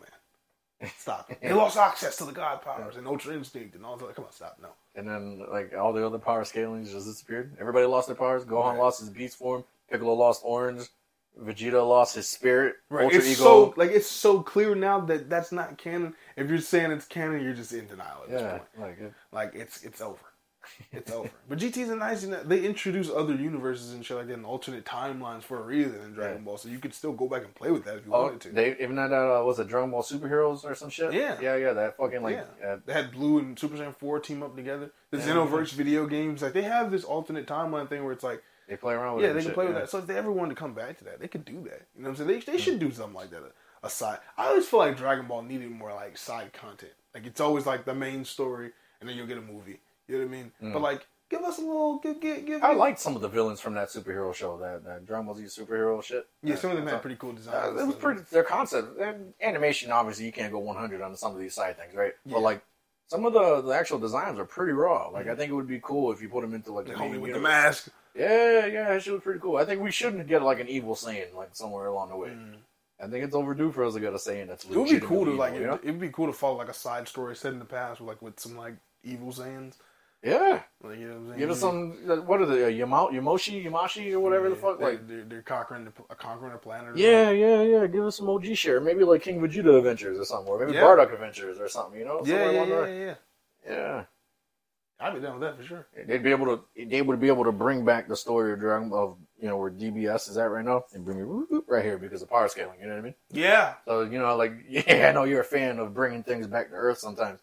[0.81, 1.31] man, stop.
[1.41, 4.15] They lost access to the god powers and Ultra Instinct and all that.
[4.15, 4.57] Come on, stop.
[4.61, 7.57] No, And then like all the other power scalings just disappeared.
[7.59, 8.45] Everybody lost their powers.
[8.45, 8.79] Gohan Right.
[8.79, 9.63] lost his beast form.
[9.91, 10.87] Piccolo lost orange.
[11.39, 12.77] Vegeta lost his spirit.
[12.89, 13.03] right?
[13.05, 13.43] Ultra it's ego.
[13.43, 16.15] so like it's so clear now that that's not canon.
[16.35, 18.63] If you're saying it's canon, you're just in denial at this point.
[18.79, 20.17] like it, Like it's it's over.
[20.91, 21.29] It's over.
[21.49, 22.27] But GT's a nice.
[22.45, 26.13] They introduce other universes and shit like that, and alternate timelines for a reason in
[26.13, 26.43] Dragon Yeah.
[26.43, 28.41] Ball, so you could still go back and play with that if you oh, wanted
[28.41, 28.49] to.
[28.49, 31.13] they even that uh, was it Dragon Ball Superheroes or some shit.
[31.13, 31.37] Yeah.
[31.41, 31.73] yeah, yeah.
[31.73, 34.91] That fucking like yeah, uh, they had Blue and Super Saiyan Four team up together.
[35.11, 35.27] The Yeah.
[35.27, 38.93] Xenoverse video games, like they have this alternate timeline thing where it's like, they play
[38.93, 39.23] around with.
[39.25, 39.89] yeah, they can shit, play with that.
[39.89, 41.85] So if they ever wanted to come back to that, they could do that.
[41.95, 42.41] You know what I'm saying?
[42.45, 43.41] They, they should do something like that.
[43.83, 46.91] Aside, I always feel like Dragon Ball needed more like side content.
[47.13, 49.79] Like it's always like the main story, and then you'll get a movie.
[50.07, 50.51] You know what I mean?
[50.73, 52.61] But like, give us a little, give, give, give.
[52.61, 52.63] Mm.
[52.63, 55.43] I liked some of the villains from that superhero show, that, that Dragon Ball Z
[55.43, 56.27] superhero shit.
[56.43, 57.77] Yeah, some of them Uh, had pretty cool designs.
[57.77, 58.21] Uh, it was pretty.
[58.31, 59.91] Their concept, and animation.
[59.91, 62.13] Obviously, you can't go 100 on some of these side things, right?
[62.25, 62.33] Yeah.
[62.33, 62.61] But like,
[63.07, 65.07] some of the, the actual designs are pretty raw.
[65.09, 67.19] Like, I think it would be cool if you put them into like The homie
[67.19, 67.89] with the mask.
[68.15, 69.57] Yeah, yeah, that shit was pretty cool.
[69.57, 72.31] I think we shouldn't get like an evil Saiyan like somewhere along the way.
[72.99, 74.65] I think it's overdue for us to get a Saiyan that's.
[74.65, 74.71] Mm.
[74.71, 75.53] It would be cool to like.
[75.53, 75.79] you know?
[75.83, 78.07] it, would be cool to follow like a side story set in the past, with
[78.07, 79.75] like with some like evil Saiyans.
[80.23, 81.91] Yeah, Like you know what I'm give us some.
[82.25, 82.65] What are they?
[82.65, 84.79] Uh, Yama, Yamoshi, Yamashi, or whatever the fuck.
[84.79, 86.89] they- Like, they're, they're conquering the, uh, conquering a planet.
[86.89, 87.85] Or yeah, yeah, yeah.
[87.87, 88.81] Give us some OG share.
[88.81, 90.81] Maybe like King Vegeta Adventures or something, or maybe Yeah.
[90.81, 91.99] Bardock Adventures or something.
[91.99, 92.21] You know?
[92.25, 93.15] yeah, yeah, the yeah, yeah, yeah.
[93.69, 94.03] yeah.
[94.99, 95.87] I'd be down with that for sure.
[96.07, 98.91] They'd be able to they would be able to bring back the story of Dragon
[98.91, 102.23] of you know where DBS is at right now and bring me right here because
[102.23, 102.79] of power scaling.
[102.81, 103.15] You know what I mean?
[103.31, 106.69] Yeah, So you know, like yeah, I know you're a fan of bringing things back
[106.69, 107.41] to Earth sometimes.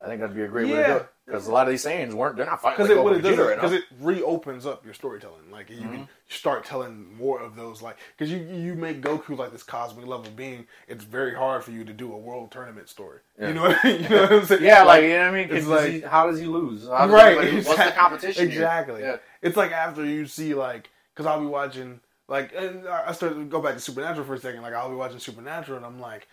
[0.00, 1.84] I think that'd be a great way to do it because a lot of these
[1.84, 2.36] Saiyans weren't.
[2.36, 5.50] They're not fighting because like it it right it reopens up your storytelling.
[5.50, 5.92] Like you Mm-hmm.
[5.94, 7.80] can start telling more of those.
[7.80, 10.66] Like because you you make Goku like this cosmic level being.
[10.88, 13.20] It's very hard for you to do a world tournament story.
[13.40, 13.48] Yeah.
[13.48, 14.02] You know what I mean?
[14.02, 14.62] You know what I'm saying?
[14.64, 15.48] yeah, like, you know what I mean.
[15.56, 16.82] it's like- he- how does he lose?
[16.86, 17.48] Does right.
[17.48, 18.46] he- like, What's the competition?
[18.46, 19.00] Exactly.
[19.00, 19.16] Yeah.
[19.40, 23.44] It's like after you see like because I'll be watching like and I started to
[23.44, 24.62] go back to Supernatural for a second.
[24.62, 26.28] Like I'll be watching Supernatural and I'm like,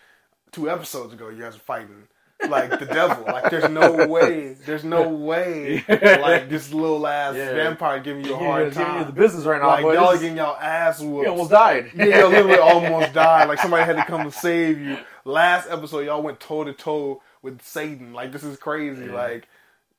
[0.52, 2.08] two episodes ago you guys are fighting
[2.50, 3.24] like the devil.
[3.26, 7.54] Like there's no way, there's no way like this little ass Yeah.
[7.54, 9.08] vampire giving you a Yeah, hard he's giving you time.
[9.08, 9.94] the business right now, like boy.
[9.94, 11.28] y'all getting y'all ass whooped.
[11.28, 11.92] almost died.
[11.96, 13.48] Yeah, y'all literally almost died.
[13.48, 14.98] Like somebody had to come to save you.
[15.26, 18.14] Last episode, y'all went toe to toe with Satan.
[18.14, 19.06] Like this is crazy.
[19.06, 19.14] Yeah.
[19.14, 19.48] Like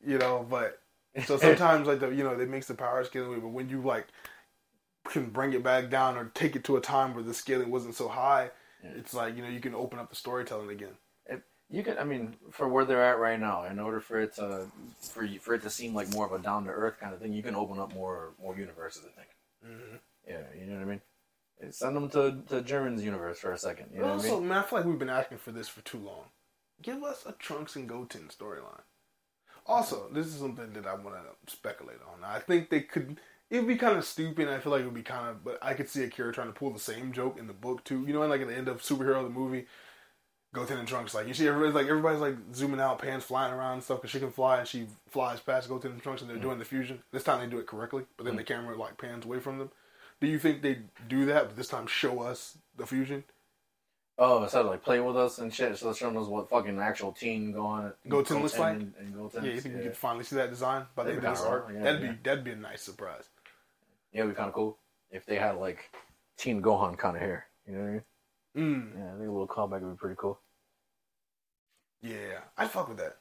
[0.05, 0.81] you know, but
[1.27, 4.09] so sometimes like the you know they makes the power scaling, but when you like
[5.09, 7.95] can bring it back down or take it to a time where the scaling wasn't
[7.95, 8.51] so high,
[8.83, 10.95] it's like you know you can open up the storytelling again.
[11.73, 14.67] You can, I mean, for where they're at right now, in order for it to,
[15.01, 17.21] for you, for it to seem like more of a down to earth kind of
[17.21, 19.05] thing, you can open up more more universes.
[19.07, 19.29] I think.
[19.67, 19.97] Mm-hmm.
[20.29, 21.01] Yeah, you know what I mean.
[21.71, 23.87] Send them to to German's universe for a second.
[23.93, 24.49] You know what I also, mean?
[24.49, 26.27] man, I feel like we've been asking for this for too long.
[26.83, 28.83] Give us a Trunks and Goten storyline.
[29.67, 32.23] Also, this is something that I want to speculate on.
[32.23, 33.19] I think they could.
[33.49, 34.49] It'd be kind of stupid.
[34.49, 36.53] I feel like it would be kind of, but I could see Akira trying to
[36.53, 38.05] pull the same joke in the book too.
[38.07, 39.67] You know, like at the end of superhero the movie,
[40.55, 43.75] Goten and Trunks, like you see everybody's like everybody's like zooming out, pans flying around
[43.75, 46.37] and stuff because she can fly and she flies past Goten and Trunks and they're
[46.37, 47.03] doing the fusion.
[47.11, 49.71] This time they do it correctly, but then the camera like pans away from them.
[50.21, 53.25] Do you think they do that, but this time show us the fusion?
[54.19, 56.79] Oh, instead of like play with us and shit, so they're showing us what fucking
[56.79, 58.75] actual teen going Goten looks like?
[58.77, 59.45] and, and Goten.
[59.45, 61.71] Yeah, you think we could finally see that design by the end of this arc?
[61.75, 62.13] yeah, that'd yeah.
[62.13, 63.25] be that'd be a nice surprise.
[64.13, 64.77] Yeah, it'd be kind of cool
[65.11, 65.91] if they had like
[66.37, 67.47] teen Gohan kind of hair.
[67.67, 68.03] You know what I mean?
[68.55, 70.39] Mm, Yeah, I think a little callback would be pretty cool.
[72.03, 73.17] Yeah, I'd fuck with that.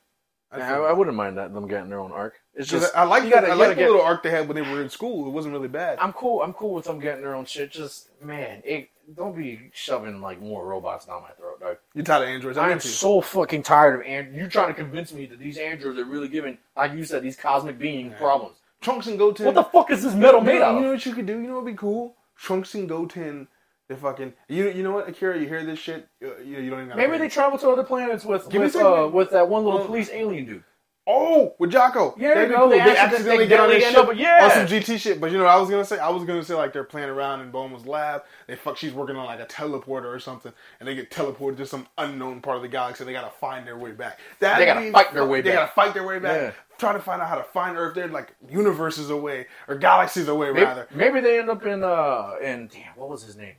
[0.52, 2.34] I'd Yeah, fuck I, with I wouldn't mind that them getting their own arc.
[2.54, 4.56] It's just I like the, gotta- I like the get- little arc they had when
[4.56, 5.28] they were in school.
[5.28, 5.98] It wasn't really bad.
[6.02, 6.42] I'm cool.
[6.42, 7.72] I'm cool with them getting their own shit.
[7.72, 11.78] Just man, it don't be shoving like more robots down my throat, dog.
[11.94, 12.58] You're tired of androids.
[12.58, 12.94] I'm I'm into you.
[12.94, 16.28] so fucking tired of and you're trying to convince me that these androids are really
[16.28, 18.18] giving, like you said, these cosmic being Yeah.
[18.18, 18.58] problems.
[18.82, 19.46] Trunks and Goten.
[19.46, 21.34] What the fuck is this metal made out you know what you could do?
[21.40, 22.16] You know what'd be cool?
[22.36, 23.48] Trunks and Goten.
[23.92, 24.70] They fucking you.
[24.70, 25.38] You know what, Akira?
[25.38, 26.08] You hear this shit?
[26.22, 26.96] You, you don't even.
[26.96, 29.88] Maybe they travel to other planets with Give with, uh, with that one little Well-
[29.88, 30.64] police alien dude.
[31.08, 32.14] Oh, with Jaco.
[32.16, 34.46] Yeah, That'd be no, they They accident- accidentally they get on end ship up- yeah.
[34.46, 35.20] on some GT shit.
[35.20, 35.98] But you know what I was gonna say?
[35.98, 38.22] I was gonna say like they're playing around in Bulma's lab.
[38.48, 38.78] They fuck.
[38.78, 42.40] She's working on like a teleporter or something, and they get teleported to some unknown
[42.42, 43.02] part of the galaxy.
[43.04, 44.20] And They gotta find their way back.
[44.40, 45.60] That They gotta fight their way They back.
[45.60, 46.40] gotta fight their way back.
[46.40, 46.52] Yeah.
[46.78, 47.96] Trying to find out how to find Earth.
[47.96, 50.88] They're like universes away or galaxies away, Maybe, rather.
[50.94, 53.56] maybe they end up in uh in damn what was his name?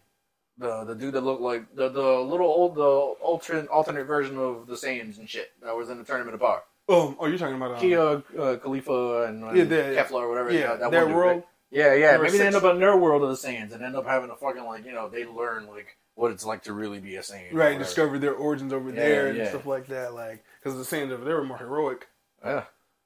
[0.58, 4.66] The the dude that looked like the the little old the alternate alternate version of
[4.66, 6.62] the Saiyans and shit that was in the tournament of power.
[6.88, 10.52] Um, oh, you're talking about um, Kia uh, Khalifa and, Yeah, the- Kefla or whatever.
[10.52, 11.36] yeah, that, that their one dude, world.
[11.36, 11.46] right?
[11.70, 12.16] Yeah, yeah.
[12.18, 14.36] Maybe they end up in their world of the Saiyans and end up having a
[14.36, 17.54] fucking like you know they learn like what it's like to really be a Saiyan.
[17.54, 19.48] Right, discover their origins over Yeah, there and yeah.
[19.48, 20.12] stuff like that.
[20.12, 22.08] Like, because the Saiyans over there were more heroic.
[22.44, 22.64] Yeah,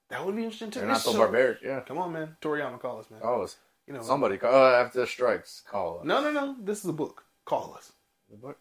[0.08, 0.80] That would be interesting too.
[0.80, 1.58] they're not so barbaric.
[1.62, 1.80] Yeah.
[1.80, 2.36] Come on, man.
[2.42, 3.20] Toriyama, call us, man.
[3.20, 3.56] Call us.
[3.86, 5.62] You know, Somebody call uh, after the strikes.
[5.70, 6.04] Call us.
[6.04, 6.56] No, no, no.
[6.60, 7.22] This is a book.
[7.46, 7.92] Call us.
[8.40, 8.58] What?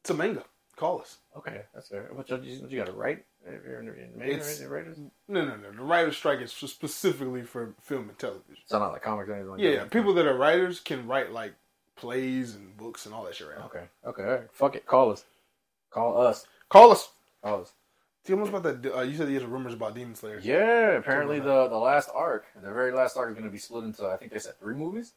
[0.00, 0.44] It's a manga.
[0.76, 1.18] Call us.
[1.36, 2.10] Okay, that's fair.
[2.16, 3.24] But you, you got to write.
[3.46, 4.96] If you're in, It's- writers.
[5.28, 5.70] No, no, no.
[5.70, 8.56] The writer's strike is specifically for film and television.
[8.66, 9.76] So not like comics or anything like Yeah, that.
[9.76, 9.84] yeah.
[9.86, 11.52] People that are writers can write like
[11.96, 13.64] plays and books and all that shit right.
[13.66, 13.84] Okay.
[14.06, 14.22] Okay.
[14.22, 14.48] All right.
[14.52, 14.86] Fuck it.
[14.86, 15.24] Call us.
[15.90, 16.46] Call us.
[16.70, 17.10] Call us.
[17.42, 17.72] Call us.
[18.24, 18.96] Tell us about that.
[18.96, 20.40] Uh, you said there's rumors about Demon Slayer.
[20.42, 20.92] Yeah.
[20.92, 24.06] Apparently the the last arc, the very last arc, is going to be split into.
[24.06, 25.12] I think they said three movies.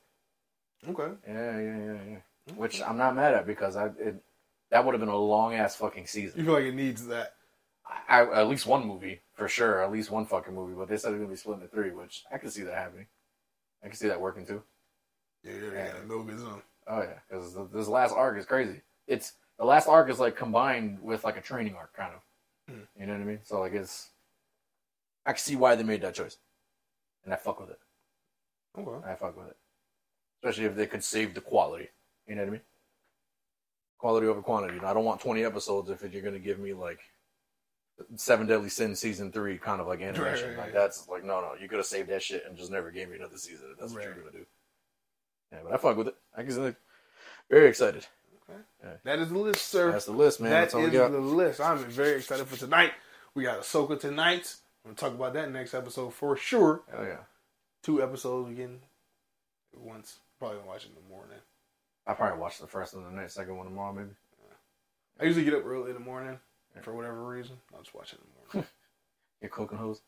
[0.88, 1.14] Okay.
[1.28, 1.60] Yeah.
[1.60, 1.78] Yeah.
[1.78, 1.98] Yeah.
[2.10, 2.18] Yeah.
[2.54, 4.22] Which I'm not mad at because I it
[4.70, 6.40] that would have been a long ass fucking season.
[6.40, 7.34] You feel like it needs that.
[8.08, 9.84] I, I, at least one movie for sure.
[9.84, 10.74] At least one fucking movie.
[10.76, 13.08] But they said it's to be split into three, which I can see that happening.
[13.84, 14.64] I can see that working too.
[15.44, 15.94] Yeah, yeah, yeah.
[16.08, 16.62] No good zone.
[16.88, 18.82] Oh yeah, because this last arc is crazy.
[19.08, 22.74] It's the last arc is like combined with like a training arc, kind of.
[22.74, 22.82] Hmm.
[23.00, 23.40] You know what I mean?
[23.44, 24.10] So like it's,
[25.26, 26.38] I can see why they made that choice,
[27.24, 27.80] and I fuck with it.
[28.78, 29.08] Okay.
[29.08, 29.58] I fuck with it,
[30.44, 31.90] especially if they could save the quality.
[32.28, 32.62] You know what I mean?
[33.98, 34.80] Quality over quantity.
[34.80, 37.00] I don't want twenty episodes if you're gonna give me like
[38.16, 40.50] Seven Deadly Sins season three, kind of like animation.
[40.50, 40.74] right, like right.
[40.74, 43.16] that's like no, no, you could have saved that shit and just never gave me
[43.16, 43.70] another season.
[43.72, 44.46] If that's what you're gonna do.
[45.52, 46.16] Yeah, but I fuck with it.
[46.36, 46.76] I can see.
[47.50, 48.06] Very excited.
[48.50, 48.96] Okay.
[49.04, 49.92] That is the list, sir.
[49.92, 50.52] That's the list, man.
[50.74, 51.62] We is the list.
[51.62, 52.92] I'm very excited for tonight.
[53.34, 54.56] We got Ahsoka tonight.
[54.84, 56.84] I'm gonna talk about that next episode for sure.
[56.96, 57.24] Oh yeah.
[57.82, 58.80] Two episodes again.
[59.74, 60.20] Once.
[60.38, 61.38] Probably gonna watch it in the morning.
[62.08, 64.10] I probably watch the first one tonight, second one tomorrow, maybe.
[65.20, 66.38] I usually get up early in the morning
[66.76, 67.56] and for whatever reason.
[67.74, 68.70] I'll just watch it in the morning.
[69.42, 70.02] Get cooking hose.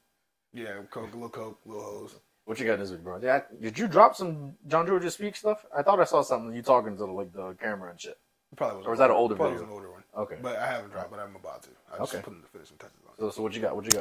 [0.54, 2.16] yeah, coke, little coke, little hose.
[2.46, 3.20] What you got this week, bro?
[3.22, 5.66] Yeah, did you drop some John Georgia speak stuff?
[5.78, 8.18] I thought I saw something you talking to the, like the camera and shit.
[8.56, 8.86] Probably was.
[8.88, 9.66] Or was that an older probably video?
[9.66, 10.04] Was an older one.
[10.18, 10.38] Okay.
[10.42, 11.70] But I haven't dropped, but I'm about to.
[11.94, 12.24] I just Okay.
[12.24, 13.18] put in the finishing touches on.
[13.18, 13.76] So, so what you got?
[13.76, 14.00] What you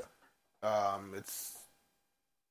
[0.62, 0.94] got?
[0.94, 1.58] Um, it's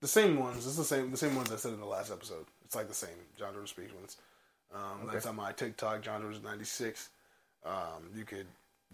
[0.01, 0.65] the same ones.
[0.67, 2.45] It's the same the same ones I said in the last episode.
[2.65, 4.17] It's like the same John George speaks ones.
[4.73, 5.13] Um, Okay.
[5.13, 7.09] That's on my TikTok, John George ninety six.
[7.65, 8.47] Um, you could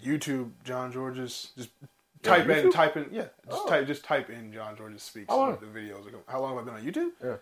[0.03, 1.51] YouTube John George's.
[1.57, 1.69] Just
[2.23, 3.27] Yeah, type in, type in, yeah.
[3.49, 3.67] Just Oh.
[3.67, 5.29] type, just type in John George's speaks.
[5.29, 5.57] How long?
[5.59, 6.05] The videos.
[6.07, 7.11] are How long have I been on YouTube?
[7.23, 7.37] Yeah.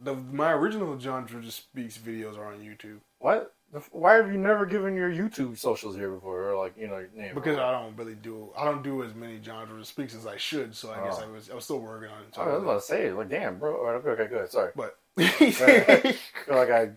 [0.00, 3.54] The my original John Georges speaks videos are on YouTube What?
[3.90, 7.10] Why have you never given your YouTube socials here before, or like you know your
[7.14, 7.34] name?
[7.34, 8.50] because I don't really do.
[8.56, 10.74] I don't do as many John George speaks as I should.
[10.74, 11.24] So I guess Oh.
[11.24, 12.38] I was I was still working on it.
[12.38, 13.76] I was about to say, like, damn, bro.
[13.76, 14.50] All right, okay, okay, good.
[14.50, 14.72] Sorry.
[14.74, 16.90] But like I,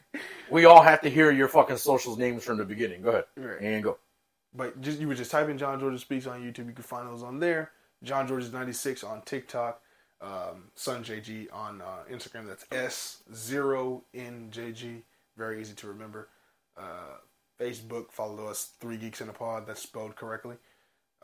[0.49, 3.02] we all have to hear your fucking socials names from the beginning.
[3.02, 3.61] Go ahead Right.
[3.61, 3.98] and go.
[4.53, 6.68] But just you would just type in John George Speaks on YouTube.
[6.68, 7.72] You can find those on there.
[8.03, 9.81] John George's ninety six on TikTok.
[10.22, 12.48] Um, Sun JG on uh, Instagram.
[12.48, 15.02] That's S zero NJG.
[15.38, 16.27] Very easy to remember.
[16.77, 17.15] Uh,
[17.60, 18.11] Facebook.
[18.11, 18.72] Follow us.
[18.80, 19.65] Three Geeks in a Pod.
[19.68, 20.57] That's spelled correctly.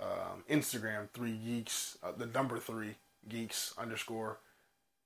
[0.01, 1.09] Um, Instagram.
[1.13, 1.97] Three Geeks.
[2.01, 2.95] Uh, the number three
[3.27, 4.39] Geeks underscore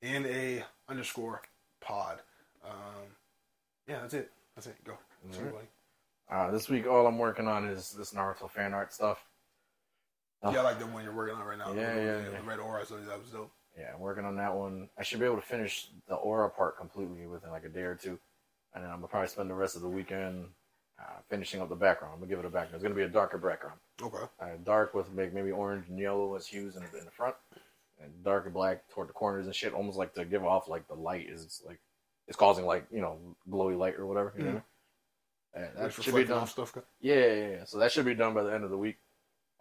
[0.03, 1.41] N A underscore
[1.81, 2.19] Pod.
[2.63, 3.09] Um,
[3.87, 4.31] yeah, that's it.
[4.55, 4.75] That's it.
[4.85, 4.93] Go.
[5.25, 5.53] That's Alright.
[5.53, 5.67] everybody.
[6.31, 9.25] Uh, this week, all I'm working on is this Naruto fan art stuff.
[10.43, 11.73] Yeah, I like the one you're working on right now.
[11.73, 12.37] Yeah, the, yeah, the, yeah.
[12.39, 12.85] the red aura.
[12.85, 13.51] So that was dope.
[13.77, 14.89] Yeah, I'm working on that one.
[14.97, 17.95] I should be able to finish the aura part completely within like a day or
[17.95, 18.19] two,
[18.73, 20.45] and then I'm gonna probably spend the rest of the weekend
[20.99, 22.13] uh, finishing up the background.
[22.13, 22.75] I'm gonna give it a background.
[22.75, 24.25] It's gonna be a darker background, Okay.
[24.41, 27.35] uh, dark with maybe, maybe orange and yellow as hues in, in the front,
[28.03, 29.73] and dark and black toward the corners and shit.
[29.73, 31.79] Almost like to give off like the light is like
[32.27, 33.17] it's causing like you know
[33.49, 34.33] glowy light or whatever.
[34.37, 34.61] You know,
[35.53, 36.47] and that should be done.
[36.47, 36.77] stuff.
[37.01, 37.63] Yeah, yeah, yeah.
[37.65, 38.97] So that should be done by the end of the week.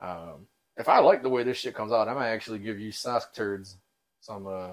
[0.00, 0.46] Um,
[0.76, 3.32] if I like the way this shit comes out, I might actually give you Sask
[3.34, 3.76] turds
[4.20, 4.72] some uh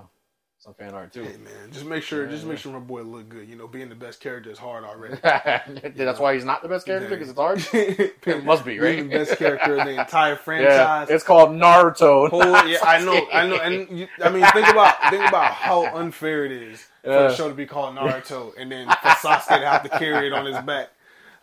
[0.68, 1.24] some fan art too.
[1.24, 2.50] Hey man, just make sure, Yeah, just yeah.
[2.50, 3.48] make sure my boy look good.
[3.48, 5.16] You know, being the best character is hard already.
[5.96, 7.66] That's why he's not the best character because it's hard.
[7.74, 8.98] it must be right.
[8.98, 11.10] Being the best character in the entire Yeah, franchise.
[11.10, 12.30] it's called Naruto.
[12.30, 15.86] Holy, yeah, I know, I know, and you, I mean, think about think about how
[15.96, 17.28] unfair it is for Yeah.
[17.30, 20.34] the show to be called Naruto, and then for Sasuke to have to carry it
[20.34, 20.90] on his back.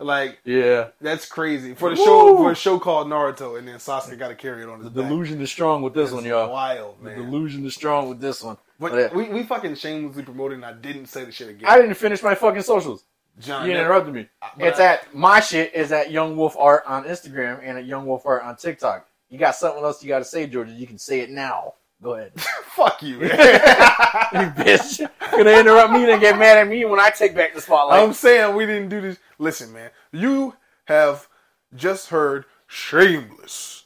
[0.01, 0.89] Like Yeah.
[1.01, 2.05] that's crazy for the Woo!
[2.05, 4.93] show for a show called Naruto, and then Sasuke got to carry it on his
[4.93, 5.09] The back.
[5.09, 6.51] delusion is strong with this It's one, y'all.
[6.53, 7.17] Wild man.
[7.17, 8.59] The delusion is strong with this one.
[8.81, 9.15] But But, yeah.
[9.17, 11.69] we, we fucking shamelessly promoted, and I didn't say the shit again.
[11.69, 13.05] I didn't finish my fucking socials.
[13.41, 14.29] John, You interrupted me.
[14.59, 17.85] but It's I- at my shit is at Young Wolf Art on Instagram and at
[17.85, 19.07] Young Wolf Art on TikTok.
[19.29, 20.73] You got something else you got to say, Georgia?
[20.73, 21.75] You can say it now.
[22.03, 22.33] Go ahead,
[22.67, 23.21] fuck you.
[23.23, 25.09] you bitch.
[25.31, 28.03] Gonna interrupt me and get mad at me when I take back the spotlight.
[28.03, 29.17] I'm saying we didn't do this.
[29.39, 31.29] Listen, man, you have
[31.75, 33.85] just heard shameless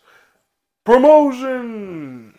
[0.84, 2.37] promotion.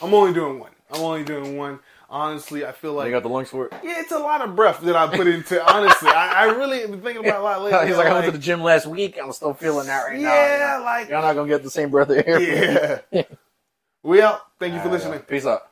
[0.00, 0.06] Yeah.
[0.06, 0.70] I'm only doing one.
[0.90, 1.80] I'm only doing one.
[2.08, 3.72] Honestly, I feel like you got the lungs for it.
[3.82, 5.60] yeah, it's a lot of breath that I put into.
[5.74, 7.88] Honestly, I, I really been thinking about it a lot lately.
[7.88, 9.18] He's like, I went to the gym last week.
[9.20, 10.28] I'm still feeling that right now.
[10.32, 13.02] yeah, like You're not gonna get the same breath of air.
[13.10, 13.22] yeah.
[14.04, 14.42] we out.
[14.60, 15.14] Thank you for listening.
[15.14, 15.22] y'all.
[15.22, 15.62] Peace out.